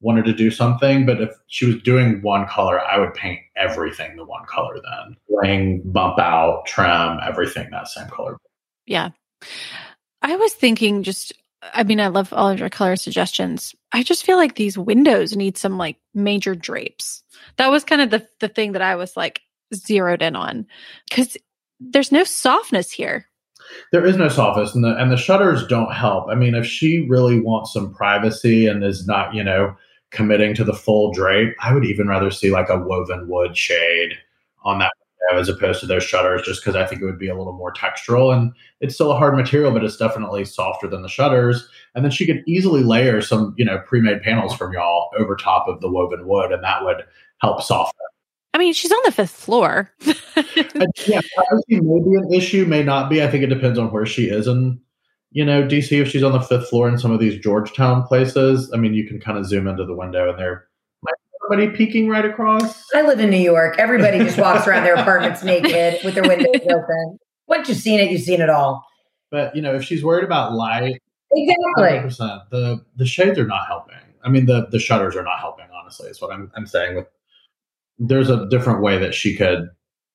wanted 0.00 0.24
to 0.24 0.32
do 0.32 0.50
something. 0.50 1.06
But 1.06 1.20
if 1.20 1.30
she 1.46 1.66
was 1.66 1.80
doing 1.82 2.20
one 2.22 2.46
color, 2.46 2.80
I 2.80 2.98
would 2.98 3.14
paint 3.14 3.40
everything 3.56 4.16
the 4.16 4.24
one 4.24 4.44
color 4.46 4.74
then. 4.74 5.16
Ring, 5.28 5.82
bump 5.84 6.18
out, 6.18 6.66
trim, 6.66 7.18
everything 7.24 7.68
that 7.70 7.88
same 7.88 8.08
color. 8.08 8.36
Yeah. 8.86 9.10
I 10.20 10.36
was 10.36 10.52
thinking 10.52 11.02
just 11.02 11.32
I 11.74 11.84
mean, 11.84 12.00
I 12.00 12.08
love 12.08 12.32
all 12.32 12.50
of 12.50 12.58
your 12.58 12.68
color 12.68 12.96
suggestions. 12.96 13.74
I 13.92 14.02
just 14.02 14.24
feel 14.24 14.36
like 14.36 14.56
these 14.56 14.76
windows 14.76 15.36
need 15.36 15.56
some 15.56 15.78
like 15.78 15.96
major 16.12 16.56
drapes. 16.56 17.22
That 17.56 17.70
was 17.70 17.84
kind 17.84 18.02
of 18.02 18.10
the 18.10 18.26
the 18.40 18.48
thing 18.48 18.72
that 18.72 18.82
I 18.82 18.96
was 18.96 19.16
like 19.16 19.42
zeroed 19.72 20.22
in 20.22 20.36
on 20.36 20.66
because 21.08 21.36
there's 21.80 22.12
no 22.12 22.24
softness 22.24 22.90
here. 22.90 23.28
There 23.92 24.04
is 24.04 24.16
no 24.16 24.28
softness, 24.28 24.74
and 24.74 24.84
the 24.84 24.96
and 24.96 25.10
the 25.10 25.16
shutters 25.16 25.66
don't 25.66 25.92
help. 25.92 26.28
I 26.30 26.34
mean, 26.34 26.54
if 26.54 26.66
she 26.66 27.06
really 27.08 27.40
wants 27.40 27.72
some 27.72 27.92
privacy 27.94 28.66
and 28.66 28.84
is 28.84 29.06
not, 29.06 29.34
you 29.34 29.44
know, 29.44 29.76
committing 30.10 30.54
to 30.54 30.64
the 30.64 30.74
full 30.74 31.12
drape, 31.12 31.54
I 31.60 31.74
would 31.74 31.84
even 31.84 32.08
rather 32.08 32.30
see 32.30 32.50
like 32.50 32.68
a 32.68 32.78
woven 32.78 33.28
wood 33.28 33.56
shade 33.56 34.12
on 34.64 34.78
that 34.78 34.92
window 35.30 35.40
as 35.40 35.48
opposed 35.48 35.80
to 35.80 35.86
those 35.86 36.04
shutters, 36.04 36.42
just 36.42 36.62
because 36.62 36.76
I 36.76 36.86
think 36.86 37.02
it 37.02 37.06
would 37.06 37.18
be 37.18 37.28
a 37.28 37.36
little 37.36 37.52
more 37.52 37.72
textural. 37.72 38.34
And 38.34 38.52
it's 38.80 38.94
still 38.94 39.12
a 39.12 39.16
hard 39.16 39.36
material, 39.36 39.72
but 39.72 39.84
it's 39.84 39.96
definitely 39.96 40.44
softer 40.44 40.86
than 40.86 41.02
the 41.02 41.08
shutters. 41.08 41.68
And 41.94 42.04
then 42.04 42.12
she 42.12 42.26
could 42.26 42.42
easily 42.46 42.82
layer 42.82 43.20
some, 43.20 43.54
you 43.56 43.64
know, 43.64 43.78
pre-made 43.86 44.22
panels 44.22 44.54
from 44.54 44.72
y'all 44.72 45.10
over 45.18 45.36
top 45.36 45.68
of 45.68 45.80
the 45.80 45.90
woven 45.90 46.26
wood, 46.26 46.52
and 46.52 46.62
that 46.62 46.84
would 46.84 47.04
help 47.38 47.62
soften. 47.62 47.92
I 48.54 48.58
mean, 48.58 48.72
she's 48.72 48.92
on 48.92 49.00
the 49.04 49.12
fifth 49.12 49.30
floor. 49.30 49.90
Uh, 50.34 50.86
yeah, 51.06 51.20
privacy 51.36 51.80
may 51.80 52.00
be 52.00 52.14
an 52.14 52.32
issue, 52.32 52.64
may 52.64 52.82
not 52.82 53.10
be. 53.10 53.22
I 53.22 53.28
think 53.28 53.44
it 53.44 53.48
depends 53.48 53.78
on 53.78 53.92
where 53.92 54.06
she 54.06 54.24
is 54.24 54.46
in 54.46 54.80
you 55.32 55.44
know, 55.44 55.62
DC, 55.62 56.00
if 56.00 56.08
she's 56.08 56.22
on 56.22 56.32
the 56.32 56.40
fifth 56.40 56.68
floor 56.68 56.88
in 56.88 56.98
some 56.98 57.10
of 57.10 57.18
these 57.18 57.38
Georgetown 57.38 58.02
places, 58.04 58.70
I 58.72 58.76
mean, 58.76 58.92
you 58.92 59.06
can 59.06 59.18
kind 59.18 59.38
of 59.38 59.46
zoom 59.46 59.66
into 59.66 59.84
the 59.84 59.94
window 59.94 60.28
and 60.28 60.38
there 60.38 60.68
might 61.02 61.14
somebody 61.40 61.74
peeking 61.74 62.08
right 62.08 62.24
across. 62.24 62.84
I 62.94 63.02
live 63.02 63.18
in 63.18 63.30
New 63.30 63.38
York. 63.38 63.78
Everybody 63.78 64.18
just 64.18 64.38
walks 64.38 64.66
around 64.66 64.84
their 64.84 64.94
apartments 64.94 65.42
naked 65.44 66.04
with 66.04 66.14
their 66.14 66.22
windows 66.24 66.60
open. 66.64 67.18
Once 67.46 67.68
you've 67.68 67.78
seen 67.78 67.98
it, 67.98 68.10
you've 68.10 68.22
seen 68.22 68.42
it 68.42 68.50
all. 68.50 68.84
But 69.30 69.56
you 69.56 69.62
know, 69.62 69.74
if 69.74 69.84
she's 69.84 70.04
worried 70.04 70.24
about 70.24 70.52
light, 70.52 71.00
exactly, 71.32 72.00
percent 72.00 72.42
the 72.50 72.84
the 72.96 73.06
shades 73.06 73.38
are 73.38 73.46
not 73.46 73.66
helping. 73.66 73.96
I 74.22 74.28
mean, 74.28 74.44
the 74.44 74.66
the 74.70 74.78
shutters 74.78 75.16
are 75.16 75.22
not 75.22 75.38
helping. 75.38 75.64
Honestly, 75.74 76.10
is 76.10 76.20
what 76.20 76.30
I'm 76.32 76.52
I'm 76.54 76.66
saying. 76.66 76.96
With 76.96 77.06
there's 78.08 78.30
a 78.30 78.46
different 78.48 78.82
way 78.82 78.98
that 78.98 79.14
she 79.14 79.36
could 79.36 79.68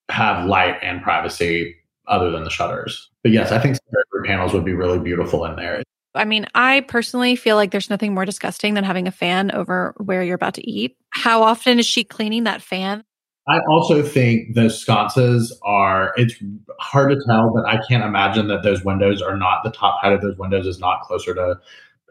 have 0.10 0.45
light 0.45 0.78
and 0.82 1.02
privacy 1.02 1.76
other 2.08 2.32
than 2.32 2.43
the 2.43 2.50
shutters. 2.50 3.10
But 3.23 3.32
yes, 3.32 3.52
I 3.52 3.60
think 3.60 3.78
panels 4.26 4.54
would 4.54 4.65
be 4.65 4.73
really 4.73 5.00
beautiful 5.00 5.45
in 5.45 5.56
there. 5.56 5.84
I 6.15 6.26
mean, 6.26 6.47
I 6.56 6.82
personally 6.82 7.36
feel 7.36 7.56
like 7.56 7.71
there's 7.71 7.89
nothing 7.89 8.13
more 8.13 8.26
disgusting 8.26 8.73
than 8.73 8.84
having 8.84 9.08
a 9.08 9.12
fan 9.12 9.52
over 9.52 9.93
where 9.97 10.23
you're 10.23 10.36
about 10.36 10.56
to 10.56 10.69
eat. 10.69 10.97
How 11.12 11.43
often 11.43 11.80
is 11.80 11.86
she 11.86 12.04
cleaning 12.04 12.45
that 12.45 12.62
fan? 12.62 13.04
I 13.47 13.60
also 13.69 14.02
think 14.04 14.56
those 14.56 14.78
sconces 14.78 15.58
are, 15.63 16.13
it's 16.17 16.36
hard 16.80 17.12
to 17.12 17.17
tell, 17.28 17.54
but 17.54 17.65
I 17.65 17.80
can't 17.88 18.04
imagine 18.04 18.47
that 18.50 18.63
those 18.63 18.84
windows 18.84 19.21
are 19.21 19.38
not, 19.38 19.63
the 19.63 19.71
top 19.71 20.02
height 20.02 20.12
of 20.12 20.21
those 20.21 20.38
windows 20.38 20.65
is 20.65 20.80
not 20.80 21.02
closer 21.02 21.34
to 21.36 21.56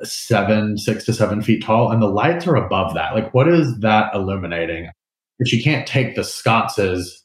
seven, 0.03 0.79
six 0.79 1.05
to 1.05 1.12
seven 1.12 1.43
feet 1.43 1.62
tall. 1.62 1.91
And 1.91 2.01
the 2.01 2.07
lights 2.07 2.47
are 2.47 2.57
above 2.57 2.95
that. 2.95 3.15
Like, 3.15 3.35
what 3.35 3.49
is 3.49 3.81
that 3.81 4.15
illuminating? 4.15 4.91
If 5.38 5.49
she 5.49 5.62
can't 5.62 5.87
take 5.87 6.16
the 6.16 6.25
sconces 6.25 7.25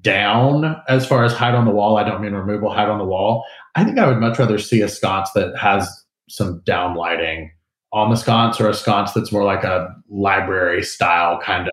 down 0.00 0.80
as 0.88 1.06
far 1.06 1.24
as 1.24 1.32
height 1.32 1.54
on 1.54 1.64
the 1.64 1.70
wall. 1.70 1.96
I 1.96 2.04
don't 2.04 2.20
mean 2.20 2.32
removal 2.32 2.72
height 2.72 2.88
on 2.88 2.98
the 2.98 3.04
wall. 3.04 3.44
I 3.74 3.84
think 3.84 3.98
I 3.98 4.06
would 4.06 4.18
much 4.18 4.38
rather 4.38 4.58
see 4.58 4.80
a 4.80 4.88
sconce 4.88 5.30
that 5.32 5.56
has 5.56 5.88
some 6.28 6.60
down 6.64 6.96
lighting 6.96 7.52
on 7.92 8.10
the 8.10 8.16
sconce 8.16 8.60
or 8.60 8.68
a 8.68 8.74
sconce 8.74 9.12
that's 9.12 9.30
more 9.30 9.44
like 9.44 9.64
a 9.64 9.88
library 10.10 10.82
style 10.82 11.38
kind 11.40 11.68
of 11.68 11.72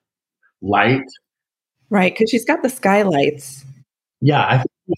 light. 0.62 1.02
Right, 1.90 2.14
because 2.14 2.30
she's 2.30 2.46
got 2.46 2.62
the 2.62 2.70
skylights. 2.70 3.66
Yeah, 4.22 4.46
I 4.48 4.58
think 4.58 4.98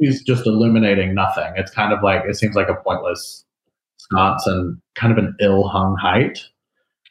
she's 0.00 0.22
just 0.22 0.46
illuminating 0.46 1.14
nothing. 1.14 1.52
It's 1.56 1.70
kind 1.70 1.92
of 1.92 2.02
like 2.02 2.22
it 2.26 2.36
seems 2.36 2.54
like 2.54 2.68
a 2.68 2.76
pointless 2.76 3.44
sconce 3.98 4.46
and 4.46 4.78
kind 4.94 5.12
of 5.12 5.18
an 5.18 5.34
ill 5.40 5.68
hung 5.68 5.96
height. 6.00 6.44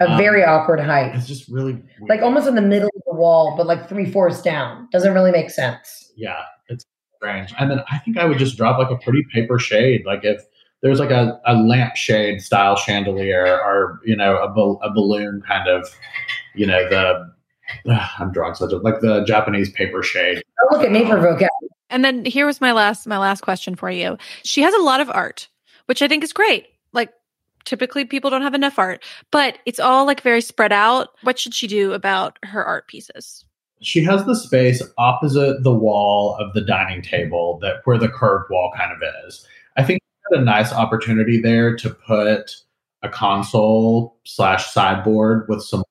A 0.02 0.12
um, 0.12 0.18
very 0.18 0.44
awkward 0.44 0.80
height. 0.80 1.16
It's 1.16 1.28
just 1.28 1.48
really 1.48 1.74
weird. 1.74 2.10
like 2.10 2.22
almost 2.22 2.48
in 2.48 2.56
the 2.56 2.62
middle 2.62 2.92
of 2.96 3.02
the 3.06 3.16
wall, 3.16 3.56
but 3.56 3.66
like 3.66 3.88
three 3.88 4.12
fourths 4.12 4.42
down. 4.42 4.90
Doesn't 4.92 5.14
really 5.14 5.32
make 5.32 5.50
sense. 5.50 6.12
Yeah, 6.16 6.42
it's 6.68 6.86
strange. 7.16 7.54
And 7.58 7.72
then 7.72 7.80
I 7.90 8.00
think 8.00 8.18
I 8.18 8.26
would 8.26 8.38
just 8.38 8.58
drop 8.58 8.78
like 8.78 8.92
a 8.92 8.98
pretty 9.04 9.26
paper 9.34 9.58
shade. 9.58 10.06
Like 10.06 10.24
if 10.24 10.42
there's 10.82 11.00
like 11.00 11.12
a, 11.12 11.40
a 11.46 11.56
lampshade 11.56 12.42
style 12.42 12.76
chandelier 12.76 13.60
or, 13.60 14.00
you 14.06 14.16
know, 14.16 14.38
a, 14.38 14.88
a 14.88 14.94
balloon 14.94 15.42
kind 15.48 15.68
of, 15.68 15.88
you 16.54 16.68
know, 16.68 16.88
the, 16.90 17.26
uh, 17.92 18.08
I'm 18.20 18.32
drawing 18.32 18.56
such 18.56 18.72
a, 18.72 18.78
like 18.78 19.00
the 19.00 19.24
Japanese 19.24 19.72
paper 19.72 20.04
shade. 20.04 20.44
Oh, 20.62 20.76
look 20.76 20.86
at 20.86 20.92
me 20.92 21.06
for 21.06 21.16
vocab. 21.16 21.48
And 21.90 22.04
then 22.04 22.26
here 22.26 22.46
was 22.46 22.60
my 22.62 22.72
last, 22.72 23.08
my 23.08 23.18
last 23.18 23.42
question 23.42 23.76
for 23.76 23.90
you. 23.90 24.18
She 24.44 24.62
has 24.62 24.74
a 24.74 24.82
lot 24.82 25.02
of 25.02 25.10
art, 25.10 25.48
which 25.86 26.02
I 26.02 26.08
think 26.08 26.24
is 26.24 26.34
great. 26.34 26.68
Like 26.94 27.12
typically 27.66 28.06
people 28.06 28.30
don't 28.30 28.42
have 28.42 28.54
enough 28.54 28.80
art, 28.80 29.04
but 29.32 29.60
it's 29.66 29.80
all 29.80 30.06
like 30.06 30.22
very 30.22 30.42
spread 30.42 30.72
out. 30.72 31.10
What 31.24 31.38
should 31.38 31.54
she 31.54 31.68
do 31.68 31.94
about 31.94 32.40
her 32.44 32.64
art 32.64 32.88
pieces? 32.88 33.46
She 33.82 34.04
has 34.04 34.26
the 34.26 34.36
space 34.36 34.82
opposite 34.98 35.64
the 35.64 35.74
wall 35.74 36.36
of 36.40 36.54
the 36.54 36.62
dining 36.62 37.02
table 37.02 37.60
that 37.62 37.82
where 37.84 37.98
the 37.98 38.10
curved 38.10 38.50
wall 38.50 38.72
kind 38.76 38.92
of 38.92 39.00
is. 39.28 39.46
I 39.78 39.84
think 39.84 40.00
a 40.32 40.42
nice 40.42 40.74
opportunity 40.74 41.40
there 41.40 41.76
to 41.76 41.90
put 41.90 42.56
a 43.04 43.10
console 43.10 44.18
slash 44.24 44.72
sideboard 44.72 45.48
with 45.48 45.62
some 45.62 45.84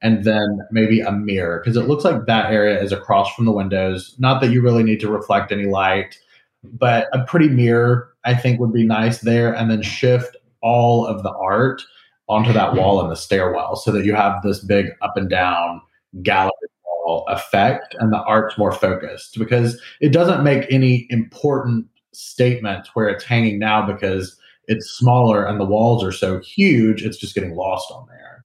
and 0.00 0.24
then 0.24 0.60
maybe 0.70 1.00
a 1.00 1.10
mirror 1.10 1.60
because 1.60 1.76
it 1.76 1.88
looks 1.88 2.04
like 2.04 2.26
that 2.26 2.52
area 2.52 2.80
is 2.80 2.92
across 2.92 3.34
from 3.34 3.44
the 3.44 3.52
windows. 3.52 4.14
Not 4.18 4.40
that 4.40 4.50
you 4.50 4.62
really 4.62 4.84
need 4.84 5.00
to 5.00 5.10
reflect 5.10 5.50
any 5.50 5.66
light, 5.66 6.16
but 6.62 7.08
a 7.12 7.24
pretty 7.24 7.48
mirror 7.48 8.14
I 8.24 8.34
think 8.34 8.60
would 8.60 8.72
be 8.72 8.84
nice 8.84 9.20
there, 9.20 9.54
and 9.54 9.70
then 9.70 9.82
shift 9.82 10.36
all 10.62 11.06
of 11.06 11.22
the 11.22 11.32
art 11.32 11.82
onto 12.28 12.52
that 12.52 12.74
wall 12.74 13.02
in 13.02 13.08
the 13.08 13.16
stairwell 13.16 13.76
so 13.76 13.90
that 13.90 14.04
you 14.04 14.14
have 14.14 14.42
this 14.42 14.60
big 14.60 14.90
up 15.02 15.16
and 15.16 15.30
down 15.30 15.80
gallery 16.22 16.52
wall 16.84 17.24
effect 17.28 17.94
and 17.98 18.12
the 18.12 18.22
art's 18.24 18.58
more 18.58 18.72
focused 18.72 19.38
because 19.38 19.80
it 20.00 20.12
doesn't 20.12 20.44
make 20.44 20.66
any 20.70 21.06
important 21.10 21.86
statement 22.12 22.88
where 22.94 23.08
it's 23.08 23.24
hanging 23.24 23.58
now 23.58 23.86
because 23.86 24.36
it's 24.66 24.90
smaller 24.90 25.46
and 25.46 25.58
the 25.58 25.64
walls 25.64 26.04
are 26.04 26.12
so 26.12 26.40
huge 26.40 27.02
it's 27.02 27.16
just 27.16 27.34
getting 27.34 27.54
lost 27.54 27.90
on 27.90 28.06
there. 28.08 28.44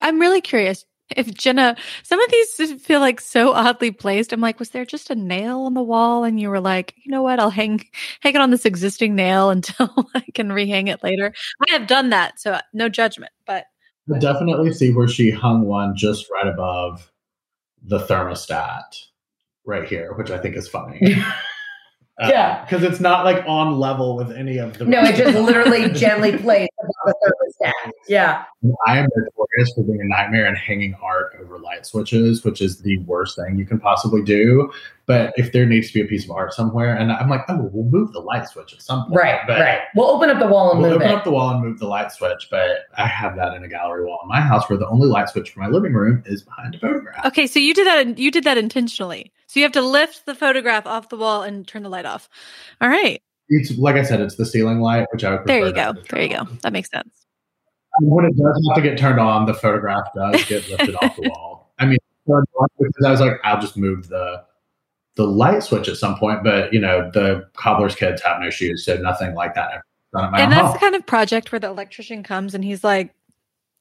I'm 0.00 0.20
really 0.20 0.40
curious 0.40 0.84
if 1.16 1.32
Jenna, 1.34 1.76
some 2.02 2.20
of 2.20 2.30
these 2.30 2.82
feel 2.82 3.00
like 3.00 3.20
so 3.20 3.52
oddly 3.52 3.90
placed. 3.90 4.32
I'm 4.32 4.40
like, 4.40 4.58
was 4.58 4.70
there 4.70 4.84
just 4.84 5.10
a 5.10 5.14
nail 5.14 5.60
on 5.60 5.74
the 5.74 5.82
wall? 5.82 6.24
And 6.24 6.40
you 6.40 6.48
were 6.48 6.60
like, 6.60 6.94
you 7.04 7.10
know 7.10 7.22
what? 7.22 7.40
I'll 7.40 7.50
hang 7.50 7.84
hang 8.20 8.34
it 8.34 8.40
on 8.40 8.50
this 8.50 8.64
existing 8.64 9.14
nail 9.14 9.50
until 9.50 9.90
I 10.14 10.24
can 10.34 10.48
rehang 10.48 10.88
it 10.88 11.02
later. 11.02 11.32
I 11.68 11.72
have 11.72 11.86
done 11.86 12.10
that, 12.10 12.40
so 12.40 12.58
no 12.72 12.88
judgment. 12.88 13.32
But 13.46 13.64
I 14.12 14.18
definitely 14.18 14.72
see 14.72 14.92
where 14.92 15.08
she 15.08 15.30
hung 15.30 15.62
one 15.66 15.96
just 15.96 16.30
right 16.30 16.46
above 16.48 17.10
the 17.84 17.98
thermostat, 18.00 18.82
right 19.64 19.88
here, 19.88 20.14
which 20.14 20.30
I 20.30 20.38
think 20.38 20.56
is 20.56 20.68
funny. 20.68 21.16
Uh, 22.20 22.28
Yeah. 22.30 22.62
because 22.64 22.82
it's 22.82 23.00
not 23.00 23.24
like 23.24 23.42
on 23.46 23.78
level 23.80 24.16
with 24.16 24.30
any 24.32 24.58
of 24.58 24.76
the. 24.76 24.84
No, 24.84 25.00
it 25.02 25.16
just 25.16 25.36
literally 25.36 25.88
gently 25.92 26.36
plays 26.36 26.68
above 27.04 27.14
the 27.20 27.32
thermostat. 27.64 27.92
Yeah. 28.08 28.44
I 28.86 28.98
am 28.98 29.08
notorious 29.16 29.72
for 29.74 29.82
being 29.82 30.00
a 30.00 30.04
nightmare 30.04 30.46
and 30.46 30.56
hanging 30.56 30.94
art 31.02 31.36
over 31.40 31.58
light 31.58 31.86
switches, 31.86 32.44
which 32.44 32.60
is 32.60 32.80
the 32.80 32.98
worst 32.98 33.36
thing 33.36 33.58
you 33.58 33.66
can 33.66 33.80
possibly 33.80 34.22
do. 34.22 34.72
But 35.06 35.34
if 35.36 35.52
there 35.52 35.66
needs 35.66 35.88
to 35.88 35.94
be 35.94 36.00
a 36.00 36.04
piece 36.04 36.24
of 36.24 36.30
art 36.30 36.54
somewhere, 36.54 36.94
and 36.94 37.10
I'm 37.10 37.28
like, 37.28 37.42
oh, 37.48 37.68
we'll 37.72 37.90
move 37.90 38.12
the 38.12 38.20
light 38.20 38.48
switch 38.48 38.72
at 38.72 38.82
some 38.82 39.02
point. 39.06 39.16
Right. 39.16 39.40
But 39.46 39.60
right. 39.60 39.80
We'll 39.96 40.08
open 40.08 40.30
up 40.30 40.38
the 40.38 40.46
wall 40.46 40.70
and 40.70 40.80
move 40.80 40.86
it. 40.86 40.90
We'll 40.90 40.98
move 40.98 41.02
open 41.06 41.16
it. 41.16 41.18
up 41.18 41.24
the 41.24 41.30
wall 41.32 41.50
and 41.50 41.64
move 41.64 41.78
the 41.80 41.88
light 41.88 42.12
switch, 42.12 42.48
but 42.50 42.86
I 42.96 43.06
have 43.06 43.36
that 43.36 43.54
in 43.54 43.64
a 43.64 43.68
gallery 43.68 44.04
wall 44.04 44.20
in 44.22 44.28
my 44.28 44.40
house 44.40 44.68
where 44.70 44.78
the 44.78 44.88
only 44.88 45.08
light 45.08 45.28
switch 45.28 45.50
for 45.50 45.60
my 45.60 45.68
living 45.68 45.92
room 45.92 46.22
is 46.26 46.42
behind 46.42 46.74
a 46.74 46.78
photograph. 46.78 47.26
okay, 47.26 47.46
so 47.46 47.58
you 47.58 47.74
did 47.74 47.86
that. 47.86 48.18
You 48.18 48.30
did 48.30 48.44
that 48.44 48.58
intentionally. 48.58 49.32
So 49.48 49.60
you 49.60 49.64
have 49.64 49.72
to 49.72 49.82
lift 49.82 50.24
the 50.24 50.34
photograph 50.34 50.86
off 50.86 51.08
the 51.08 51.16
wall 51.16 51.42
and 51.42 51.66
turn 51.66 51.82
the 51.82 51.90
light 51.90 52.06
off. 52.06 52.28
All 52.80 52.88
right, 52.88 53.20
It's 53.54 53.76
like 53.78 53.96
I 53.96 54.02
said, 54.02 54.20
it's 54.20 54.36
the 54.36 54.46
ceiling 54.46 54.80
light, 54.80 55.06
which 55.12 55.24
I 55.24 55.32
would. 55.34 55.46
there 55.46 55.66
you 55.66 55.72
go. 55.72 55.92
There 56.10 56.22
you 56.22 56.28
go. 56.30 56.44
That 56.62 56.72
makes 56.72 56.90
sense. 56.90 57.26
When 58.00 58.24
it 58.24 58.34
does 58.36 58.66
have 58.68 58.76
to 58.76 58.82
get 58.82 58.96
turned 58.98 59.20
on, 59.20 59.44
the 59.46 59.52
photograph 59.54 60.04
does 60.14 60.42
get 60.46 60.68
lifted 60.70 60.94
off 60.96 61.14
the 61.16 61.28
wall. 61.28 61.74
I 61.78 61.84
mean, 61.86 61.98
because 62.26 63.04
I 63.04 63.10
was 63.10 63.20
like, 63.20 63.34
I'll 63.44 63.60
just 63.60 63.76
move 63.76 64.08
the 64.08 64.42
the 65.16 65.24
light 65.26 65.62
switch 65.62 65.88
at 65.88 65.96
some 65.98 66.16
point, 66.18 66.42
but 66.42 66.72
you 66.72 66.80
know, 66.80 67.10
the 67.12 67.46
cobbler's 67.54 67.94
kids 67.94 68.22
have 68.22 68.40
no 68.40 68.48
shoes, 68.48 68.86
so 68.86 68.96
nothing 68.96 69.34
like 69.34 69.54
that. 69.54 69.70
ever 69.72 69.82
done 70.14 70.24
at 70.24 70.30
my 70.30 70.40
And 70.40 70.50
that's 70.52 70.62
home. 70.64 70.72
the 70.72 70.78
kind 70.78 70.94
of 70.94 71.04
project 71.06 71.52
where 71.52 71.58
the 71.60 71.66
electrician 71.68 72.22
comes 72.22 72.54
and 72.54 72.64
he's 72.64 72.82
like, 72.82 73.12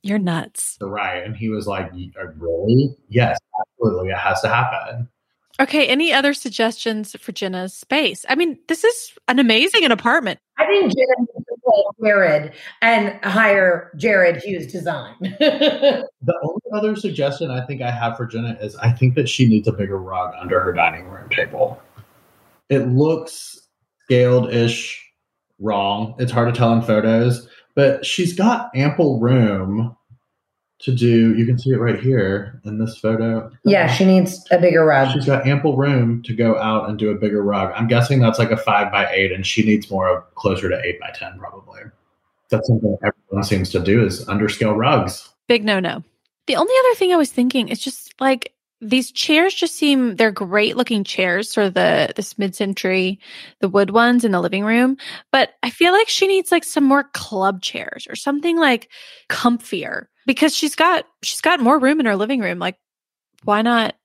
"You're 0.03 0.19
nuts." 0.19 0.77
right, 0.81 1.23
and 1.23 1.33
he 1.37 1.47
was 1.47 1.67
like, 1.67 1.89
"Y- 1.93 2.11
uh, 2.21 2.27
"Really? 2.37 2.93
Yes, 3.07 3.37
absolutely, 3.61 4.09
it 4.09 4.17
has 4.17 4.41
to 4.41 4.49
happen." 4.49 5.07
Okay. 5.61 5.87
Any 5.87 6.11
other 6.11 6.33
suggestions 6.33 7.15
for 7.19 7.31
Jenna's 7.31 7.73
space? 7.73 8.25
I 8.27 8.33
mean, 8.33 8.57
this 8.67 8.83
is 8.83 9.11
an 9.27 9.37
amazing 9.37 9.85
apartment. 9.85 10.39
I 10.57 10.65
think 10.65 10.91
Jenna 10.91 11.19
needs 11.19 11.45
to 11.47 11.55
call 11.63 11.95
Jared 12.03 12.53
and 12.81 13.23
hire 13.23 13.91
Jared 13.95 14.37
Hughes 14.37 14.71
Design. 14.71 15.15
The 16.23 16.37
only 16.43 16.61
other 16.75 16.95
suggestion 16.95 17.49
I 17.49 17.65
think 17.65 17.81
I 17.81 17.89
have 17.89 18.15
for 18.15 18.27
Jenna 18.27 18.55
is 18.61 18.75
I 18.75 18.91
think 18.91 19.15
that 19.15 19.27
she 19.27 19.47
needs 19.47 19.67
a 19.67 19.71
bigger 19.71 19.97
rug 19.97 20.35
under 20.39 20.59
her 20.59 20.71
dining 20.71 21.07
room 21.07 21.27
table. 21.29 21.81
It 22.69 22.87
looks 22.89 23.67
scaled 24.03 24.53
ish 24.53 25.03
wrong. 25.59 26.13
It's 26.19 26.31
hard 26.31 26.53
to 26.53 26.57
tell 26.57 26.73
in 26.73 26.83
photos, 26.83 27.47
but 27.73 28.05
she's 28.05 28.33
got 28.33 28.69
ample 28.75 29.19
room 29.19 29.97
to 30.83 30.93
do. 30.93 31.35
You 31.35 31.45
can 31.45 31.57
see 31.57 31.71
it 31.71 31.77
right 31.77 31.99
here 31.99 32.61
in 32.65 32.77
this 32.77 32.97
photo. 32.97 33.51
yeah, 33.63 33.87
she 33.87 34.05
needs 34.05 34.45
a 34.51 34.59
bigger 34.59 34.85
rug. 34.85 35.11
She's 35.11 35.25
got 35.25 35.47
ample 35.47 35.77
room 35.77 36.21
to 36.23 36.33
go 36.33 36.57
out 36.57 36.89
and 36.89 36.97
do 36.97 37.09
a 37.09 37.15
bigger 37.15 37.43
rug. 37.43 37.73
I'm 37.75 37.87
guessing 37.87 38.19
that's 38.19 38.39
like 38.39 38.51
a 38.51 38.57
five 38.57 38.91
by 38.91 39.09
eight, 39.11 39.31
and 39.31 39.45
she 39.45 39.63
needs 39.63 39.89
more 39.89 40.09
of 40.09 40.35
closer 40.35 40.69
to 40.69 40.81
eight 40.83 40.99
by 40.99 41.11
ten, 41.11 41.37
probably. 41.37 41.81
That's 42.49 42.67
something 42.67 42.97
everyone 43.03 43.43
seems 43.43 43.69
to 43.71 43.79
do 43.79 44.05
is 44.05 44.25
underscale 44.25 44.75
rugs. 44.75 45.29
Big 45.47 45.63
no 45.63 45.79
no. 45.79 46.03
The 46.47 46.55
only 46.55 46.73
other 46.79 46.95
thing 46.95 47.13
I 47.13 47.17
was 47.17 47.31
thinking 47.31 47.69
is 47.69 47.79
just 47.79 48.13
like 48.19 48.53
these 48.81 49.11
chairs 49.11 49.53
just 49.53 49.75
seem 49.75 50.15
they're 50.15 50.31
great 50.31 50.75
looking 50.75 51.03
chairs, 51.03 51.53
for 51.53 51.69
the 51.69 52.11
this 52.15 52.37
mid 52.37 52.55
century, 52.55 53.19
the 53.59 53.69
wood 53.69 53.91
ones 53.91 54.25
in 54.25 54.31
the 54.31 54.41
living 54.41 54.65
room. 54.65 54.97
But 55.31 55.51
I 55.61 55.69
feel 55.69 55.93
like 55.93 56.09
she 56.09 56.27
needs 56.27 56.51
like 56.51 56.63
some 56.63 56.83
more 56.83 57.03
club 57.13 57.61
chairs 57.61 58.07
or 58.09 58.15
something 58.15 58.57
like 58.57 58.89
comfier 59.29 60.07
because 60.25 60.55
she's 60.55 60.75
got 60.75 61.05
she's 61.23 61.41
got 61.41 61.59
more 61.59 61.79
room 61.79 61.99
in 61.99 62.05
her 62.05 62.15
living 62.15 62.39
room. 62.39 62.59
Like, 62.59 62.77
why 63.43 63.61
not 63.61 63.95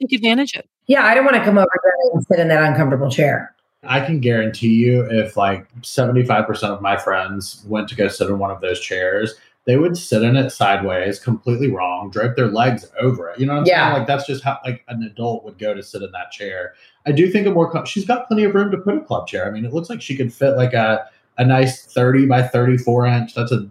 take 0.00 0.12
advantage 0.12 0.54
of? 0.54 0.60
it? 0.60 0.68
yeah, 0.86 1.04
I 1.06 1.14
don't 1.14 1.24
want 1.24 1.36
to 1.36 1.44
come 1.44 1.58
over 1.58 1.68
there 1.84 1.92
and 2.12 2.26
sit 2.26 2.38
in 2.40 2.48
that 2.48 2.62
uncomfortable 2.62 3.10
chair. 3.10 3.54
I 3.84 4.00
can 4.04 4.20
guarantee 4.20 4.74
you 4.74 5.02
if 5.10 5.36
like 5.36 5.66
75% 5.80 6.62
of 6.64 6.80
my 6.82 6.96
friends 6.96 7.64
went 7.66 7.88
to 7.88 7.96
go 7.96 8.08
sit 8.08 8.28
in 8.28 8.38
one 8.38 8.50
of 8.50 8.60
those 8.60 8.78
chairs, 8.80 9.34
they 9.64 9.76
would 9.76 9.96
sit 9.96 10.22
in 10.22 10.36
it 10.36 10.50
sideways, 10.50 11.18
completely 11.18 11.68
wrong, 11.68 12.10
drape 12.10 12.36
their 12.36 12.48
legs 12.48 12.84
over 13.00 13.28
it. 13.30 13.38
You 13.40 13.46
know 13.46 13.54
what 13.54 13.60
I'm 13.60 13.66
Yeah. 13.66 13.86
saying? 13.90 13.98
Like 14.00 14.06
that's 14.08 14.26
just 14.26 14.42
how 14.44 14.58
like 14.64 14.84
an 14.88 15.02
adult 15.02 15.44
would 15.44 15.58
go 15.58 15.72
to 15.74 15.82
sit 15.82 16.02
in 16.02 16.10
that 16.12 16.30
chair. 16.30 16.74
I 17.06 17.12
do 17.12 17.28
think 17.30 17.46
a 17.46 17.50
more 17.50 17.70
com- 17.70 17.84
she's 17.86 18.04
got 18.04 18.28
plenty 18.28 18.44
of 18.44 18.54
room 18.54 18.70
to 18.72 18.78
put 18.78 18.96
a 18.96 19.00
club 19.00 19.26
chair. 19.26 19.46
I 19.46 19.50
mean, 19.50 19.64
it 19.64 19.72
looks 19.72 19.88
like 19.90 20.00
she 20.02 20.16
could 20.16 20.32
fit 20.32 20.56
like 20.56 20.74
a 20.74 21.06
a 21.38 21.44
nice 21.44 21.84
30 21.86 22.26
by 22.26 22.42
34 22.42 23.06
inch. 23.06 23.34
That's 23.34 23.50
a 23.52 23.68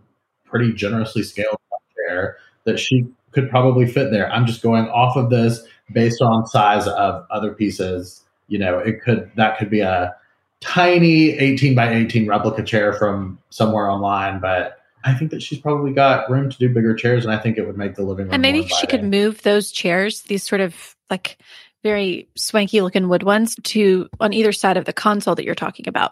pretty 0.51 0.73
generously 0.73 1.23
scaled 1.23 1.57
chair 1.95 2.37
that 2.65 2.79
she 2.79 3.07
could 3.31 3.49
probably 3.49 3.87
fit 3.87 4.11
there. 4.11 4.31
I'm 4.31 4.45
just 4.45 4.61
going 4.61 4.87
off 4.89 5.15
of 5.15 5.29
this 5.29 5.63
based 5.91 6.21
on 6.21 6.45
size 6.45 6.87
of 6.87 7.25
other 7.31 7.53
pieces 7.53 8.21
you 8.51 8.59
know 8.59 8.77
it 8.77 9.01
could 9.01 9.31
that 9.35 9.57
could 9.57 9.69
be 9.69 9.79
a 9.79 10.13
tiny 10.59 11.31
18 11.31 11.73
by 11.73 11.91
18 11.91 12.27
replica 12.27 12.61
chair 12.61 12.93
from 12.93 13.39
somewhere 13.49 13.89
online 13.89 14.39
but 14.39 14.79
i 15.03 15.13
think 15.13 15.31
that 15.31 15.41
she's 15.41 15.57
probably 15.57 15.91
got 15.91 16.29
room 16.29 16.49
to 16.49 16.57
do 16.57 16.69
bigger 16.69 16.93
chairs 16.93 17.25
and 17.25 17.33
i 17.33 17.37
think 17.37 17.57
it 17.57 17.65
would 17.65 17.77
make 17.77 17.95
the 17.95 18.03
living 18.03 18.25
room 18.25 18.33
And 18.33 18.41
maybe 18.41 18.67
she 18.67 18.85
could 18.85 19.03
move 19.03 19.41
those 19.41 19.71
chairs, 19.71 20.23
these 20.23 20.43
sort 20.43 20.61
of 20.61 20.95
like 21.09 21.39
very 21.81 22.29
swanky 22.35 22.81
looking 22.81 23.09
wood 23.09 23.23
ones, 23.23 23.55
to 23.63 24.07
on 24.19 24.33
either 24.33 24.51
side 24.51 24.77
of 24.77 24.85
the 24.85 24.93
console 24.93 25.33
that 25.33 25.45
you're 25.45 25.55
talking 25.55 25.87
about. 25.87 26.11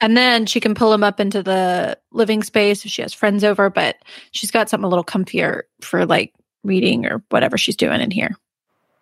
And 0.00 0.16
then 0.16 0.46
she 0.46 0.60
can 0.60 0.74
pull 0.74 0.90
them 0.90 1.02
up 1.04 1.20
into 1.20 1.42
the 1.42 1.98
living 2.12 2.42
space 2.42 2.84
if 2.84 2.90
she 2.90 3.02
has 3.02 3.14
friends 3.14 3.42
over, 3.44 3.70
but 3.70 3.96
she's 4.32 4.50
got 4.50 4.68
something 4.68 4.84
a 4.84 4.88
little 4.88 5.04
comfier 5.04 5.62
for 5.80 6.04
like 6.04 6.32
reading 6.64 7.06
or 7.06 7.22
whatever 7.30 7.56
she's 7.56 7.76
doing 7.76 8.00
in 8.00 8.10
here. 8.10 8.36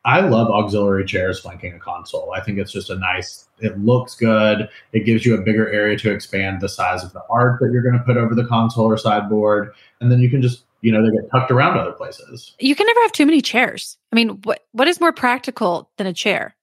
i 0.05 0.21
love 0.21 0.51
auxiliary 0.51 1.05
chairs 1.05 1.41
flanking 1.41 1.73
a 1.73 1.79
console 1.79 2.31
i 2.37 2.41
think 2.41 2.59
it's 2.59 2.71
just 2.71 2.91
a 2.91 2.97
nice 2.97 3.49
it 3.61 3.79
looks 3.79 4.15
good 4.15 4.69
it 4.93 5.07
gives 5.07 5.25
you 5.25 5.35
a 5.35 5.41
bigger 5.41 5.67
area 5.73 5.97
to 5.97 6.11
expand 6.13 6.61
the 6.61 6.69
size 6.69 7.03
of 7.03 7.11
the 7.15 7.23
art 7.31 7.59
that 7.61 7.71
you're 7.73 7.83
going 7.83 7.97
to 7.97 8.05
put 8.05 8.19
over 8.19 8.35
the 8.35 8.45
console 8.45 8.85
or 8.85 8.99
sideboard 8.99 9.73
and 10.03 10.13
then 10.13 10.21
you 10.21 10.29
can 10.29 10.43
just 10.43 10.65
you 10.83 10.93
know 10.93 11.03
they 11.03 11.11
get 11.11 11.31
tucked 11.31 11.51
around 11.51 11.79
other 11.79 11.93
places 11.93 12.55
You 12.61 12.75
can 12.75 12.87
never 12.87 13.01
have 13.01 13.13
too 13.13 13.25
many 13.25 13.41
chairs. 13.41 13.97
I 14.13 14.17
mean, 14.17 14.29
what 14.45 14.61
what 14.73 14.89
is 14.89 15.01
more 15.01 15.13
practical 15.13 15.91
than 15.97 16.07
a 16.07 16.13
chair? 16.13 16.55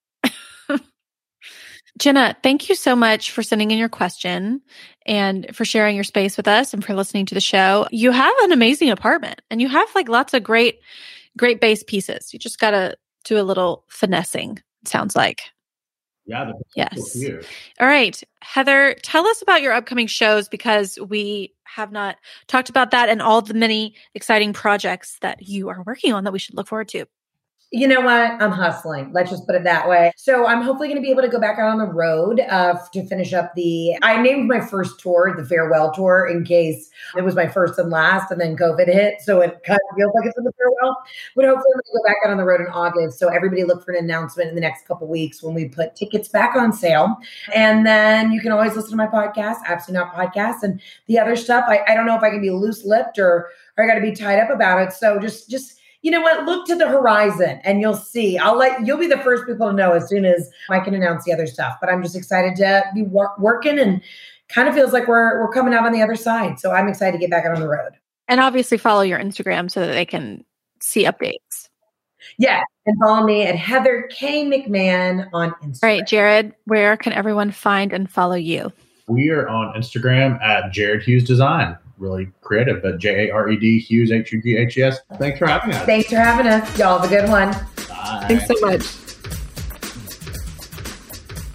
Jenna, 2.01 2.35
thank 2.41 2.67
you 2.67 2.73
so 2.73 2.95
much 2.95 3.29
for 3.29 3.43
sending 3.43 3.69
in 3.69 3.77
your 3.77 3.87
question 3.87 4.59
and 5.05 5.55
for 5.55 5.65
sharing 5.65 5.93
your 5.93 6.03
space 6.03 6.35
with 6.35 6.47
us 6.47 6.73
and 6.73 6.83
for 6.83 6.95
listening 6.95 7.27
to 7.27 7.35
the 7.35 7.39
show. 7.39 7.87
You 7.91 8.09
have 8.09 8.33
an 8.41 8.51
amazing 8.51 8.89
apartment 8.89 9.39
and 9.51 9.61
you 9.61 9.69
have 9.69 9.87
like 9.93 10.09
lots 10.09 10.33
of 10.33 10.41
great, 10.41 10.79
great 11.37 11.61
base 11.61 11.83
pieces. 11.83 12.33
You 12.33 12.39
just 12.39 12.59
got 12.59 12.71
to 12.71 12.97
do 13.23 13.39
a 13.39 13.45
little 13.45 13.85
finessing, 13.87 14.57
it 14.81 14.87
sounds 14.87 15.15
like. 15.15 15.41
yeah 16.25 16.45
the 16.45 16.53
Yes. 16.75 17.13
huge. 17.13 17.45
All 17.79 17.85
right. 17.85 18.19
Heather, 18.41 18.95
tell 19.03 19.27
us 19.27 19.43
about 19.43 19.61
your 19.61 19.73
upcoming 19.73 20.07
shows 20.07 20.49
because 20.49 20.97
we 21.07 21.53
have 21.65 21.91
not 21.91 22.17
talked 22.47 22.69
about 22.69 22.89
that 22.91 23.09
and 23.09 23.21
all 23.21 23.43
the 23.43 23.53
many 23.53 23.93
exciting 24.15 24.53
projects 24.53 25.19
that 25.21 25.47
you 25.47 25.69
are 25.69 25.83
working 25.85 26.13
on 26.13 26.23
that 26.23 26.33
we 26.33 26.39
should 26.39 26.55
look 26.55 26.67
forward 26.67 26.87
to. 26.87 27.05
You 27.73 27.87
know 27.87 28.01
what? 28.01 28.31
I'm 28.41 28.51
hustling. 28.51 29.13
Let's 29.13 29.29
just 29.29 29.45
put 29.45 29.55
it 29.55 29.63
that 29.63 29.87
way. 29.87 30.11
So 30.17 30.45
I'm 30.45 30.61
hopefully 30.61 30.89
going 30.89 31.01
to 31.01 31.01
be 31.01 31.09
able 31.09 31.21
to 31.21 31.29
go 31.29 31.39
back 31.39 31.57
out 31.57 31.69
on 31.69 31.77
the 31.77 31.85
road 31.85 32.41
uh, 32.41 32.77
to 32.91 33.05
finish 33.05 33.31
up 33.31 33.55
the. 33.55 33.95
I 34.01 34.21
named 34.21 34.49
my 34.49 34.59
first 34.59 34.99
tour 34.99 35.33
the 35.37 35.45
farewell 35.45 35.93
tour 35.93 36.27
in 36.27 36.43
case 36.43 36.89
it 37.15 37.21
was 37.23 37.33
my 37.33 37.47
first 37.47 37.79
and 37.79 37.89
last, 37.89 38.29
and 38.29 38.41
then 38.41 38.57
COVID 38.57 38.87
hit, 38.87 39.21
so 39.21 39.39
it 39.39 39.61
kind 39.65 39.79
of 39.89 39.97
feels 39.97 40.11
like 40.15 40.25
it's 40.27 40.37
in 40.37 40.43
the 40.43 40.51
farewell. 40.57 40.97
But 41.33 41.45
hopefully, 41.45 41.71
I'm 41.73 41.79
going 41.79 41.83
to 41.85 41.97
go 41.97 42.03
back 42.05 42.17
out 42.25 42.31
on 42.31 42.37
the 42.37 42.43
road 42.43 42.59
in 42.59 42.67
August. 42.67 43.17
So 43.17 43.29
everybody 43.29 43.63
look 43.63 43.85
for 43.85 43.93
an 43.93 44.03
announcement 44.03 44.49
in 44.49 44.55
the 44.55 44.61
next 44.61 44.85
couple 44.85 45.07
weeks 45.07 45.41
when 45.41 45.55
we 45.55 45.69
put 45.69 45.95
tickets 45.95 46.27
back 46.27 46.57
on 46.57 46.73
sale, 46.73 47.15
and 47.55 47.85
then 47.85 48.33
you 48.33 48.41
can 48.41 48.51
always 48.51 48.75
listen 48.75 48.91
to 48.91 48.97
my 48.97 49.07
podcast, 49.07 49.59
Absolutely 49.65 50.05
Not 50.05 50.13
Podcast, 50.13 50.63
and 50.63 50.81
the 51.07 51.17
other 51.17 51.37
stuff. 51.37 51.63
I, 51.69 51.79
I 51.87 51.93
don't 51.95 52.05
know 52.05 52.17
if 52.17 52.23
I 52.23 52.31
can 52.31 52.41
be 52.41 52.49
loose 52.49 52.83
lipped 52.83 53.17
or 53.17 53.47
or 53.77 53.85
I 53.85 53.87
got 53.87 53.95
to 53.95 54.01
be 54.01 54.11
tied 54.11 54.39
up 54.39 54.49
about 54.49 54.81
it. 54.81 54.91
So 54.91 55.19
just 55.19 55.49
just 55.49 55.77
you 56.01 56.09
know 56.09 56.21
what? 56.21 56.45
Look 56.45 56.65
to 56.67 56.75
the 56.75 56.87
horizon 56.87 57.59
and 57.63 57.79
you'll 57.79 57.95
see. 57.95 58.37
I'll 58.37 58.57
let 58.57 58.85
you'll 58.85 58.97
be 58.97 59.07
the 59.07 59.19
first 59.19 59.45
people 59.45 59.67
to 59.67 59.73
know 59.73 59.93
as 59.93 60.09
soon 60.09 60.25
as 60.25 60.49
I 60.69 60.79
can 60.79 60.93
announce 60.93 61.25
the 61.25 61.33
other 61.33 61.47
stuff. 61.47 61.77
But 61.79 61.89
I'm 61.89 62.01
just 62.01 62.15
excited 62.15 62.55
to 62.57 62.83
be 62.93 63.03
wor- 63.03 63.33
working 63.37 63.77
and 63.77 64.01
kind 64.49 64.67
of 64.67 64.73
feels 64.75 64.93
like 64.93 65.07
we're 65.07 65.39
we're 65.39 65.51
coming 65.51 65.73
out 65.73 65.85
on 65.85 65.93
the 65.93 66.01
other 66.01 66.15
side. 66.15 66.59
So 66.59 66.71
I'm 66.71 66.87
excited 66.87 67.13
to 67.13 67.17
get 67.19 67.29
back 67.29 67.45
out 67.45 67.53
on 67.53 67.61
the 67.61 67.67
road. 67.67 67.91
And 68.27 68.39
obviously 68.39 68.77
follow 68.77 69.01
your 69.01 69.19
Instagram 69.19 69.69
so 69.69 69.85
that 69.85 69.93
they 69.93 70.05
can 70.05 70.43
see 70.79 71.05
updates. 71.05 71.69
Yeah. 72.37 72.63
And 72.85 72.97
follow 72.99 73.25
me 73.25 73.43
at 73.43 73.55
Heather 73.55 74.09
K. 74.11 74.45
McMahan 74.45 75.27
on 75.33 75.51
Instagram. 75.63 75.83
All 75.83 75.89
right, 75.89 76.07
Jared, 76.07 76.53
where 76.65 76.97
can 76.97 77.13
everyone 77.13 77.51
find 77.51 77.93
and 77.93 78.09
follow 78.09 78.35
you? 78.35 78.71
We 79.07 79.29
are 79.29 79.47
on 79.49 79.73
Instagram 79.75 80.41
at 80.41 80.71
Jared 80.71 81.03
Hughes 81.03 81.23
Design 81.23 81.77
really 82.01 82.29
creative. 82.41 82.81
But 82.81 82.97
J 82.97 83.29
A 83.29 83.33
R 83.33 83.49
E 83.49 83.57
D 83.57 83.79
Hughes 83.79 84.11
H 84.11 84.33
U 84.33 84.41
G 84.41 84.57
H 84.57 84.77
E 84.77 84.83
S. 84.83 84.99
Thanks 85.17 85.39
for 85.39 85.47
having 85.47 85.73
us. 85.73 85.85
Thanks 85.85 86.09
for 86.09 86.17
having 86.17 86.47
us. 86.47 86.77
Y'all 86.77 86.99
have 86.99 87.09
a 87.09 87.15
good 87.15 87.29
one. 87.29 87.51
Bye. 87.87 88.25
Thanks 88.27 88.47
so 88.47 88.55
much. 88.61 89.00